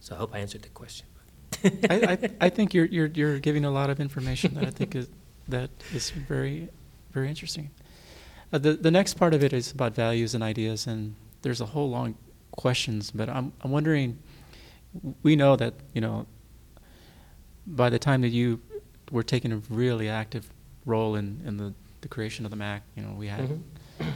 So 0.00 0.14
I 0.14 0.18
hope 0.18 0.34
I 0.34 0.38
answered 0.38 0.62
the 0.62 0.68
question. 0.70 1.06
I, 1.90 1.94
I, 2.12 2.18
I 2.42 2.48
think 2.48 2.74
you're, 2.74 2.86
you're, 2.86 3.06
you're 3.08 3.38
giving 3.38 3.64
a 3.64 3.70
lot 3.70 3.90
of 3.90 4.00
information 4.00 4.54
that 4.54 4.64
I 4.64 4.70
think 4.70 4.94
is, 4.94 5.08
that 5.48 5.70
is 5.94 6.10
very, 6.10 6.68
very 7.12 7.28
interesting. 7.28 7.70
Uh, 8.52 8.58
the, 8.58 8.72
the 8.74 8.90
next 8.90 9.14
part 9.14 9.34
of 9.34 9.42
it 9.44 9.52
is 9.52 9.70
about 9.72 9.94
values 9.94 10.34
and 10.34 10.42
ideas, 10.42 10.86
and 10.86 11.14
there's 11.42 11.60
a 11.60 11.66
whole 11.66 11.88
long 11.90 12.16
questions, 12.52 13.10
but 13.10 13.28
I'm, 13.28 13.52
I'm 13.62 13.70
wondering, 13.70 14.18
we 15.22 15.36
know 15.36 15.56
that, 15.56 15.74
you 15.94 16.00
know, 16.00 16.26
by 17.66 17.90
the 17.90 17.98
time 17.98 18.22
that 18.22 18.28
you 18.30 18.60
were 19.10 19.22
taking 19.22 19.52
a 19.52 19.56
really 19.70 20.08
active 20.08 20.48
role 20.84 21.14
in, 21.14 21.40
in 21.44 21.56
the, 21.56 21.74
the 22.00 22.08
creation 22.08 22.44
of 22.44 22.50
the 22.50 22.56
MAC, 22.56 22.82
you 22.96 23.02
know, 23.02 23.12
we 23.12 23.26
had 23.28 23.40
Mhm. 23.48 23.60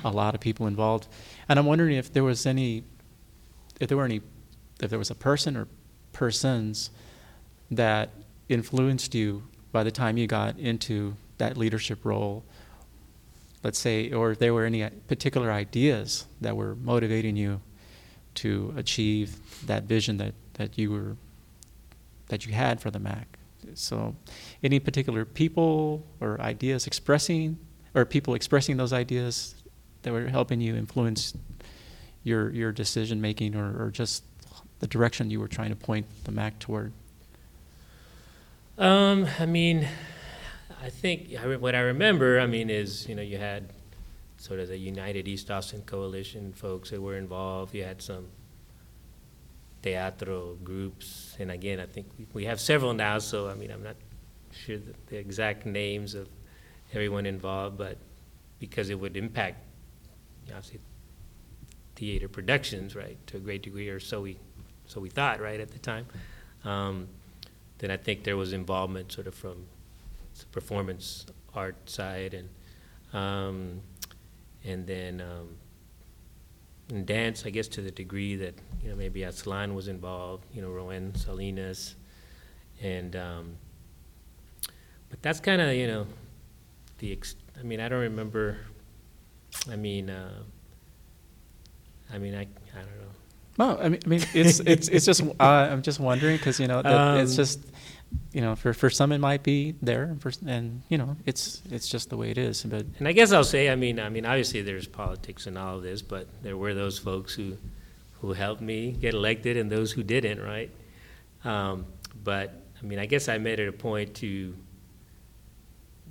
a 0.05 0.11
lot 0.11 0.35
of 0.35 0.41
people 0.41 0.67
involved. 0.67 1.07
And 1.49 1.59
I'm 1.59 1.67
wondering 1.67 1.95
if 1.97 2.13
there 2.13 2.25
was 2.25 2.47
any, 2.47 2.85
if 3.81 3.89
there 3.89 3.97
were 3.99 4.05
any, 4.07 4.23
if 4.81 4.89
there 4.91 4.99
was 4.99 5.11
a 5.11 5.15
person 5.15 5.57
or 5.57 5.69
persons 6.13 6.91
that 7.77 8.11
influenced 8.49 9.15
you 9.15 9.43
by 9.73 9.83
the 9.83 9.91
time 9.91 10.17
you 10.17 10.27
got 10.27 10.59
into 10.59 11.17
that 11.39 11.57
leadership 11.57 12.05
role, 12.05 12.45
let's 13.63 13.79
say, 13.79 14.11
or 14.13 14.33
if 14.33 14.39
there 14.39 14.55
were 14.55 14.65
any 14.65 14.89
particular 15.09 15.51
ideas 15.51 16.27
that 16.41 16.57
were 16.57 16.75
motivating 16.77 17.37
you 17.37 17.61
to 18.35 18.75
achieve 18.77 19.39
that 19.67 19.85
vision 19.85 20.17
that, 20.19 20.35
that 20.55 20.77
you 20.79 20.91
were, 20.91 21.17
that 22.29 22.47
you 22.47 22.53
had 22.53 22.81
for 22.81 22.91
the 22.91 22.99
MAC. 22.99 23.39
So, 23.75 24.15
any 24.63 24.79
particular 24.79 25.25
people 25.25 26.05
or 26.21 26.41
ideas 26.41 26.87
expressing, 26.87 27.59
or 27.95 28.05
people 28.05 28.35
expressing 28.35 28.77
those 28.77 28.93
ideas 28.93 29.55
that 30.03 30.13
were 30.13 30.29
helping 30.29 30.61
you 30.61 30.77
influence 30.77 31.35
your 32.23 32.51
your 32.51 32.73
decision 32.73 33.21
making, 33.21 33.57
or, 33.57 33.85
or 33.85 33.91
just 33.91 34.25
the 34.81 34.87
direction 34.87 35.31
you 35.31 35.41
were 35.41 35.49
trying 35.49 35.71
to 35.71 35.77
point 35.77 36.07
the 36.25 36.33
MAC 36.33 36.59
toward? 36.59 36.93
Um, 38.77 39.29
I 39.39 39.47
mean, 39.47 39.87
I 40.83 40.91
think 40.91 41.35
I 41.37 41.57
what 41.57 41.75
I 41.75 41.81
remember, 41.81 42.41
I 42.41 42.47
mean, 42.47 42.71
is 42.71 43.09
you 43.09 43.15
know 43.15 43.23
you 43.23 43.39
had 43.39 43.71
sort 44.37 44.61
of 44.61 44.69
the 44.69 44.77
United 44.77 45.29
East 45.29 45.51
Austin 45.51 45.83
Coalition 45.83 46.53
folks 46.53 46.91
that 46.91 47.01
were 47.01 47.17
involved. 47.17 47.75
You 47.75 47.85
had 47.85 48.03
some 48.03 48.27
teatro 49.83 50.57
groups, 50.65 51.37
and 51.39 51.51
again, 51.51 51.79
I 51.79 51.87
think 51.87 52.07
we- 52.19 52.27
we 52.33 52.45
have 52.47 52.61
several 52.61 52.93
now. 52.95 53.19
So 53.19 53.49
I 53.49 53.55
mean, 53.55 53.71
I'm 53.71 53.83
not 53.83 53.97
sure 54.51 54.79
the, 54.79 54.95
the 55.07 55.17
exact 55.19 55.67
names 55.67 56.15
of 56.15 56.29
everyone 56.93 57.27
involved, 57.27 57.79
but 57.79 57.99
because 58.59 58.91
it 58.91 58.99
would 58.99 59.17
impact, 59.17 59.59
you 60.45 60.51
know, 60.51 60.57
obviously, 60.57 60.81
theater 61.97 62.29
productions, 62.29 62.97
right, 62.97 63.19
to 63.29 63.37
a 63.37 63.41
great 63.41 63.63
degree, 63.63 63.89
or 63.89 64.01
so 64.01 64.21
we, 64.23 64.39
so 64.87 65.01
we 65.01 65.11
thought, 65.11 65.41
right, 65.41 65.61
at 65.61 65.71
the 65.71 65.79
time. 65.79 66.07
Um, 66.65 67.09
then 67.85 67.91
I 67.91 67.99
think 67.99 68.25
there 68.25 68.39
was 68.39 68.55
involvement 68.55 69.13
sort 69.13 69.27
of 69.27 69.35
from 69.35 69.67
the 70.39 70.47
performance 70.47 71.27
art 71.55 71.77
side 71.85 72.33
and 72.33 72.49
um, 73.13 73.83
and 74.65 74.87
then 74.87 75.21
um, 75.21 75.49
in 76.89 77.05
dance, 77.05 77.45
I 77.45 77.51
guess 77.51 77.69
to 77.69 77.83
the 77.83 77.91
degree 77.91 78.37
that 78.37 78.55
you 78.83 78.89
know 78.89 78.97
maybe 78.97 79.21
Aztlan 79.21 79.75
was 79.75 79.89
involved, 79.89 80.47
you 80.55 80.63
know, 80.63 80.71
Roén 80.71 81.15
Salinas, 81.15 81.95
and 82.83 83.15
um, 83.17 83.57
but 85.11 85.21
that's 85.21 85.41
kind 85.41 85.61
of 85.61 85.75
you 85.75 85.87
know 85.87 86.07
the 87.01 87.13
ex- 87.13 87.37
I 87.61 87.65
mean 87.65 87.81
I 87.81 87.89
don't 87.91 88.01
remember. 88.01 88.57
I 89.71 89.77
mean, 89.77 90.09
uh, 90.09 90.41
I 92.11 92.17
mean 92.17 92.35
I 92.35 92.41
I 92.41 92.79
don't 92.79 92.99
know. 92.99 93.15
No, 93.57 93.79
I 93.79 93.89
mean, 93.89 94.01
I 94.05 94.09
mean, 94.09 94.21
it's 94.35 94.61
it's 94.61 94.89
it's 94.89 95.07
just 95.07 95.23
uh, 95.41 95.69
I'm 95.71 95.83
just 95.83 96.01
wondering 96.01 96.39
because 96.39 96.59
you 96.59 96.67
know 96.67 96.83
that 96.83 97.19
it's 97.21 97.33
Um, 97.33 97.37
just 97.37 97.61
you 98.33 98.41
know 98.41 98.57
for 98.57 98.73
for 98.75 98.91
some 98.91 99.13
it 99.13 99.19
might 99.19 99.43
be 99.43 99.75
there 99.81 100.05
and, 100.05 100.21
for, 100.21 100.33
and 100.47 100.83
you 100.89 100.99
know 100.99 101.17
it's 101.25 101.63
it's 101.71 101.89
just 101.89 102.11
the 102.11 102.17
way 102.17 102.31
it 102.31 102.39
is. 102.39 102.63
But 102.65 102.85
And 102.99 103.09
I 103.09 103.13
guess 103.13 103.33
I'll 103.33 103.45
say, 103.45 103.71
I 103.71 103.77
mean, 103.77 104.01
I 104.01 104.09
mean, 104.09 104.27
obviously 104.27 104.63
there's 104.63 104.87
politics 104.87 105.47
in 105.47 105.57
all 105.57 105.77
of 105.77 105.83
this, 105.83 106.03
but 106.03 106.27
there 106.43 106.57
were 106.57 106.75
those 106.75 106.99
folks 106.99 107.35
who, 107.35 107.57
who 108.21 108.33
helped 108.33 108.61
me 108.61 108.93
get 108.93 109.15
elected 109.15 109.57
and 109.57 109.71
those 109.71 109.93
who 109.93 110.03
didn't, 110.03 110.41
right? 110.41 110.71
Um, 111.45 111.87
but 112.23 112.63
I 112.83 112.87
mean, 112.87 112.99
I 112.99 113.07
guess 113.07 113.29
I 113.29 113.39
made 113.39 113.61
it 113.61 113.69
a 113.69 113.73
point 113.73 114.15
to, 114.17 114.55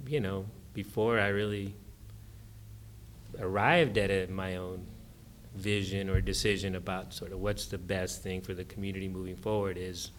you 0.08 0.20
know, 0.20 0.46
before 0.74 1.20
I 1.20 1.28
really 1.28 1.76
arrived 3.40 3.98
at 3.98 4.12
a, 4.12 4.28
my 4.28 4.58
own 4.58 4.86
vision 5.56 6.10
or 6.10 6.20
decision 6.22 6.76
about 6.76 7.14
sort 7.14 7.32
of 7.32 7.40
what's 7.40 7.68
the 7.68 7.78
best 7.78 8.24
thing 8.24 8.42
for 8.42 8.54
the 8.54 8.64
community 8.64 9.08
moving 9.08 9.36
forward 9.36 9.78
is 9.78 10.12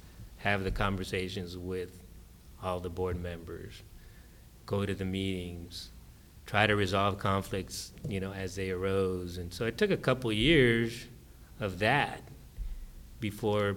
have 0.44 0.62
the 0.62 0.70
conversations 0.70 1.56
with 1.56 2.02
all 2.62 2.78
the 2.78 2.90
board 2.90 3.18
members, 3.18 3.82
go 4.66 4.84
to 4.84 4.94
the 4.94 5.04
meetings, 5.04 5.90
try 6.44 6.66
to 6.66 6.76
resolve 6.76 7.18
conflicts, 7.18 7.92
you 8.06 8.20
know, 8.20 8.30
as 8.30 8.54
they 8.54 8.70
arose. 8.70 9.38
And 9.38 9.50
so 9.50 9.64
it 9.64 9.78
took 9.78 9.90
a 9.90 9.96
couple 9.96 10.30
years 10.30 11.06
of 11.60 11.78
that 11.78 12.20
before, 13.20 13.76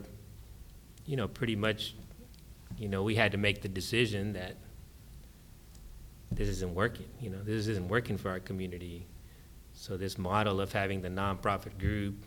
you 1.05 1.15
know, 1.15 1.29
pretty 1.29 1.55
much, 1.55 1.95
you 2.77 2.89
know, 2.89 3.01
we 3.01 3.15
had 3.15 3.31
to 3.31 3.37
make 3.37 3.61
the 3.61 3.69
decision 3.69 4.33
that 4.33 4.57
this 6.33 6.49
isn't 6.49 6.75
working, 6.75 7.07
you 7.21 7.29
know, 7.29 7.41
this 7.43 7.67
isn't 7.67 7.87
working 7.87 8.17
for 8.17 8.29
our 8.29 8.41
community. 8.41 9.05
So 9.71 9.95
this 9.95 10.17
model 10.17 10.59
of 10.59 10.73
having 10.73 11.01
the 11.01 11.09
nonprofit 11.09 11.79
group 11.79 12.25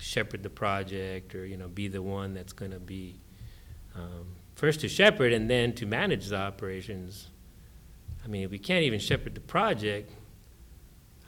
shepherd 0.00 0.42
the 0.42 0.50
project 0.50 1.34
or, 1.34 1.46
you 1.46 1.56
know, 1.56 1.68
be 1.68 1.88
the 1.88 2.02
one 2.02 2.34
that's 2.34 2.52
gonna 2.52 2.78
be, 2.78 3.16
um, 3.94 4.26
first 4.54 4.80
to 4.80 4.88
shepherd 4.88 5.32
and 5.32 5.48
then 5.48 5.72
to 5.74 5.86
manage 5.86 6.28
the 6.28 6.36
operations. 6.36 7.28
I 8.24 8.28
mean, 8.28 8.42
if 8.42 8.50
we 8.50 8.58
can't 8.58 8.82
even 8.82 8.98
shepherd 9.00 9.34
the 9.34 9.40
project, 9.40 10.12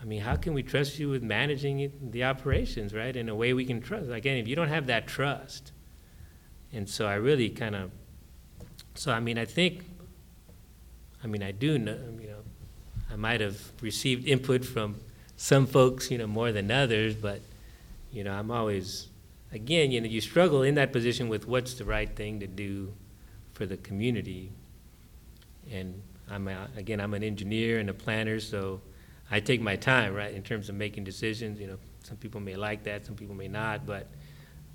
I 0.03 0.05
mean, 0.05 0.23
how 0.23 0.37
can 0.37 0.55
we 0.55 0.63
trust 0.63 0.99
you 0.99 1.11
with 1.11 1.23
managing 1.23 1.81
it, 1.81 2.13
the 2.13 2.25
operations, 2.25 2.95
right? 2.95 3.15
In 3.15 3.29
a 3.29 3.35
way 3.35 3.53
we 3.53 3.65
can 3.65 3.81
trust. 3.81 4.11
Again, 4.11 4.39
if 4.39 4.49
you 4.49 4.57
don't 4.57 4.69
have 4.69 4.87
that 4.87 5.07
trust, 5.07 5.73
and 6.73 6.89
so 6.89 7.07
I 7.07 7.15
really 7.15 7.51
kind 7.51 7.75
of, 7.75 7.91
so 8.95 9.13
I 9.13 9.21
mean, 9.21 9.39
I 9.39 9.45
think, 9.45 9.85
I 11.23 11.27
mean, 11.27 11.43
I 11.43 11.53
do 11.53 11.79
know, 11.79 11.99
you 12.21 12.29
know, 12.29 12.43
I 13.13 13.17
might 13.17 13.41
have 13.41 13.61
received 13.83 14.27
input 14.27 14.65
from 14.65 14.97
some 15.37 15.67
folks, 15.67 16.11
you 16.11 16.19
know, 16.19 16.27
more 16.27 16.53
than 16.53 16.71
others, 16.71 17.15
but 17.15 17.41
you 18.13 18.25
know, 18.25 18.33
I'm 18.33 18.51
always, 18.51 19.09
again, 19.53 19.91
you 19.91 20.01
know, 20.01 20.09
you 20.09 20.21
struggle 20.21 20.63
in 20.63 20.75
that 20.75 20.93
position 20.93 21.29
with 21.29 21.47
what's 21.47 21.75
the 21.75 21.85
right 21.85 22.15
thing 22.15 22.41
to 22.41 22.47
do 22.47 22.93
for 23.53 23.67
the 23.67 23.77
community. 23.77 24.53
And 25.71 26.03
I'm, 26.29 26.49
a, 26.49 26.69
again, 26.77 27.01
I'm 27.01 27.15
an 27.15 27.23
engineer 27.23 27.79
and 27.79 27.89
a 27.89 27.95
planner, 27.95 28.41
so 28.41 28.81
I 29.31 29.41
take 29.41 29.61
my 29.61 29.77
time, 29.77 30.15
right, 30.15 30.35
in 30.35 30.43
terms 30.43 30.69
of 30.69 30.75
making 30.75 31.05
decisions. 31.05 31.61
You 31.61 31.69
know, 31.69 31.79
some 32.03 32.17
people 32.17 32.41
may 32.41 32.57
like 32.57 32.83
that, 32.85 33.07
some 33.07 33.15
people 33.15 33.35
may 33.35 33.49
not, 33.49 33.87
but, 33.87 34.09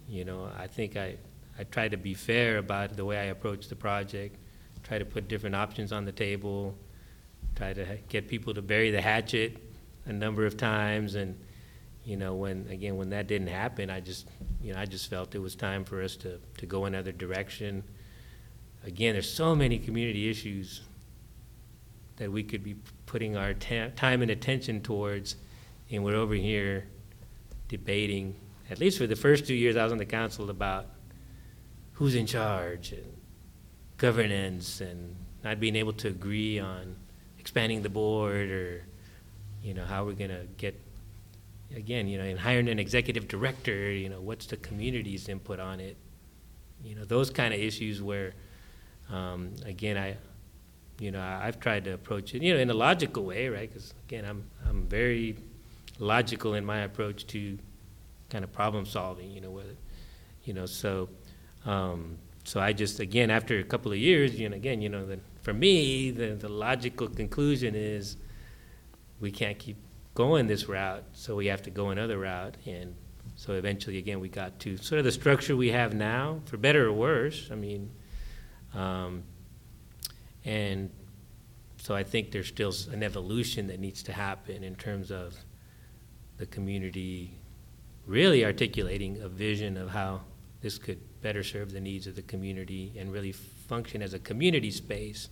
you 0.07 0.23
know, 0.23 0.49
I 0.57 0.67
think 0.67 0.95
I, 0.95 1.17
I 1.59 1.63
try 1.65 1.89
to 1.89 1.97
be 1.97 2.13
fair 2.13 2.57
about 2.57 2.95
the 2.95 3.03
way 3.03 3.17
I 3.17 3.25
approach 3.25 3.67
the 3.67 3.75
project, 3.75 4.37
try 4.83 4.97
to 4.97 5.05
put 5.05 5.27
different 5.27 5.55
options 5.55 5.91
on 5.91 6.05
the 6.05 6.11
table, 6.11 6.77
try 7.55 7.73
to 7.73 7.97
get 8.07 8.27
people 8.27 8.53
to 8.53 8.61
bury 8.61 8.91
the 8.91 9.01
hatchet 9.01 9.57
a 10.05 10.13
number 10.13 10.45
of 10.45 10.55
times, 10.55 11.15
and, 11.15 11.37
you 12.05 12.15
know, 12.17 12.35
when, 12.35 12.67
again, 12.69 12.97
when 12.97 13.09
that 13.09 13.27
didn't 13.27 13.47
happen, 13.47 13.89
I 13.89 13.99
just, 13.99 14.27
you 14.61 14.73
know, 14.73 14.79
I 14.79 14.85
just 14.85 15.09
felt 15.09 15.33
it 15.33 15.39
was 15.39 15.55
time 15.55 15.83
for 15.83 16.03
us 16.03 16.15
to, 16.17 16.39
to 16.57 16.65
go 16.67 16.85
another 16.85 17.11
direction. 17.11 17.83
Again, 18.85 19.13
there's 19.13 19.31
so 19.31 19.55
many 19.55 19.79
community 19.79 20.29
issues 20.29 20.81
that 22.17 22.31
we 22.31 22.43
could 22.43 22.63
be 22.63 22.75
putting 23.07 23.35
our 23.35 23.53
time 23.53 24.21
and 24.21 24.29
attention 24.29 24.81
towards, 24.81 25.35
and 25.89 26.03
we're 26.03 26.15
over 26.15 26.35
here 26.35 26.85
debating, 27.67 28.35
at 28.69 28.79
least 28.79 28.99
for 28.99 29.07
the 29.07 29.15
first 29.15 29.47
two 29.47 29.55
years 29.55 29.75
I 29.75 29.83
was 29.83 29.91
on 29.91 29.97
the 29.97 30.05
council, 30.05 30.51
about 30.51 30.85
who's 31.93 32.13
in 32.13 32.27
charge 32.27 32.91
and 32.91 33.17
governance 33.97 34.79
and 34.79 35.15
not 35.43 35.59
being 35.59 35.75
able 35.75 35.93
to 35.93 36.07
agree 36.07 36.59
on 36.59 36.95
expanding 37.39 37.81
the 37.81 37.89
board 37.89 38.51
or, 38.51 38.85
you 39.63 39.73
know, 39.73 39.85
how 39.85 40.05
we're 40.05 40.13
gonna 40.13 40.45
get, 40.57 40.79
again, 41.75 42.07
you 42.07 42.17
know, 42.17 42.23
in 42.23 42.37
hiring 42.37 42.69
an 42.69 42.79
executive 42.79 43.27
director, 43.27 43.91
you 43.91 44.09
know, 44.09 44.21
what's 44.21 44.45
the 44.45 44.57
community's 44.57 45.27
input 45.29 45.59
on 45.59 45.79
it? 45.79 45.97
You 46.83 46.95
know, 46.95 47.05
those 47.05 47.29
kind 47.29 47.53
of 47.53 47.59
issues 47.59 48.01
where, 48.01 48.33
um, 49.11 49.51
again, 49.65 49.97
I, 49.97 50.17
you 50.99 51.11
know, 51.11 51.19
I- 51.19 51.47
I've 51.47 51.59
tried 51.59 51.83
to 51.85 51.93
approach 51.93 52.33
it, 52.33 52.41
you 52.41 52.53
know, 52.53 52.59
in 52.59 52.69
a 52.69 52.73
logical 52.73 53.23
way, 53.23 53.49
right? 53.49 53.69
Because 53.69 53.93
again, 54.07 54.25
I'm, 54.25 54.43
I'm 54.67 54.83
very 54.87 55.35
logical 55.99 56.53
in 56.53 56.65
my 56.65 56.79
approach 56.79 57.27
to 57.27 57.57
kind 58.29 58.43
of 58.43 58.51
problem 58.53 58.85
solving, 58.85 59.31
you 59.31 59.41
know, 59.41 59.51
whether, 59.51 59.75
you 60.45 60.53
know, 60.53 60.65
so, 60.65 61.09
um, 61.65 62.17
so 62.43 62.59
I 62.59 62.73
just, 62.73 62.99
again, 62.99 63.29
after 63.31 63.59
a 63.59 63.63
couple 63.63 63.91
of 63.91 63.97
years, 63.97 64.39
you 64.39 64.47
know, 64.47 64.55
again, 64.55 64.81
you 64.81 64.89
know, 64.89 65.05
the, 65.05 65.19
for 65.41 65.53
me, 65.53 66.11
the, 66.11 66.35
the 66.35 66.49
logical 66.49 67.07
conclusion 67.07 67.75
is 67.75 68.17
we 69.19 69.31
can't 69.31 69.57
keep 69.57 69.77
going 70.15 70.47
this 70.47 70.67
route, 70.67 71.03
so 71.11 71.35
we 71.35 71.45
have 71.47 71.61
to 71.61 71.69
go 71.69 71.89
another 71.89 72.17
route. 72.17 72.55
And 72.65 72.95
so 73.35 73.53
eventually, 73.53 73.97
again, 73.97 74.19
we 74.19 74.29
got 74.29 74.59
to 74.61 74.77
sort 74.77 74.97
of 74.97 75.05
the 75.05 75.11
structure 75.11 75.55
we 75.55 75.69
have 75.69 75.93
now, 75.93 76.41
for 76.45 76.57
better 76.57 76.87
or 76.87 76.93
worse. 76.93 77.49
I 77.51 77.55
mean, 77.55 77.91
um, 78.73 79.23
and 80.45 80.89
so 81.77 81.93
I 81.93 82.03
think 82.03 82.31
there's 82.31 82.47
still 82.47 82.73
an 82.91 83.03
evolution 83.03 83.67
that 83.67 83.79
needs 83.79 84.01
to 84.03 84.13
happen 84.13 84.63
in 84.63 84.75
terms 84.75 85.11
of 85.11 85.35
the 86.37 86.45
community 86.45 87.37
really 88.07 88.45
articulating 88.45 89.21
a 89.21 89.27
vision 89.27 89.77
of 89.77 89.89
how 89.89 90.21
this 90.61 90.77
could 90.77 90.99
better 91.21 91.43
serve 91.43 91.71
the 91.71 91.79
needs 91.79 92.07
of 92.07 92.15
the 92.15 92.21
community 92.21 92.93
and 92.97 93.11
really 93.11 93.31
function 93.31 94.01
as 94.01 94.13
a 94.13 94.19
community 94.19 94.71
space, 94.71 95.29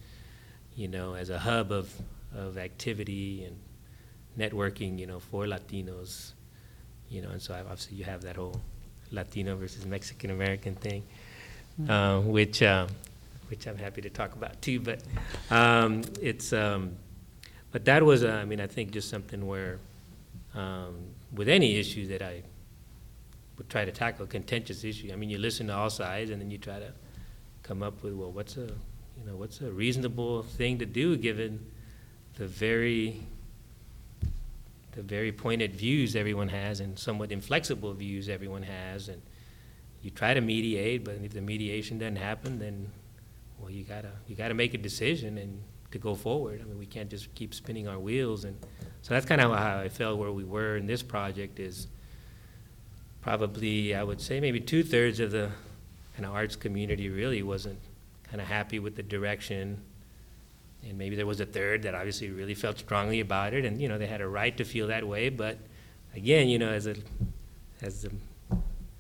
you 0.75 0.88
know, 0.88 1.13
as 1.13 1.29
a 1.29 1.39
hub 1.39 1.71
of, 1.71 1.93
of 2.36 2.57
activity 2.57 3.43
and 3.45 3.57
networking, 4.38 4.97
you 4.97 5.05
know, 5.05 5.19
for 5.19 5.45
Latinos, 5.45 6.31
you 7.09 7.21
know, 7.21 7.29
and 7.29 7.41
so 7.41 7.53
obviously 7.53 7.97
you 7.97 8.03
have 8.03 8.21
that 8.21 8.36
whole 8.36 8.59
Latino 9.11 9.55
versus 9.55 9.86
Mexican 9.86 10.31
American 10.31 10.75
thing, 10.75 11.03
uh, 11.88 12.19
which, 12.21 12.61
uh, 12.63 12.88
which 13.49 13.67
I'm 13.67 13.77
happy 13.77 14.01
to 14.01 14.09
talk 14.09 14.34
about 14.34 14.61
too, 14.61 14.79
but 14.79 15.01
um, 15.51 16.01
it's, 16.21 16.53
um, 16.53 16.95
but 17.71 17.86
that 17.86 18.03
was, 18.03 18.23
uh, 18.23 18.29
I 18.29 18.45
mean, 18.45 18.59
I 18.59 18.67
think 18.67 18.91
just 18.91 19.09
something 19.09 19.45
where, 19.45 19.79
um, 20.55 20.95
with 21.34 21.49
any 21.49 21.77
issue 21.77 22.07
that 22.07 22.21
I 22.21 22.43
would 23.57 23.69
try 23.69 23.86
to 23.86 23.91
tackle, 23.91 24.25
a 24.25 24.27
contentious 24.27 24.84
issue, 24.84 25.11
I 25.11 25.15
mean, 25.15 25.29
you 25.29 25.38
listen 25.38 25.67
to 25.67 25.75
all 25.75 25.89
sides 25.89 26.29
and 26.29 26.41
then 26.41 26.51
you 26.51 26.57
try 26.57 26.79
to 26.79 26.91
come 27.63 27.81
up 27.81 28.03
with, 28.03 28.13
well, 28.13 28.31
what's 28.31 28.57
a, 28.57 28.61
you 28.61 29.25
know, 29.25 29.36
what's 29.36 29.61
a 29.61 29.71
reasonable 29.71 30.43
thing 30.43 30.79
to 30.79 30.86
do 30.86 31.17
given 31.17 31.65
the 32.36 32.47
very, 32.47 33.21
the 34.95 35.01
very 35.01 35.31
pointed 35.31 35.75
views 35.75 36.15
everyone 36.15 36.49
has 36.49 36.79
and 36.79 36.97
somewhat 36.97 37.31
inflexible 37.31 37.93
views 37.93 38.29
everyone 38.29 38.63
has, 38.63 39.09
and 39.09 39.21
you 40.01 40.11
try 40.11 40.33
to 40.33 40.41
mediate, 40.41 41.03
but 41.03 41.15
if 41.23 41.33
the 41.33 41.41
mediation 41.41 41.97
doesn't 41.97 42.17
happen, 42.17 42.59
then, 42.59 42.91
well, 43.59 43.69
you 43.69 43.83
gotta, 43.83 44.11
you 44.27 44.35
gotta 44.35 44.53
make 44.53 44.73
a 44.73 44.77
decision 44.77 45.37
and 45.37 45.61
to 45.91 45.97
go 45.99 46.15
forward. 46.15 46.59
I 46.61 46.65
mean, 46.65 46.79
we 46.79 46.85
can't 46.85 47.09
just 47.09 47.33
keep 47.35 47.53
spinning 47.53 47.87
our 47.87 47.99
wheels, 47.99 48.45
and 48.45 48.57
so 49.01 49.13
that's 49.13 49.25
kind 49.25 49.41
of 49.41 49.55
how 49.55 49.79
I 49.79 49.89
felt 49.89 50.17
where 50.17 50.31
we 50.31 50.43
were 50.43 50.77
in 50.77 50.87
this 50.87 51.03
project 51.03 51.59
is 51.59 51.87
probably, 53.21 53.95
I 53.95 54.03
would 54.03 54.19
say, 54.19 54.39
maybe 54.39 54.59
two-thirds 54.59 55.19
of 55.19 55.31
the 55.31 55.49
kind 56.15 56.25
of 56.25 56.33
arts 56.33 56.55
community 56.55 57.09
really 57.09 57.41
wasn't 57.41 57.79
kind 58.23 58.41
of 58.41 58.47
happy 58.47 58.79
with 58.79 58.95
the 58.95 59.03
direction. 59.03 59.81
And 60.88 60.97
maybe 60.97 61.15
there 61.15 61.25
was 61.25 61.39
a 61.39 61.45
third 61.45 61.84
that 61.84 61.95
obviously 61.95 62.29
really 62.29 62.53
felt 62.53 62.77
strongly 62.77 63.19
about 63.19 63.53
it, 63.53 63.65
and, 63.65 63.81
you 63.81 63.88
know, 63.88 63.97
they 63.97 64.07
had 64.07 64.21
a 64.21 64.27
right 64.27 64.55
to 64.57 64.65
feel 64.65 64.88
that 64.88 65.07
way, 65.07 65.29
but 65.29 65.57
again, 66.13 66.49
you 66.49 66.59
know, 66.59 66.69
as 66.69 66.88
a, 66.88 66.95
as 67.81 68.05
a, 68.05 68.57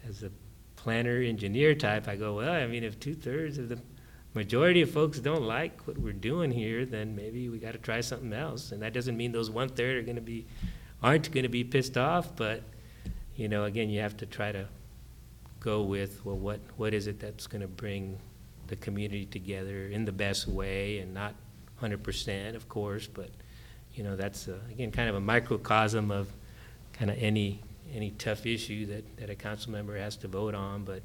as 0.07 0.23
a 0.23 0.31
planner, 0.75 1.21
engineer 1.21 1.75
type, 1.75 2.07
I 2.07 2.15
go, 2.15 2.35
well, 2.35 2.51
I 2.53 2.67
mean, 2.67 2.83
if 2.83 2.99
two-thirds 2.99 3.57
of 3.57 3.69
the 3.69 3.79
majority 4.33 4.81
of 4.81 4.91
folks 4.91 5.19
don't 5.19 5.43
like 5.43 5.85
what 5.87 5.97
we're 5.97 6.13
doing 6.13 6.51
here, 6.51 6.85
then 6.85 7.15
maybe 7.15 7.49
we 7.49 7.57
gotta 7.57 7.77
try 7.77 8.01
something 8.01 8.33
else. 8.33 8.71
And 8.71 8.81
that 8.81 8.93
doesn't 8.93 9.15
mean 9.15 9.31
those 9.31 9.49
one-third 9.49 9.97
are 9.97 10.01
gonna 10.01 10.21
be, 10.21 10.45
aren't 11.01 11.31
gonna 11.31 11.49
be 11.49 11.63
pissed 11.63 11.97
off, 11.97 12.35
but, 12.35 12.63
you 13.35 13.47
know, 13.47 13.65
again, 13.65 13.89
you 13.89 13.99
have 13.99 14.17
to 14.17 14.25
try 14.25 14.51
to 14.51 14.67
go 15.59 15.83
with, 15.83 16.25
well, 16.25 16.37
what, 16.37 16.59
what 16.77 16.93
is 16.93 17.07
it 17.07 17.19
that's 17.19 17.47
gonna 17.47 17.67
bring 17.67 18.17
the 18.67 18.75
community 18.77 19.25
together 19.25 19.87
in 19.87 20.05
the 20.05 20.11
best 20.11 20.47
way 20.47 20.99
and 20.99 21.13
not 21.13 21.35
hundred 21.83 22.01
percent, 22.01 22.55
of 22.55 22.69
course, 22.69 23.07
but, 23.07 23.29
you 23.93 24.03
know, 24.05 24.15
that's, 24.15 24.47
again, 24.71 24.89
kind 24.89 25.09
of 25.09 25.15
a 25.15 25.19
microcosm 25.19 26.11
of 26.11 26.27
kind 26.93 27.11
of 27.11 27.17
any, 27.19 27.59
any 27.93 28.11
tough 28.11 28.45
issue 28.45 28.85
that, 28.85 29.17
that 29.17 29.29
a 29.29 29.35
council 29.35 29.73
member 29.73 29.97
has 29.97 30.15
to 30.15 30.29
vote 30.29 30.55
on, 30.55 30.85
but 30.85 31.01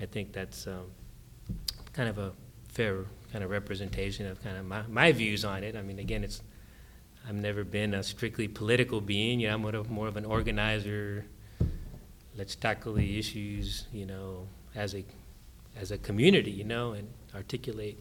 I 0.00 0.06
think 0.06 0.32
that's, 0.32 0.66
um, 0.66 0.90
kind 1.92 2.08
of 2.08 2.18
a 2.18 2.32
fair 2.68 3.04
kind 3.30 3.44
of 3.44 3.50
representation 3.50 4.26
of 4.26 4.42
kind 4.42 4.56
of 4.58 4.64
my, 4.66 4.82
my 4.88 5.12
views 5.12 5.44
on 5.44 5.62
it. 5.62 5.76
I 5.76 5.82
mean, 5.82 6.00
again, 6.00 6.24
it's, 6.24 6.42
I've 7.28 7.36
never 7.36 7.62
been 7.62 7.94
a 7.94 8.02
strictly 8.02 8.48
political 8.48 9.00
being, 9.00 9.38
you 9.38 9.46
know, 9.46 9.54
I'm 9.54 9.62
more 9.62 9.76
of, 9.76 9.90
more 9.90 10.08
of 10.08 10.16
an 10.16 10.24
organizer. 10.24 11.24
Let's 12.36 12.56
tackle 12.56 12.94
the 12.94 13.18
issues, 13.18 13.86
you 13.92 14.06
know, 14.06 14.48
as 14.74 14.94
a, 14.96 15.04
as 15.76 15.92
a 15.92 15.98
community, 15.98 16.50
you 16.50 16.64
know, 16.64 16.92
and 16.92 17.08
articulate 17.32 17.98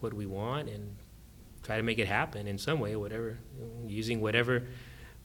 what 0.00 0.12
we 0.12 0.26
want 0.26 0.68
and 0.68 0.84
try 1.62 1.76
to 1.76 1.82
make 1.82 1.98
it 1.98 2.08
happen 2.08 2.46
in 2.46 2.58
some 2.58 2.80
way, 2.80 2.96
whatever, 2.96 3.38
using 3.86 4.20
whatever, 4.20 4.64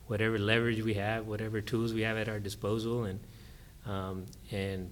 whatever 0.07 0.37
leverage 0.37 0.81
we 0.81 0.93
have, 0.93 1.27
whatever 1.27 1.61
tools 1.61 1.93
we 1.93 2.01
have 2.01 2.17
at 2.17 2.29
our 2.29 2.39
disposal, 2.39 3.05
and, 3.05 3.19
um, 3.85 4.25
and, 4.51 4.89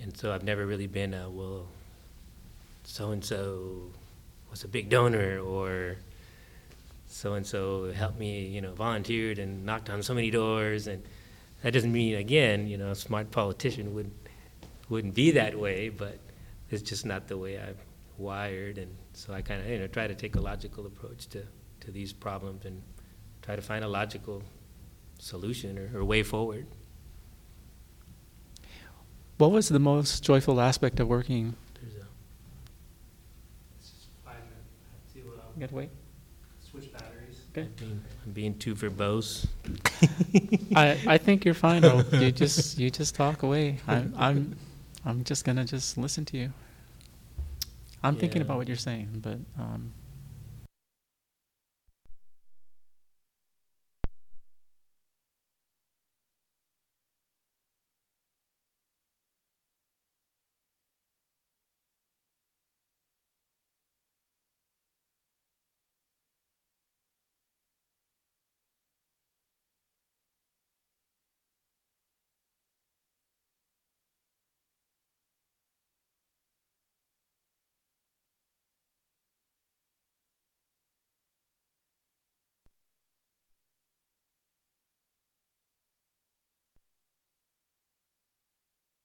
and 0.00 0.16
so 0.16 0.32
I've 0.32 0.42
never 0.42 0.66
really 0.66 0.86
been 0.86 1.14
a, 1.14 1.30
well, 1.30 1.66
so-and-so 2.84 3.90
was 4.50 4.64
a 4.64 4.68
big 4.68 4.88
donor, 4.90 5.38
or 5.38 5.96
so-and-so 7.06 7.92
helped 7.92 8.18
me, 8.18 8.46
you 8.46 8.60
know, 8.60 8.72
volunteered 8.72 9.38
and 9.38 9.64
knocked 9.64 9.88
on 9.90 10.02
so 10.02 10.12
many 10.12 10.30
doors, 10.30 10.86
and 10.86 11.02
that 11.62 11.72
doesn't 11.72 11.92
mean, 11.92 12.16
again, 12.16 12.66
you 12.66 12.76
know, 12.76 12.90
a 12.90 12.94
smart 12.94 13.30
politician 13.30 13.94
would, 13.94 14.10
wouldn't 14.88 15.14
be 15.14 15.30
that 15.30 15.58
way, 15.58 15.88
but 15.88 16.18
it's 16.70 16.82
just 16.82 17.06
not 17.06 17.28
the 17.28 17.38
way 17.38 17.58
I'm 17.58 17.76
wired, 18.18 18.78
and 18.78 18.94
so 19.14 19.32
I 19.32 19.42
kind 19.42 19.60
of, 19.60 19.68
you 19.68 19.78
know, 19.78 19.86
try 19.86 20.06
to 20.06 20.14
take 20.14 20.36
a 20.36 20.40
logical 20.40 20.86
approach 20.86 21.28
to, 21.28 21.42
to 21.80 21.90
these 21.90 22.12
problems 22.12 22.64
and 22.64 22.82
try 23.42 23.56
to 23.56 23.62
find 23.62 23.84
a 23.84 23.88
logical 23.88 24.42
solution 25.18 25.78
or, 25.78 25.98
or 26.00 26.04
way 26.04 26.22
forward. 26.22 26.66
What 29.38 29.50
was 29.50 29.68
the 29.68 29.78
most 29.80 30.22
joyful 30.22 30.60
aspect 30.60 31.00
of 31.00 31.08
working? 31.08 31.54
There's 31.80 31.94
a, 31.94 32.06
It's 33.80 33.90
just 33.90 34.06
five 34.24 34.36
minutes. 34.36 34.68
I 35.14 35.18
have 35.18 35.24
to, 35.24 35.40
um, 35.42 35.60
got 35.60 35.68
to 35.70 35.74
wait. 35.74 35.90
switch 36.70 36.92
batteries. 36.92 37.40
Okay. 37.50 37.62
I'm 37.62 37.72
being, 37.76 38.04
I'm 38.26 38.32
being 38.32 38.58
too 38.58 38.74
verbose. 38.74 39.46
I, 40.76 40.98
I 41.06 41.18
think 41.18 41.44
you're 41.44 41.54
fine. 41.54 41.82
Raul. 41.82 42.04
You 42.20 42.30
just 42.32 42.78
you 42.78 42.90
just 42.90 43.14
talk 43.14 43.42
away. 43.42 43.78
I'm 43.88 44.14
I'm 44.16 44.56
I'm 45.04 45.24
just 45.24 45.44
gonna 45.44 45.64
just 45.64 45.98
listen 45.98 46.24
to 46.26 46.36
you. 46.36 46.52
I'm 48.04 48.16
thinking 48.16 48.42
about 48.42 48.58
what 48.58 48.68
you're 48.68 48.76
saying, 48.76 49.08
but 49.22 49.38
um, 49.58 49.92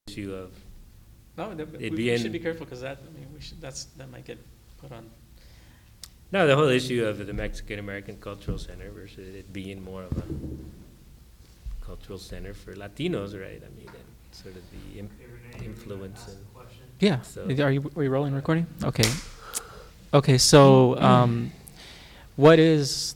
Issue 0.09 0.33
of, 0.33 0.51
no, 1.37 1.53
that, 1.55 1.67
It'd 1.75 1.91
we, 1.91 1.97
be 1.97 2.03
we 2.05 2.09
in- 2.11 2.19
should 2.21 2.31
be 2.31 2.39
careful 2.39 2.65
because 2.65 2.81
that 2.81 2.97
I 3.07 3.17
mean 3.17 3.27
we 3.33 3.39
should 3.41 3.61
that's 3.61 3.85
that 3.97 4.09
might 4.11 4.25
get 4.25 4.39
put 4.81 4.91
on. 4.91 5.05
No, 6.31 6.45
the 6.47 6.55
whole 6.55 6.67
issue 6.69 7.05
of 7.05 7.25
the 7.25 7.33
Mexican 7.33 7.79
American 7.79 8.17
Cultural 8.17 8.57
Center 8.57 8.89
versus 8.91 9.35
it 9.35 9.51
being 9.53 9.83
more 9.83 10.03
of 10.03 10.11
a 10.17 10.23
cultural 11.85 12.19
center 12.19 12.53
for 12.53 12.73
Latinos, 12.75 13.33
right? 13.39 13.61
I 13.65 13.69
mean, 13.77 13.87
and 13.87 14.03
sort 14.31 14.55
of 14.55 14.61
the 14.71 14.99
im- 14.99 15.09
Okay, 15.19 15.25
Renee, 15.25 15.25
you 15.25 15.31
were 15.31 15.51
gonna 15.51 15.65
influence 15.65 16.27
and. 16.27 16.37
Yeah. 16.99 17.21
So- 17.21 17.45
Are 17.45 17.71
you 17.71 17.89
are 17.95 18.03
you 18.03 18.09
rolling 18.09 18.33
recording? 18.33 18.67
Okay. 18.83 19.09
Okay. 20.13 20.37
So, 20.37 20.97
um, 20.99 21.51
what 22.35 22.59
is 22.59 23.15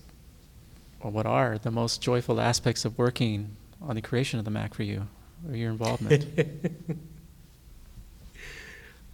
or 1.02 1.12
what 1.12 1.26
are 1.26 1.58
the 1.58 1.72
most 1.72 2.02
joyful 2.02 2.40
aspects 2.40 2.86
of 2.86 2.98
working 2.98 3.56
on 3.82 3.96
the 3.96 4.02
creation 4.02 4.40
of 4.40 4.46
the 4.46 4.52
Mac 4.52 4.74
for 4.74 4.84
you, 4.84 5.08
or 5.48 5.56
your 5.56 5.72
involvement? 5.72 6.26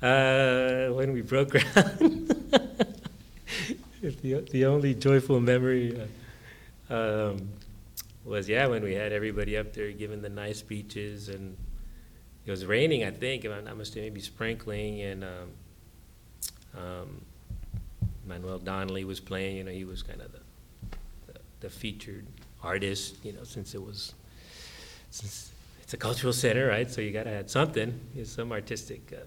Uh, 0.01 0.87
when 0.91 1.11
we 1.11 1.21
broke 1.21 1.49
ground. 1.49 1.65
the, 4.01 4.47
the 4.49 4.65
only 4.65 4.93
joyful 4.93 5.41
memory 5.41 5.99
uh, 6.89 6.93
um, 6.93 7.49
was, 8.23 8.47
yeah, 8.47 8.65
when 8.65 8.81
we 8.81 8.93
had 8.93 9.11
everybody 9.11 9.57
up 9.57 9.73
there 9.73 9.91
giving 9.91 10.21
the 10.21 10.29
nice 10.29 10.59
speeches 10.59 11.27
and 11.27 11.57
it 12.45 12.51
was 12.51 12.65
raining, 12.65 13.03
I 13.03 13.11
think, 13.11 13.43
if 13.43 13.51
I'm 13.51 13.65
not 13.65 13.77
mistaken, 13.77 14.03
maybe 14.03 14.21
sprinkling, 14.21 15.01
and 15.01 15.23
um, 15.23 15.51
um, 16.75 17.21
Manuel 18.25 18.57
Donley 18.57 19.03
was 19.03 19.19
playing, 19.19 19.57
you 19.57 19.63
know, 19.65 19.71
he 19.71 19.83
was 19.83 20.01
kind 20.01 20.21
of 20.21 20.31
the, 20.31 20.39
the, 21.27 21.39
the 21.59 21.69
featured 21.69 22.25
artist, 22.63 23.17
you 23.23 23.33
know, 23.33 23.43
since 23.43 23.75
it 23.75 23.83
was, 23.83 24.13
since 25.11 25.48
it's 25.89 25.95
a 25.95 25.97
cultural 25.97 26.33
center, 26.33 26.67
right? 26.67 26.87
So 26.87 27.01
you 27.01 27.09
got 27.09 27.23
to 27.23 27.31
add 27.31 27.49
something, 27.49 27.99
you 28.13 28.19
know, 28.19 28.23
some 28.23 28.51
artistic 28.51 29.11
uh, 29.11 29.25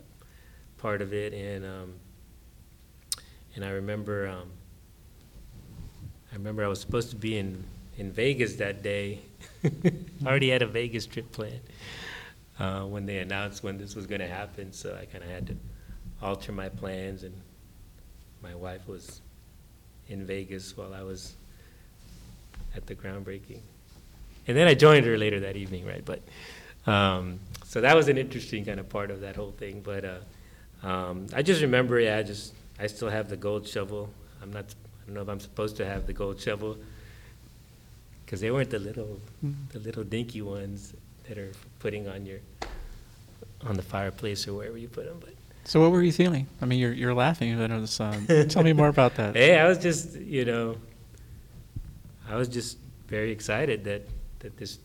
part 0.79 1.03
of 1.03 1.13
it, 1.13 1.35
and 1.35 1.65
um, 1.65 1.95
and 3.57 3.65
I 3.65 3.71
remember 3.71 4.29
um, 4.29 4.49
I 6.31 6.37
remember 6.37 6.65
I 6.65 6.69
was 6.69 6.81
supposed 6.81 7.11
to 7.11 7.17
be 7.17 7.37
in 7.37 7.65
in 7.97 8.13
Vegas 8.13 8.55
that 8.59 8.81
day. 8.81 9.23
I 9.65 9.71
already 10.25 10.51
had 10.51 10.63
a 10.63 10.69
Vegas 10.69 11.05
trip 11.05 11.33
planned 11.33 11.63
uh, 12.61 12.83
when 12.83 13.07
they 13.07 13.19
announced 13.19 13.65
when 13.65 13.77
this 13.77 13.97
was 13.97 14.07
going 14.07 14.21
to 14.21 14.29
happen, 14.29 14.73
so 14.73 14.97
I 14.97 15.07
kind 15.07 15.25
of 15.25 15.31
had 15.31 15.49
to 15.49 15.57
alter 16.23 16.53
my 16.53 16.69
plans, 16.69 17.25
and 17.25 17.35
my 18.41 18.55
wife 18.55 18.87
was 18.87 19.21
in 20.07 20.25
Vegas 20.25 20.77
while 20.77 20.95
I 20.95 21.03
was 21.03 21.35
at 22.77 22.87
the 22.87 22.95
groundbreaking, 22.95 23.63
and 24.47 24.57
then 24.57 24.67
I 24.67 24.75
joined 24.75 25.07
her 25.07 25.17
later 25.17 25.41
that 25.41 25.57
evening, 25.57 25.87
right? 25.87 26.05
But 26.05 26.21
um, 26.91 27.41
so 27.65 27.81
that 27.81 27.95
was 27.97 28.09
an 28.09 28.19
interesting 28.19 28.65
kind 28.65 28.81
of 28.81 28.89
part 28.89 29.11
of 29.11 29.21
that 29.21 29.37
whole 29.37 29.53
thing, 29.53 29.81
but. 29.83 30.05
Uh, 30.05 30.19
um, 30.83 31.27
I 31.33 31.43
just 31.43 31.63
remember, 31.63 32.01
yeah, 32.01 32.19
I 32.19 32.23
just, 32.23 32.55
I 32.79 32.87
still 32.89 33.09
have 33.09 33.29
the 33.29 33.37
gold 33.37 33.69
shovel. 33.69 34.11
I'm 34.43 34.53
not, 34.53 34.65
I 34.65 35.07
don't 35.07 35.15
know 35.15 35.23
if 35.23 35.29
I'm 35.29 35.41
supposed 35.41 35.77
to 35.77 35.85
have 35.87 36.07
the 36.07 36.13
gold 36.13 36.41
shovel, 36.41 36.77
because 38.25 38.41
they 38.41 38.51
weren't 38.51 38.71
the 38.71 38.81
little, 38.81 39.21
the 39.71 39.79
little 39.79 40.03
dinky 40.03 40.43
ones 40.43 40.95
that 41.29 41.39
are 41.39 41.53
putting 41.79 42.09
on 42.09 42.27
your, 42.27 42.39
on 43.65 43.77
the 43.77 43.83
fireplace 43.83 44.49
or 44.49 44.55
wherever 44.55 44.77
you 44.77 44.89
put 44.89 45.07
them, 45.07 45.19
but. 45.21 45.35
so, 45.65 45.81
what 45.81 45.93
were 45.93 46.03
you 46.03 46.13
feeling? 46.13 46.49
I 46.61 46.65
mean, 46.65 46.81
you're 46.81 46.93
you're 46.93 47.15
laughing. 47.15 47.57
But 47.57 47.71
it 47.71 47.81
was, 47.81 48.01
um, 48.01 48.27
tell 48.49 48.65
me 48.65 48.73
more 48.73 48.89
about 48.89 49.15
that. 49.17 49.37
Hey, 49.37 49.57
I 49.57 49.69
was 49.69 49.79
just, 49.79 50.17
you 50.17 50.45
know, 50.45 50.79
I 52.29 52.35
was 52.35 52.49
just 52.49 52.77
very 53.07 53.31
excited 53.31 53.85
that, 53.85 54.03
that 54.43 54.57
this, 54.57 54.79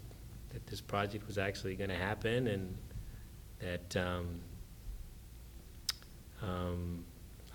that 0.53 0.65
this 0.67 0.79
project 0.79 1.27
was 1.27 1.37
actually 1.37 1.75
gonna 1.75 1.95
happen 1.95 2.47
and 2.47 2.77
that, 3.59 3.95
um, 3.97 4.39
um, 6.41 7.03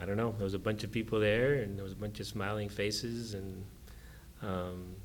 I 0.00 0.04
don't 0.04 0.16
know, 0.16 0.34
there 0.36 0.44
was 0.44 0.54
a 0.54 0.58
bunch 0.58 0.82
of 0.82 0.90
people 0.90 1.20
there 1.20 1.54
and 1.54 1.76
there 1.76 1.84
was 1.84 1.92
a 1.92 1.96
bunch 1.96 2.18
of 2.20 2.26
smiling 2.26 2.68
faces 2.68 3.34
and, 3.34 3.64
um, 4.42 4.96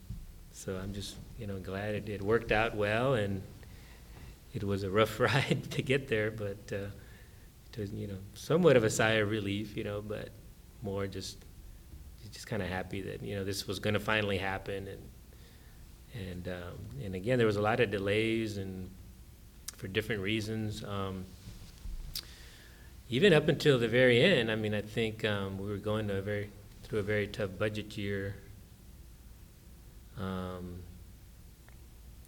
so 0.52 0.76
I'm 0.76 0.92
just, 0.92 1.16
you 1.38 1.46
know, 1.46 1.60
glad 1.60 1.94
it, 1.94 2.10
it 2.10 2.22
worked 2.22 2.52
out 2.52 2.76
well 2.76 3.14
and 3.14 3.44
it 4.54 4.64
was 4.64 4.82
a 4.84 4.90
rough 4.90 5.20
ride 5.20 5.70
to 5.72 5.82
get 5.84 6.08
there, 6.08 6.32
but, 6.32 6.74
uh, 6.74 6.88
it 7.74 7.82
was, 7.82 7.92
you 7.94 8.08
know, 8.08 8.18
somewhat 8.34 8.76
of 8.76 8.84
a 8.84 8.90
sigh 8.90 9.12
of 9.12 9.30
relief, 9.30 9.78
you 9.78 9.84
know, 9.84 10.02
but 10.02 10.30
more 10.82 11.06
just, 11.06 11.46
just 12.32 12.48
kind 12.48 12.64
of 12.64 12.68
happy 12.68 13.02
that, 13.02 13.22
you 13.22 13.36
know, 13.36 13.44
this 13.44 13.68
was 13.68 13.78
gonna 13.78 14.00
finally 14.00 14.40
happen 14.40 14.88
and, 14.88 15.02
and, 16.14 16.48
um, 16.48 17.04
and 17.04 17.16
again, 17.16 17.38
there 17.38 17.48
was 17.48 17.58
a 17.58 17.62
lot 17.62 17.80
of 17.80 17.92
delays 17.92 18.58
and 18.58 18.90
for 19.78 19.88
different 19.88 20.22
reasons. 20.22 20.84
Um, 20.84 21.26
even 23.10 23.32
up 23.32 23.48
until 23.48 23.80
the 23.80 23.88
very 23.88 24.22
end, 24.22 24.52
I 24.52 24.56
mean, 24.56 24.74
I 24.74 24.82
think 24.82 25.24
um, 25.24 25.58
we 25.58 25.70
were 25.70 25.78
going 25.78 26.08
to 26.10 26.18
a 26.18 26.22
very 26.22 26.50
through 26.84 27.00
a 27.00 27.04
very 27.04 27.28
tough 27.28 27.50
budget 27.58 27.98
year, 27.98 28.36
um, 30.18 30.82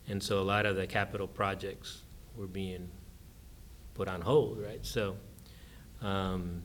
and 0.07 0.21
so 0.21 0.39
a 0.39 0.43
lot 0.43 0.65
of 0.65 0.75
the 0.75 0.85
capital 0.85 1.27
projects 1.27 2.01
were 2.35 2.47
being 2.47 2.89
put 3.93 4.07
on 4.07 4.21
hold, 4.21 4.61
right? 4.61 4.85
So, 4.85 5.15
um, 6.01 6.61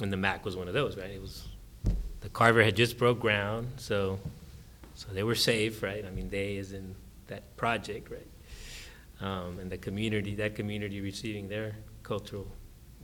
and 0.00 0.12
the 0.12 0.16
Mac 0.16 0.44
was 0.44 0.56
one 0.56 0.68
of 0.68 0.74
those, 0.74 0.96
right? 0.96 1.10
It 1.10 1.20
was 1.20 1.46
the 2.20 2.28
Carver 2.28 2.62
had 2.62 2.76
just 2.76 2.98
broke 2.98 3.20
ground, 3.20 3.68
so 3.76 4.18
so 4.96 5.08
they 5.12 5.22
were 5.22 5.34
safe, 5.34 5.82
right? 5.82 6.04
I 6.06 6.10
mean, 6.10 6.30
they 6.30 6.56
is 6.56 6.72
in 6.72 6.96
that 7.26 7.54
project, 7.58 8.10
right? 8.10 8.26
Um, 9.20 9.58
and 9.58 9.70
the 9.70 9.76
community, 9.76 10.34
that 10.36 10.54
community 10.54 11.02
receiving 11.02 11.48
their 11.48 11.76
cultural 12.02 12.50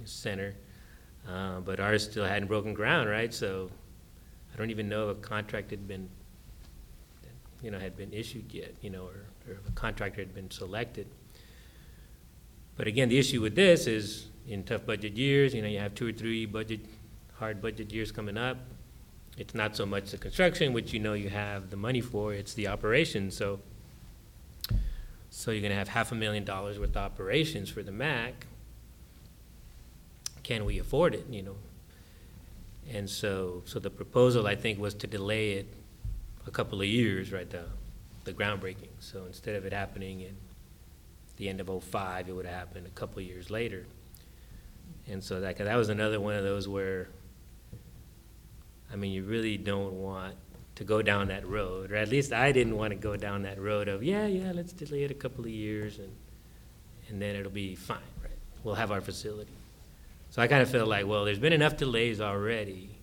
center, 0.04 0.56
uh, 1.28 1.60
but 1.60 1.80
ours 1.80 2.04
still 2.04 2.24
hadn't 2.24 2.48
broken 2.48 2.72
ground, 2.72 3.10
right? 3.10 3.32
So 3.32 3.70
I 4.52 4.56
don't 4.56 4.70
even 4.70 4.88
know 4.88 5.10
if 5.10 5.18
a 5.18 5.20
contract 5.20 5.70
had 5.70 5.86
been, 5.86 6.08
you 7.62 7.70
know, 7.70 7.78
had 7.78 7.94
been 7.94 8.12
issued 8.14 8.54
yet, 8.54 8.72
you 8.80 8.88
know, 8.88 9.04
or, 9.04 9.26
or 9.46 9.52
if 9.52 9.68
a 9.68 9.72
contractor 9.72 10.22
had 10.22 10.34
been 10.34 10.50
selected. 10.50 11.06
But 12.74 12.86
again, 12.86 13.10
the 13.10 13.18
issue 13.18 13.42
with 13.42 13.54
this 13.54 13.86
is 13.86 14.28
in 14.48 14.64
tough 14.64 14.86
budget 14.86 15.12
years, 15.12 15.54
you 15.54 15.60
know, 15.60 15.68
you 15.68 15.78
have 15.78 15.94
two 15.94 16.08
or 16.08 16.12
three 16.12 16.46
budget, 16.46 16.80
hard 17.34 17.60
budget 17.60 17.92
years 17.92 18.10
coming 18.10 18.38
up. 18.38 18.56
It's 19.38 19.54
not 19.54 19.76
so 19.76 19.86
much 19.86 20.10
the 20.10 20.18
construction, 20.18 20.72
which 20.72 20.92
you 20.92 21.00
know 21.00 21.14
you 21.14 21.30
have 21.30 21.70
the 21.70 21.76
money 21.76 22.00
for, 22.00 22.34
it's 22.34 22.54
the 22.54 22.68
operations. 22.68 23.36
So, 23.36 23.60
so 25.30 25.50
you're 25.50 25.62
gonna 25.62 25.74
have 25.74 25.88
half 25.88 26.12
a 26.12 26.14
million 26.14 26.44
dollars 26.44 26.78
worth 26.78 26.90
of 26.90 26.96
operations 26.98 27.70
for 27.70 27.82
the 27.82 27.92
MAC 27.92 28.46
can 30.42 30.64
we 30.64 30.78
afford 30.78 31.14
it, 31.14 31.26
you 31.30 31.42
know? 31.42 31.56
And 32.92 33.08
so, 33.08 33.62
so 33.64 33.78
the 33.78 33.90
proposal, 33.90 34.46
I 34.46 34.56
think, 34.56 34.78
was 34.78 34.94
to 34.94 35.06
delay 35.06 35.52
it 35.52 35.66
a 36.46 36.50
couple 36.50 36.80
of 36.80 36.86
years, 36.86 37.32
right, 37.32 37.48
the, 37.48 37.64
the 38.24 38.32
groundbreaking. 38.32 38.90
So 38.98 39.24
instead 39.26 39.54
of 39.54 39.64
it 39.64 39.72
happening 39.72 40.20
in 40.20 40.36
the 41.36 41.48
end 41.48 41.60
of 41.60 41.84
'05, 41.84 42.28
it 42.28 42.32
would 42.32 42.44
have 42.44 42.54
happened 42.54 42.86
a 42.86 42.90
couple 42.90 43.20
of 43.20 43.26
years 43.26 43.50
later. 43.50 43.86
And 45.08 45.22
so 45.22 45.40
that, 45.40 45.58
that 45.58 45.76
was 45.76 45.88
another 45.88 46.20
one 46.20 46.34
of 46.34 46.44
those 46.44 46.68
where, 46.68 47.08
I 48.92 48.96
mean, 48.96 49.12
you 49.12 49.24
really 49.24 49.56
don't 49.56 49.94
want 49.94 50.34
to 50.74 50.84
go 50.84 51.02
down 51.02 51.28
that 51.28 51.46
road, 51.46 51.92
or 51.92 51.96
at 51.96 52.08
least 52.08 52.32
I 52.32 52.52
didn't 52.52 52.76
want 52.76 52.90
to 52.90 52.96
go 52.96 53.16
down 53.16 53.42
that 53.42 53.60
road 53.60 53.88
of, 53.88 54.02
yeah, 54.02 54.26
yeah, 54.26 54.52
let's 54.52 54.72
delay 54.72 55.04
it 55.04 55.10
a 55.10 55.14
couple 55.14 55.44
of 55.44 55.50
years 55.50 55.98
and, 55.98 56.12
and 57.08 57.20
then 57.20 57.36
it'll 57.36 57.52
be 57.52 57.74
fine, 57.74 57.98
right? 58.22 58.32
We'll 58.64 58.74
have 58.74 58.90
our 58.90 59.00
facility. 59.00 59.52
So 60.30 60.40
I 60.40 60.46
kind 60.46 60.62
of 60.62 60.70
felt 60.70 60.88
like, 60.88 61.06
well, 61.06 61.24
there's 61.24 61.38
been 61.38 61.52
enough 61.52 61.76
delays 61.76 62.20
already. 62.20 62.96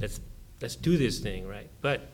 Let's, 0.00 0.20
let's 0.60 0.74
do 0.74 0.96
this 0.96 1.20
thing, 1.20 1.46
right? 1.46 1.70
But, 1.80 2.08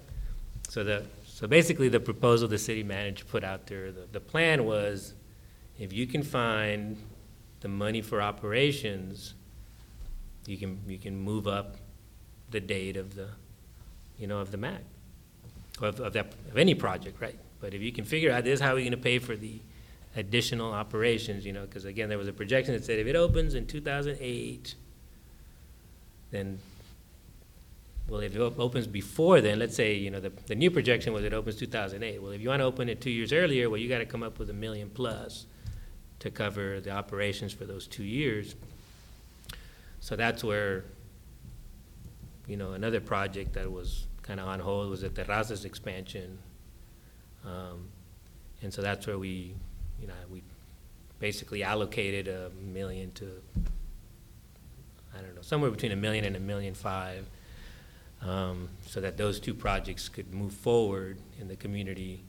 so 0.69 0.85
the, 0.85 1.07
so 1.27 1.47
basically 1.47 1.89
the 1.89 2.01
proposal 2.01 2.49
the 2.49 2.59
city 2.59 2.83
manager 2.83 3.25
put 3.25 3.45
out 3.45 3.67
there, 3.67 3.93
the, 3.93 4.07
the 4.13 4.21
plan 4.21 4.67
was, 4.67 5.15
if 5.79 5.93
you 5.93 6.07
can 6.07 6.23
find 6.23 6.99
the 7.61 7.69
money 7.69 8.03
for 8.03 8.21
operations, 8.21 9.35
you 10.47 10.59
can, 10.59 10.79
you 10.87 10.99
can 10.99 11.17
move 11.17 11.49
up 11.49 11.77
the 12.55 12.61
date 12.61 12.97
of 12.97 13.17
the, 13.17 13.29
you 14.17 14.29
know, 14.29 14.39
of 14.39 14.53
the 14.53 14.57
MAC, 14.57 14.81
of, 15.83 15.99
of 16.01 16.13
that, 16.13 16.33
of 16.51 16.57
any 16.57 16.75
project, 16.75 17.21
right? 17.21 17.37
But 17.61 17.75
if 17.75 17.83
you 17.83 17.91
can 17.91 18.05
figure 18.05 18.31
out 18.31 18.45
this, 18.45 18.61
how 18.61 18.73
are 18.73 18.77
we 18.77 18.85
gonna 18.85 18.97
pay 18.97 19.19
for 19.19 19.35
the 19.35 19.61
additional 20.17 20.73
operations, 20.73 21.45
you 21.45 21.53
know, 21.53 21.63
because 21.63 21.85
again, 21.85 22.09
there 22.09 22.17
was 22.17 22.29
a 22.29 22.33
projection 22.33 22.73
that 22.75 22.85
said 22.85 23.01
if 23.01 23.09
it 23.09 23.17
opens 23.17 23.55
in 23.55 23.67
2008, 23.67 24.77
then, 26.31 26.61
well, 28.09 28.21
if 28.21 28.37
it 28.37 28.41
op- 28.41 28.61
opens 28.61 28.87
before 28.87 29.41
then, 29.41 29.59
let's 29.59 29.75
say, 29.75 29.95
you 29.95 30.13
know, 30.13 30.21
the, 30.21 30.31
the 30.47 30.55
new 30.55 30.71
projection 30.71 31.13
was 31.13 31.25
it 31.25 31.33
opens 31.33 31.57
2008. 31.57 32.23
Well, 32.23 32.31
if 32.31 32.41
you 32.41 32.51
want 32.51 32.61
to 32.61 32.65
open 32.65 32.89
it 32.89 33.01
two 33.01 33.11
years 33.11 33.33
earlier, 33.33 33.69
well, 33.69 33.81
you 33.81 33.89
got 33.89 33.99
to 33.99 34.07
come 34.07 34.23
up 34.23 34.39
with 34.39 34.49
a 34.49 34.55
million 34.55 34.91
plus 34.91 35.47
to 36.21 36.31
cover 36.31 36.81
the 36.81 36.91
operations 36.91 37.53
for 37.53 37.65
those 37.65 37.89
two 37.89 38.05
years. 38.05 38.55
So 39.99 40.15
that's 40.15 40.45
where, 40.45 40.85
you 42.47 42.57
know, 42.57 42.73
another 42.73 43.01
project 43.01 43.55
that 43.55 43.71
was 43.71 44.07
kind 44.23 44.41
of 44.41 44.49
on 44.49 44.61
hold 44.61 44.91
was 44.91 45.03
the 45.03 45.11
Terrazas 45.11 45.65
expansion. 45.65 46.39
Um, 47.45 47.89
and 48.63 48.73
so 48.73 48.83
that's 48.83 49.07
where 49.07 49.19
we, 49.19 49.55
you 50.01 50.07
know, 50.07 50.15
we 50.31 50.43
basically 51.19 51.63
allocated 51.63 52.29
a 52.29 52.51
million 52.61 53.13
to, 53.13 53.43
I 55.17 55.21
don't 55.21 55.35
know, 55.35 55.43
somewhere 55.43 55.71
between 55.71 55.93
a 55.93 55.97
million 55.97 56.25
and 56.25 56.37
a 56.37 56.41
million 56.41 56.75
five 56.75 57.27
um, 58.23 58.71
so 58.87 59.01
that 59.01 59.17
those 59.17 59.39
two 59.41 59.55
projects 59.55 60.09
could 60.09 60.33
move 60.33 60.53
forward 60.53 61.19
and 61.41 61.49
the 61.49 61.57
community 61.57 62.25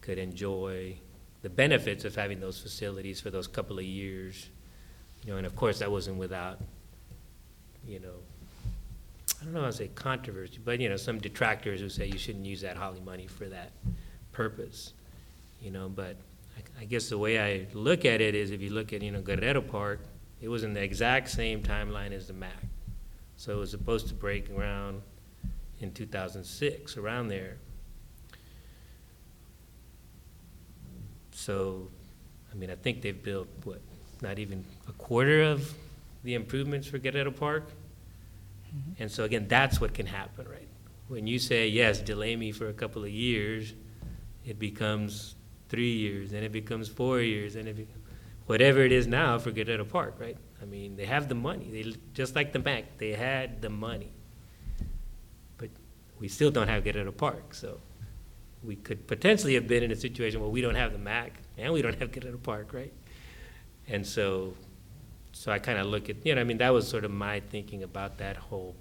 could 0.00 0.18
enjoy 0.18 0.96
the 1.42 1.50
benefits 1.50 2.04
of 2.04 2.14
having 2.14 2.40
those 2.40 2.58
facilities 2.58 3.20
for 3.20 3.30
those 3.30 3.46
couple 3.46 3.78
of 3.78 3.84
years. 3.84 4.48
You 5.24 5.32
know, 5.32 5.38
and 5.38 5.46
of 5.46 5.54
course, 5.54 5.78
that 5.80 5.90
wasn't 5.90 6.16
without, 6.16 6.60
you 7.86 8.00
know, 8.00 8.14
I 9.40 9.44
don't 9.44 9.54
know 9.54 9.60
how 9.60 9.66
to 9.66 9.72
say 9.72 9.88
controversy, 9.88 10.58
but, 10.62 10.80
you 10.80 10.90
know, 10.90 10.96
some 10.96 11.18
detractors 11.18 11.80
who 11.80 11.88
say 11.88 12.06
you 12.06 12.18
shouldn't 12.18 12.44
use 12.44 12.60
that 12.60 12.76
Holly 12.76 13.00
money 13.00 13.26
for 13.26 13.46
that 13.48 13.72
purpose, 14.32 14.92
you 15.62 15.70
know, 15.70 15.88
but 15.88 16.16
I, 16.58 16.82
I 16.82 16.84
guess 16.84 17.08
the 17.08 17.16
way 17.16 17.40
I 17.40 17.66
look 17.72 18.04
at 18.04 18.20
it 18.20 18.34
is 18.34 18.50
if 18.50 18.60
you 18.60 18.70
look 18.70 18.92
at, 18.92 19.00
you 19.00 19.10
know, 19.10 19.22
Guerrero 19.22 19.62
Park, 19.62 20.00
it 20.42 20.48
was 20.48 20.62
in 20.62 20.74
the 20.74 20.82
exact 20.82 21.30
same 21.30 21.62
timeline 21.62 22.12
as 22.12 22.26
the 22.26 22.34
MAC. 22.34 22.52
So 23.36 23.52
it 23.52 23.58
was 23.58 23.70
supposed 23.70 24.08
to 24.08 24.14
break 24.14 24.54
ground 24.54 25.00
in 25.80 25.92
two 25.92 26.04
thousand 26.04 26.44
six, 26.44 26.98
around 26.98 27.28
there. 27.28 27.56
So, 31.32 31.88
I 32.52 32.54
mean, 32.56 32.70
I 32.70 32.74
think 32.74 33.00
they've 33.00 33.22
built, 33.22 33.48
what, 33.64 33.80
not 34.20 34.38
even 34.38 34.62
a 34.86 34.92
quarter 34.92 35.42
of 35.42 35.72
the 36.24 36.34
improvements 36.34 36.86
for 36.86 36.98
Guerrero 36.98 37.30
Park? 37.30 37.70
And 38.98 39.10
so 39.10 39.24
again, 39.24 39.46
that's 39.48 39.80
what 39.80 39.94
can 39.94 40.06
happen, 40.06 40.46
right? 40.48 40.68
When 41.08 41.26
you 41.26 41.38
say, 41.38 41.68
yes, 41.68 42.00
delay 42.00 42.36
me 42.36 42.52
for 42.52 42.68
a 42.68 42.72
couple 42.72 43.02
of 43.02 43.10
years, 43.10 43.74
it 44.44 44.58
becomes 44.58 45.34
three 45.68 45.92
years, 45.92 46.32
and 46.32 46.44
it 46.44 46.52
becomes 46.52 46.88
four 46.88 47.20
years, 47.20 47.56
and 47.56 47.68
it 47.68 47.76
becomes, 47.76 48.04
whatever 48.46 48.80
it 48.80 48.92
is 48.92 49.06
now 49.06 49.38
for 49.38 49.50
Guerrero 49.50 49.84
Park, 49.84 50.16
right? 50.18 50.36
I 50.60 50.64
mean, 50.64 50.96
they 50.96 51.06
have 51.06 51.28
the 51.28 51.34
money, 51.34 51.68
they, 51.70 51.94
just 52.14 52.34
like 52.34 52.52
the 52.52 52.58
bank, 52.58 52.86
they 52.98 53.12
had 53.12 53.62
the 53.62 53.70
money. 53.70 54.12
But 55.56 55.70
we 56.18 56.28
still 56.28 56.50
don't 56.50 56.68
have 56.68 56.84
get 56.84 56.94
Guerrero 56.94 57.12
Park, 57.12 57.54
so 57.54 57.80
we 58.62 58.76
could 58.76 59.06
potentially 59.06 59.54
have 59.54 59.66
been 59.66 59.82
in 59.82 59.90
a 59.90 59.96
situation 59.96 60.40
where 60.40 60.50
we 60.50 60.60
don't 60.60 60.74
have 60.74 60.92
the 60.92 60.98
MAC 60.98 61.32
and 61.56 61.72
we 61.72 61.80
don't 61.80 61.98
have 61.98 62.12
get 62.12 62.22
Guerrero 62.24 62.38
Park, 62.38 62.72
right? 62.72 62.92
And 63.88 64.06
so, 64.06 64.54
so 65.40 65.50
I 65.50 65.58
kind 65.58 65.78
of 65.78 65.86
look 65.86 66.10
at, 66.10 66.16
you 66.26 66.34
know, 66.34 66.42
I 66.42 66.44
mean, 66.44 66.58
that 66.58 66.68
was 66.68 66.86
sort 66.86 67.02
of 67.02 67.10
my 67.10 67.40
thinking 67.40 67.82
about 67.82 68.18
that 68.18 68.36
whole 68.36 68.76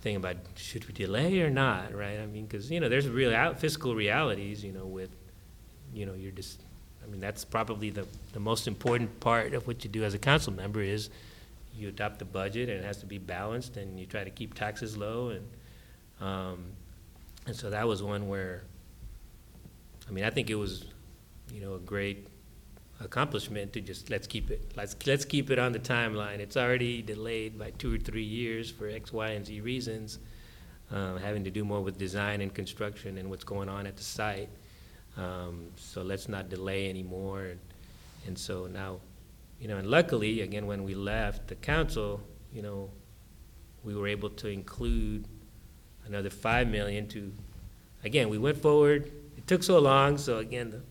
thing 0.00 0.16
about 0.16 0.34
should 0.56 0.84
we 0.88 0.92
delay 0.92 1.42
or 1.42 1.48
not, 1.48 1.94
right? 1.94 2.18
I 2.18 2.26
mean, 2.26 2.46
because, 2.46 2.72
you 2.72 2.80
know, 2.80 2.88
there's 2.88 3.08
real 3.08 3.32
out- 3.32 3.60
fiscal 3.60 3.94
realities, 3.94 4.64
you 4.64 4.72
know, 4.72 4.84
with, 4.84 5.10
you 5.92 6.06
know, 6.06 6.14
you're 6.14 6.32
just, 6.32 6.60
I 7.04 7.06
mean, 7.08 7.20
that's 7.20 7.44
probably 7.44 7.90
the, 7.90 8.04
the 8.32 8.40
most 8.40 8.66
important 8.66 9.20
part 9.20 9.54
of 9.54 9.68
what 9.68 9.84
you 9.84 9.90
do 9.90 10.02
as 10.02 10.12
a 10.12 10.18
council 10.18 10.52
member 10.52 10.82
is 10.82 11.08
you 11.72 11.86
adopt 11.86 12.18
the 12.18 12.24
budget 12.24 12.68
and 12.68 12.80
it 12.80 12.84
has 12.84 12.96
to 12.96 13.06
be 13.06 13.18
balanced 13.18 13.76
and 13.76 13.96
you 13.96 14.06
try 14.06 14.24
to 14.24 14.30
keep 14.30 14.54
taxes 14.54 14.96
low 14.96 15.28
and, 15.28 15.48
um, 16.20 16.64
and 17.46 17.54
so 17.54 17.70
that 17.70 17.86
was 17.86 18.02
one 18.02 18.26
where, 18.26 18.64
I 20.08 20.10
mean, 20.10 20.24
I 20.24 20.30
think 20.30 20.50
it 20.50 20.56
was, 20.56 20.84
you 21.52 21.60
know, 21.60 21.74
a 21.74 21.78
great 21.78 22.26
accomplishment 23.00 23.72
to 23.72 23.80
just, 23.80 24.10
let's 24.10 24.26
keep 24.26 24.50
it, 24.50 24.72
let's, 24.76 24.96
let's 25.06 25.24
keep 25.24 25.50
it 25.50 25.58
on 25.58 25.72
the 25.72 25.78
timeline. 25.78 26.38
It's 26.38 26.56
already 26.56 27.02
delayed 27.02 27.58
by 27.58 27.70
two 27.70 27.94
or 27.94 27.98
three 27.98 28.22
years 28.24 28.70
for 28.70 28.88
X, 28.88 29.12
Y, 29.12 29.28
and 29.28 29.44
Z 29.44 29.60
reasons, 29.60 30.18
uh, 30.92 31.16
having 31.16 31.44
to 31.44 31.50
do 31.50 31.64
more 31.64 31.80
with 31.80 31.98
design 31.98 32.40
and 32.40 32.54
construction 32.54 33.18
and 33.18 33.28
what's 33.28 33.44
going 33.44 33.68
on 33.68 33.86
at 33.86 33.96
the 33.96 34.04
site. 34.04 34.48
Um, 35.16 35.68
so 35.76 36.02
let's 36.02 36.28
not 36.28 36.48
delay 36.48 36.88
anymore. 36.88 37.42
And, 37.42 37.60
and 38.26 38.38
so 38.38 38.66
now, 38.66 39.00
you 39.60 39.68
know, 39.68 39.76
and 39.76 39.88
luckily, 39.88 40.42
again, 40.42 40.66
when 40.66 40.84
we 40.84 40.94
left 40.94 41.48
the 41.48 41.54
council, 41.54 42.20
you 42.52 42.62
know, 42.62 42.90
we 43.82 43.94
were 43.94 44.08
able 44.08 44.30
to 44.30 44.48
include 44.48 45.26
another 46.06 46.30
five 46.30 46.68
million 46.68 47.06
to, 47.08 47.32
again, 48.04 48.28
we 48.28 48.38
went 48.38 48.60
forward. 48.60 49.12
It 49.36 49.46
took 49.46 49.62
so 49.62 49.78
long, 49.78 50.18
so 50.18 50.38
again, 50.38 50.70
the, 50.70 50.82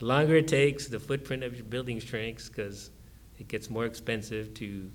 the 0.00 0.06
longer 0.06 0.36
it 0.36 0.48
takes, 0.48 0.88
the 0.88 0.98
footprint 0.98 1.44
of 1.44 1.54
your 1.54 1.64
building 1.64 2.00
shrinks 2.00 2.48
because 2.48 2.90
it 3.38 3.48
gets 3.48 3.70
more 3.70 3.84
expensive 3.84 4.52
to 4.54 4.90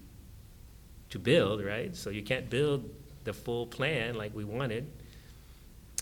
to 1.12 1.20
build, 1.20 1.64
right? 1.64 1.96
So 1.96 2.10
you 2.10 2.24
can't 2.24 2.50
build 2.50 2.90
the 3.24 3.32
full 3.32 3.68
plan 3.68 4.16
like 4.16 4.36
we 4.36 4.44
wanted. 4.44 4.92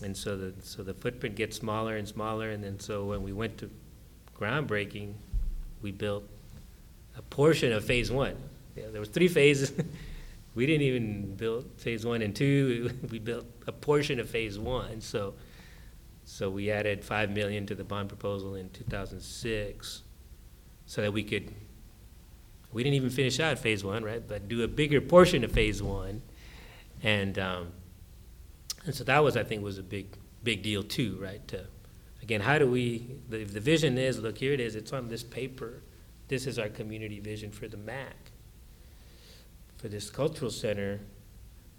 And 0.02 0.16
so 0.16 0.36
the 0.36 0.54
so 0.60 0.82
the 0.82 0.94
footprint 0.94 1.36
gets 1.36 1.56
smaller 1.56 1.96
and 1.96 2.08
smaller, 2.08 2.50
and 2.50 2.64
then 2.64 2.80
so 2.80 3.04
when 3.04 3.22
we 3.22 3.32
went 3.32 3.58
to 3.58 3.70
groundbreaking, 4.34 5.12
we 5.82 5.92
built 5.92 6.24
a 7.18 7.22
portion 7.22 7.72
of 7.72 7.84
phase 7.84 8.10
one. 8.10 8.36
Yeah, 8.74 8.84
there 8.90 9.00
was 9.00 9.10
three 9.10 9.28
phases. 9.28 9.72
we 10.54 10.64
didn't 10.64 10.82
even 10.82 11.36
build 11.36 11.70
phase 11.76 12.06
one 12.06 12.22
and 12.22 12.34
two. 12.34 12.90
We 13.10 13.18
built 13.18 13.44
a 13.66 13.72
portion 13.72 14.18
of 14.18 14.30
phase 14.30 14.58
one. 14.58 15.02
So 15.02 15.34
so 16.24 16.50
we 16.50 16.70
added 16.70 17.04
five 17.04 17.30
million 17.30 17.66
to 17.66 17.74
the 17.74 17.84
bond 17.84 18.08
proposal 18.08 18.54
in 18.54 18.70
two 18.70 18.84
thousand 18.84 19.20
six, 19.20 20.02
so 20.86 21.02
that 21.02 21.12
we 21.12 21.22
could. 21.22 21.52
We 22.72 22.82
didn't 22.82 22.96
even 22.96 23.10
finish 23.10 23.38
out 23.38 23.58
phase 23.58 23.84
one, 23.84 24.02
right? 24.02 24.26
But 24.26 24.48
do 24.48 24.62
a 24.62 24.68
bigger 24.68 25.00
portion 25.00 25.44
of 25.44 25.52
phase 25.52 25.82
one, 25.82 26.22
and 27.02 27.38
um, 27.38 27.72
and 28.84 28.94
so 28.94 29.04
that 29.04 29.22
was, 29.22 29.36
I 29.36 29.44
think, 29.44 29.62
was 29.62 29.78
a 29.78 29.82
big 29.82 30.16
big 30.42 30.62
deal 30.62 30.82
too, 30.82 31.16
right? 31.20 31.46
To, 31.48 31.66
again, 32.22 32.40
how 32.40 32.58
do 32.58 32.68
we? 32.68 33.16
The, 33.28 33.42
if 33.42 33.52
the 33.52 33.60
vision 33.60 33.96
is, 33.96 34.18
look, 34.18 34.38
here 34.38 34.52
it 34.52 34.60
is. 34.60 34.74
It's 34.74 34.92
on 34.92 35.08
this 35.08 35.22
paper. 35.22 35.82
This 36.26 36.46
is 36.46 36.58
our 36.58 36.68
community 36.68 37.20
vision 37.20 37.50
for 37.50 37.68
the 37.68 37.76
MAC, 37.76 38.32
for 39.76 39.88
this 39.88 40.10
cultural 40.10 40.50
center. 40.50 41.00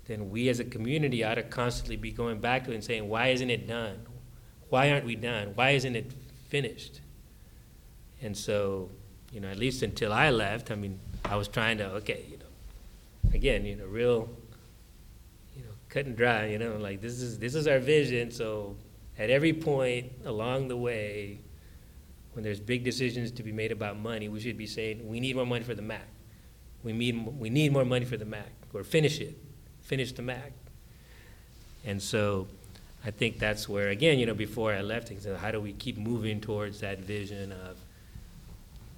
Then 0.06 0.30
we 0.30 0.50
as 0.50 0.60
a 0.60 0.64
community 0.64 1.24
ought 1.24 1.36
to 1.36 1.44
constantly 1.44 1.96
be 1.96 2.12
going 2.12 2.40
back 2.40 2.66
to 2.66 2.72
it 2.72 2.76
and 2.76 2.84
saying, 2.84 3.10
why 3.10 3.30
isn't 3.30 3.50
it 3.50 3.68
done? 3.68 4.06
Why 4.70 4.92
aren't 4.92 5.06
we 5.06 5.16
done? 5.16 5.50
Why 5.56 5.72
isn't 5.72 5.96
it 5.96 6.12
finished? 6.48 7.02
And 8.22 8.36
so, 8.36 8.90
you 9.32 9.40
know, 9.40 9.50
at 9.50 9.58
least 9.58 9.84
until 9.84 10.12
I 10.12 10.30
left, 10.30 10.72
I 10.72 10.76
mean, 10.76 11.00
I 11.24 11.36
was 11.36 11.48
trying 11.48 11.78
to, 11.80 11.86
okay, 11.96 12.26
you 12.30 12.38
know, 12.38 13.34
again, 13.34 13.66
you 13.66 13.76
know, 13.76 13.86
real, 13.86 14.30
you 15.56 15.64
know, 15.64 15.72
cut 15.90 16.06
and 16.06 16.16
dry, 16.16 16.48
you 16.48 16.58
know, 16.58 16.78
like 16.78 17.02
this 17.02 17.22
is 17.22 17.38
this 17.40 17.56
is 17.56 17.68
our 17.68 17.80
vision. 17.80 18.32
So 18.32 18.78
at 19.18 19.30
every 19.30 19.54
point 19.54 20.12
along 20.26 20.68
the 20.68 20.78
way, 20.78 21.40
when 22.34 22.44
there's 22.44 22.60
big 22.60 22.84
decisions 22.84 23.32
to 23.32 23.44
be 23.44 23.52
made 23.52 23.72
about 23.72 23.98
money, 23.98 24.28
we 24.30 24.40
should 24.40 24.58
be 24.58 24.68
saying, 24.68 25.08
we 25.08 25.20
need 25.20 25.36
more 25.36 25.46
money 25.46 25.64
for 25.64 25.74
the 25.74 25.82
MAC. 25.82 26.08
We 26.84 26.94
need 26.94 27.26
we 27.40 27.50
need 27.50 27.74
more 27.74 27.86
money 27.86 28.06
for 28.06 28.18
the 28.18 28.26
MAC, 28.26 28.52
or 28.74 28.84
finish 28.84 29.20
it, 29.20 29.36
finish 29.82 30.12
the 30.12 30.22
MAC. 30.22 30.52
And 31.86 32.02
so 32.02 32.48
I 33.06 33.12
think 33.12 33.38
that's 33.38 33.70
where, 33.70 33.90
again, 33.90 34.18
you 34.18 34.26
know, 34.26 34.34
before 34.34 34.74
I 34.74 34.82
left, 34.82 35.12
I 35.12 35.16
said, 35.18 35.38
how 35.38 35.52
do 35.52 35.62
we 35.62 35.74
keep 35.74 35.96
moving 35.96 36.42
towards 36.42 36.80
that 36.80 37.00
vision 37.00 37.52
of, 37.52 37.78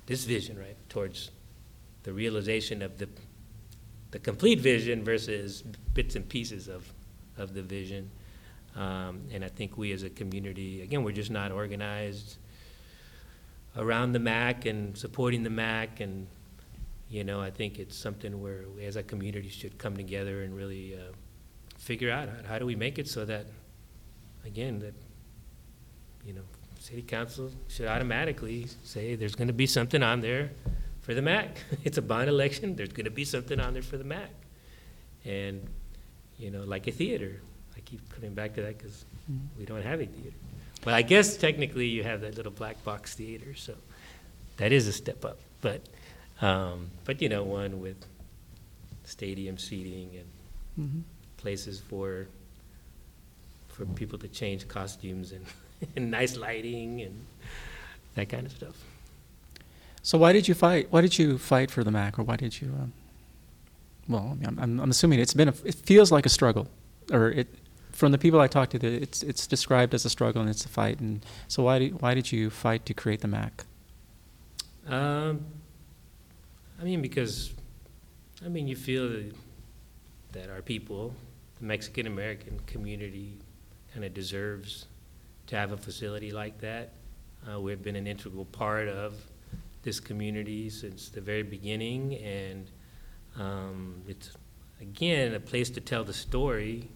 this 0.06 0.24
vision, 0.24 0.58
right, 0.58 0.78
towards 0.88 1.30
the 2.04 2.14
realization 2.14 2.82
of 2.82 2.98
the, 2.98 3.10
the 4.12 4.20
complete 4.20 4.62
vision 4.62 5.04
versus 5.04 5.62
bits 5.94 6.16
and 6.16 6.28
pieces 6.30 6.70
of, 6.70 6.90
of 7.38 7.54
the 7.54 7.62
vision. 7.62 8.10
Um, 8.78 9.24
and 9.30 9.44
I 9.44 9.50
think 9.50 9.78
we 9.78 9.92
as 9.92 10.04
a 10.04 10.10
community, 10.10 10.84
again, 10.84 11.04
we're 11.04 11.12
just 11.12 11.32
not 11.32 11.52
organized 11.52 12.38
around 13.76 14.14
the 14.14 14.20
MAC 14.20 14.66
and 14.66 14.98
supporting 14.98 15.44
the 15.44 15.50
MAC 15.50 16.00
and, 16.00 16.28
you 17.10 17.26
know, 17.26 17.42
I 17.42 17.50
think 17.50 17.78
it's 17.78 17.98
something 17.98 18.42
where 18.42 18.64
we 18.74 18.86
as 18.86 18.96
a 18.96 19.04
community 19.04 19.50
should 19.50 19.78
come 19.78 19.98
together 19.98 20.44
and 20.44 20.56
really 20.56 20.96
uh, 20.96 21.12
figure 21.78 22.10
out 22.10 22.30
how, 22.30 22.54
how 22.54 22.60
do 22.60 22.66
we 22.66 22.78
make 22.78 22.98
it 22.98 23.10
so 23.10 23.26
that 23.26 23.48
again, 24.48 24.80
that, 24.80 24.94
you 26.26 26.34
know, 26.34 26.42
city 26.80 27.02
council 27.04 27.52
should 27.68 27.88
automatically 27.88 28.66
say 28.84 29.16
there's 29.16 29.36
gonna 29.36 29.54
be 29.54 29.68
something 29.68 30.02
on 30.02 30.22
there 30.22 30.52
for 31.02 31.14
the 31.14 31.22
MAC. 31.22 31.58
It's 31.84 31.98
a 31.98 32.02
bond 32.02 32.30
election, 32.30 32.76
there's 32.76 32.94
gonna 32.94 33.12
be 33.12 33.26
something 33.26 33.60
on 33.60 33.74
there 33.74 33.84
for 33.84 33.98
the 33.98 34.04
MAC. 34.04 34.30
And, 35.26 35.68
you 36.40 36.50
know, 36.52 36.64
like 36.64 36.88
a 36.88 36.92
theater, 36.92 37.42
I 37.76 37.82
keep 37.82 38.10
coming 38.10 38.34
back 38.34 38.56
to 38.56 38.62
that 38.62 38.78
because 38.78 39.06
we 39.60 39.66
don't 39.66 39.84
have 39.84 40.00
a 40.02 40.06
theater. 40.06 40.36
But 40.84 40.94
I 40.94 41.02
guess 41.02 41.36
technically 41.38 41.88
you 41.88 42.04
have 42.04 42.22
that 42.22 42.36
little 42.38 42.52
black 42.52 42.82
box 42.84 43.14
theater, 43.16 43.54
so 43.56 43.76
that 44.58 44.72
is 44.72 44.88
a 44.88 44.94
step 44.94 45.26
up. 45.26 45.38
But, 45.62 45.82
um, 46.42 46.90
but 47.04 47.22
you 47.22 47.28
know, 47.30 47.44
one 47.44 47.82
with 47.82 47.98
stadium 49.04 49.58
seating 49.58 50.10
and 50.16 50.28
Mhm. 50.90 51.02
places 51.38 51.80
for 51.80 52.28
for 53.78 53.86
people 53.86 54.18
to 54.18 54.28
change 54.28 54.68
costumes 54.68 55.32
and, 55.32 55.46
and 55.96 56.10
nice 56.10 56.36
lighting 56.36 57.02
and 57.02 57.26
that 58.16 58.28
kind 58.28 58.46
of 58.46 58.52
stuff. 58.52 58.76
So 60.02 60.18
why 60.18 60.34
did 60.34 60.48
you 60.48 60.54
fight? 60.54 60.88
Why 60.90 61.02
did 61.02 61.20
you 61.20 61.38
fight 61.38 61.70
for 61.70 61.84
the 61.84 61.92
MAC, 61.92 62.18
or 62.18 62.24
why 62.24 62.38
did 62.38 62.60
you? 62.62 62.70
Um, 62.70 62.94
well, 64.08 64.30
I 64.32 64.36
mean, 64.36 64.46
I'm, 64.48 64.60
I'm, 64.60 64.80
I'm 64.80 64.90
assuming 64.90 65.20
it's 65.20 65.34
been. 65.34 65.50
A, 65.50 65.54
it 65.66 65.76
feels 65.76 66.12
like 66.12 66.26
a 66.26 66.30
struggle, 66.30 66.68
or 67.12 67.30
it. 67.30 67.48
From 67.92 68.12
the 68.12 68.18
people 68.20 68.40
I 68.40 68.48
talked 68.48 68.80
to, 68.80 68.88
it's 68.88 69.24
it's 69.24 69.48
described 69.48 69.94
as 69.94 70.06
a 70.06 70.10
struggle 70.10 70.40
and 70.42 70.50
it's 70.50 70.64
a 70.66 70.70
fight. 70.70 71.00
And 71.00 71.26
so 71.48 71.64
why 71.64 71.80
did 71.80 72.02
why 72.02 72.14
did 72.14 72.32
you 72.32 72.50
fight 72.50 72.86
to 72.86 72.94
create 72.94 73.22
the 73.22 73.28
MAC? 73.28 73.66
Um, 74.88 75.44
I 76.80 76.84
mean, 76.84 77.02
because, 77.02 77.54
I 78.46 78.48
mean, 78.48 78.68
you 78.68 78.76
feel 78.76 79.10
that, 79.10 79.36
that 80.32 80.50
our 80.50 80.62
people 80.62 81.14
the 81.60 81.66
Mexican 81.66 82.08
American 82.08 82.60
community 82.68 83.38
kind 83.98 84.06
of 84.06 84.14
deserves 84.14 84.86
to 85.48 85.56
have 85.56 85.72
a 85.72 85.78
facility 85.78 86.30
like 86.30 86.60
that. 86.60 86.92
Uh, 87.52 87.60
we've 87.60 87.82
been 87.82 87.96
an 87.96 88.06
integral 88.06 88.46
part 88.46 88.88
of 88.88 89.16
this 89.82 90.00
community 90.00 90.70
since 90.70 91.10
the 91.10 91.20
very 91.20 91.42
beginning, 91.42 92.14
and 92.18 92.70
um, 93.40 94.00
it's 94.08 94.38
again 94.80 95.34
a 95.34 95.40
place 95.40 95.72
to 95.72 95.82
tell 95.82 96.04
the 96.04 96.14
story 96.14 96.88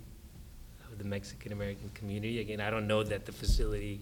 of 0.91 0.99
the 0.99 1.03
Mexican 1.03 1.51
American 1.51 1.89
community. 1.95 2.39
Again, 2.39 2.61
I 2.61 2.69
don't 2.69 2.85
know 2.85 3.01
that 3.01 3.25
the 3.25 3.31
facility 3.31 4.01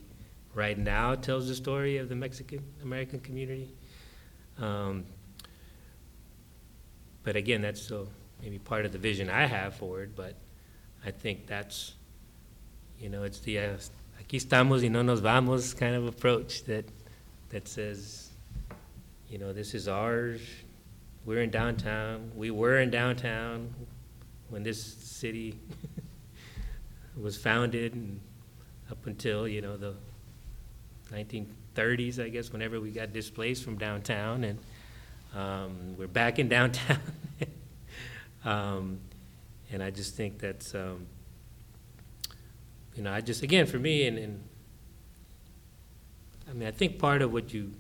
right 0.54 0.78
now 0.78 1.16
tells 1.16 1.48
the 1.48 1.56
story 1.56 1.96
of 2.00 2.10
the 2.10 2.16
Mexican 2.16 2.62
American 2.84 3.22
community. 3.22 3.72
Um, 4.58 5.06
but 7.24 7.38
again, 7.38 7.62
that's 7.62 7.82
still 7.82 8.10
maybe 8.42 8.60
part 8.60 8.86
of 8.86 8.92
the 8.92 8.98
vision 8.98 9.30
I 9.30 9.46
have 9.46 9.76
for 9.76 10.02
it, 10.02 10.18
but 10.18 10.36
I 11.06 11.12
think 11.12 11.48
that's, 11.48 11.94
you 13.00 13.10
know, 13.10 13.24
it's 13.24 13.40
the 13.40 13.60
uh, 13.60 13.78
aquí 14.22 14.38
estamos 14.38 14.82
y 14.82 14.90
no 14.90 15.02
nos 15.02 15.22
vamos 15.22 15.74
kind 15.74 15.96
of 15.96 16.06
approach 16.06 16.64
that, 16.66 16.86
that 17.50 17.68
says, 17.68 18.30
you 19.30 19.38
know, 19.38 19.54
this 19.54 19.74
is 19.74 19.88
ours, 19.88 20.42
we're 21.26 21.42
in 21.42 21.50
downtown, 21.50 22.32
we 22.36 22.52
were 22.52 22.80
in 22.80 22.90
downtown 22.90 23.74
when 24.50 24.64
this 24.64 24.82
city 24.82 25.58
was 27.22 27.38
founded 27.38 27.94
and 27.94 28.20
up 28.92 29.06
until, 29.06 29.48
you 29.48 29.62
know, 29.62 29.78
the 29.78 29.94
1930s, 31.12 32.24
I 32.24 32.30
guess, 32.30 32.52
whenever 32.52 32.82
we 32.82 32.92
got 32.92 33.14
displaced 33.14 33.64
from 33.64 33.78
downtown, 33.78 34.44
and 34.44 34.60
um, 35.36 35.96
we're 35.98 36.08
back 36.08 36.40
in 36.40 36.50
downtown. 36.50 37.00
um, 38.46 39.00
and 39.72 39.84
I 39.84 39.92
just 39.92 40.16
think 40.16 40.40
that's, 40.40 40.74
um, 40.74 41.06
you 42.96 43.04
know, 43.04 43.12
I 43.12 43.22
just, 43.22 43.44
again, 43.44 43.66
for 43.66 43.80
me, 43.80 44.08
and, 44.08 44.18
and 44.18 44.44
I 46.50 46.54
mean, 46.54 46.68
I 46.68 46.72
think 46.72 47.00
part 47.00 47.22
of 47.22 47.32
what 47.32 47.54
you 47.54 47.72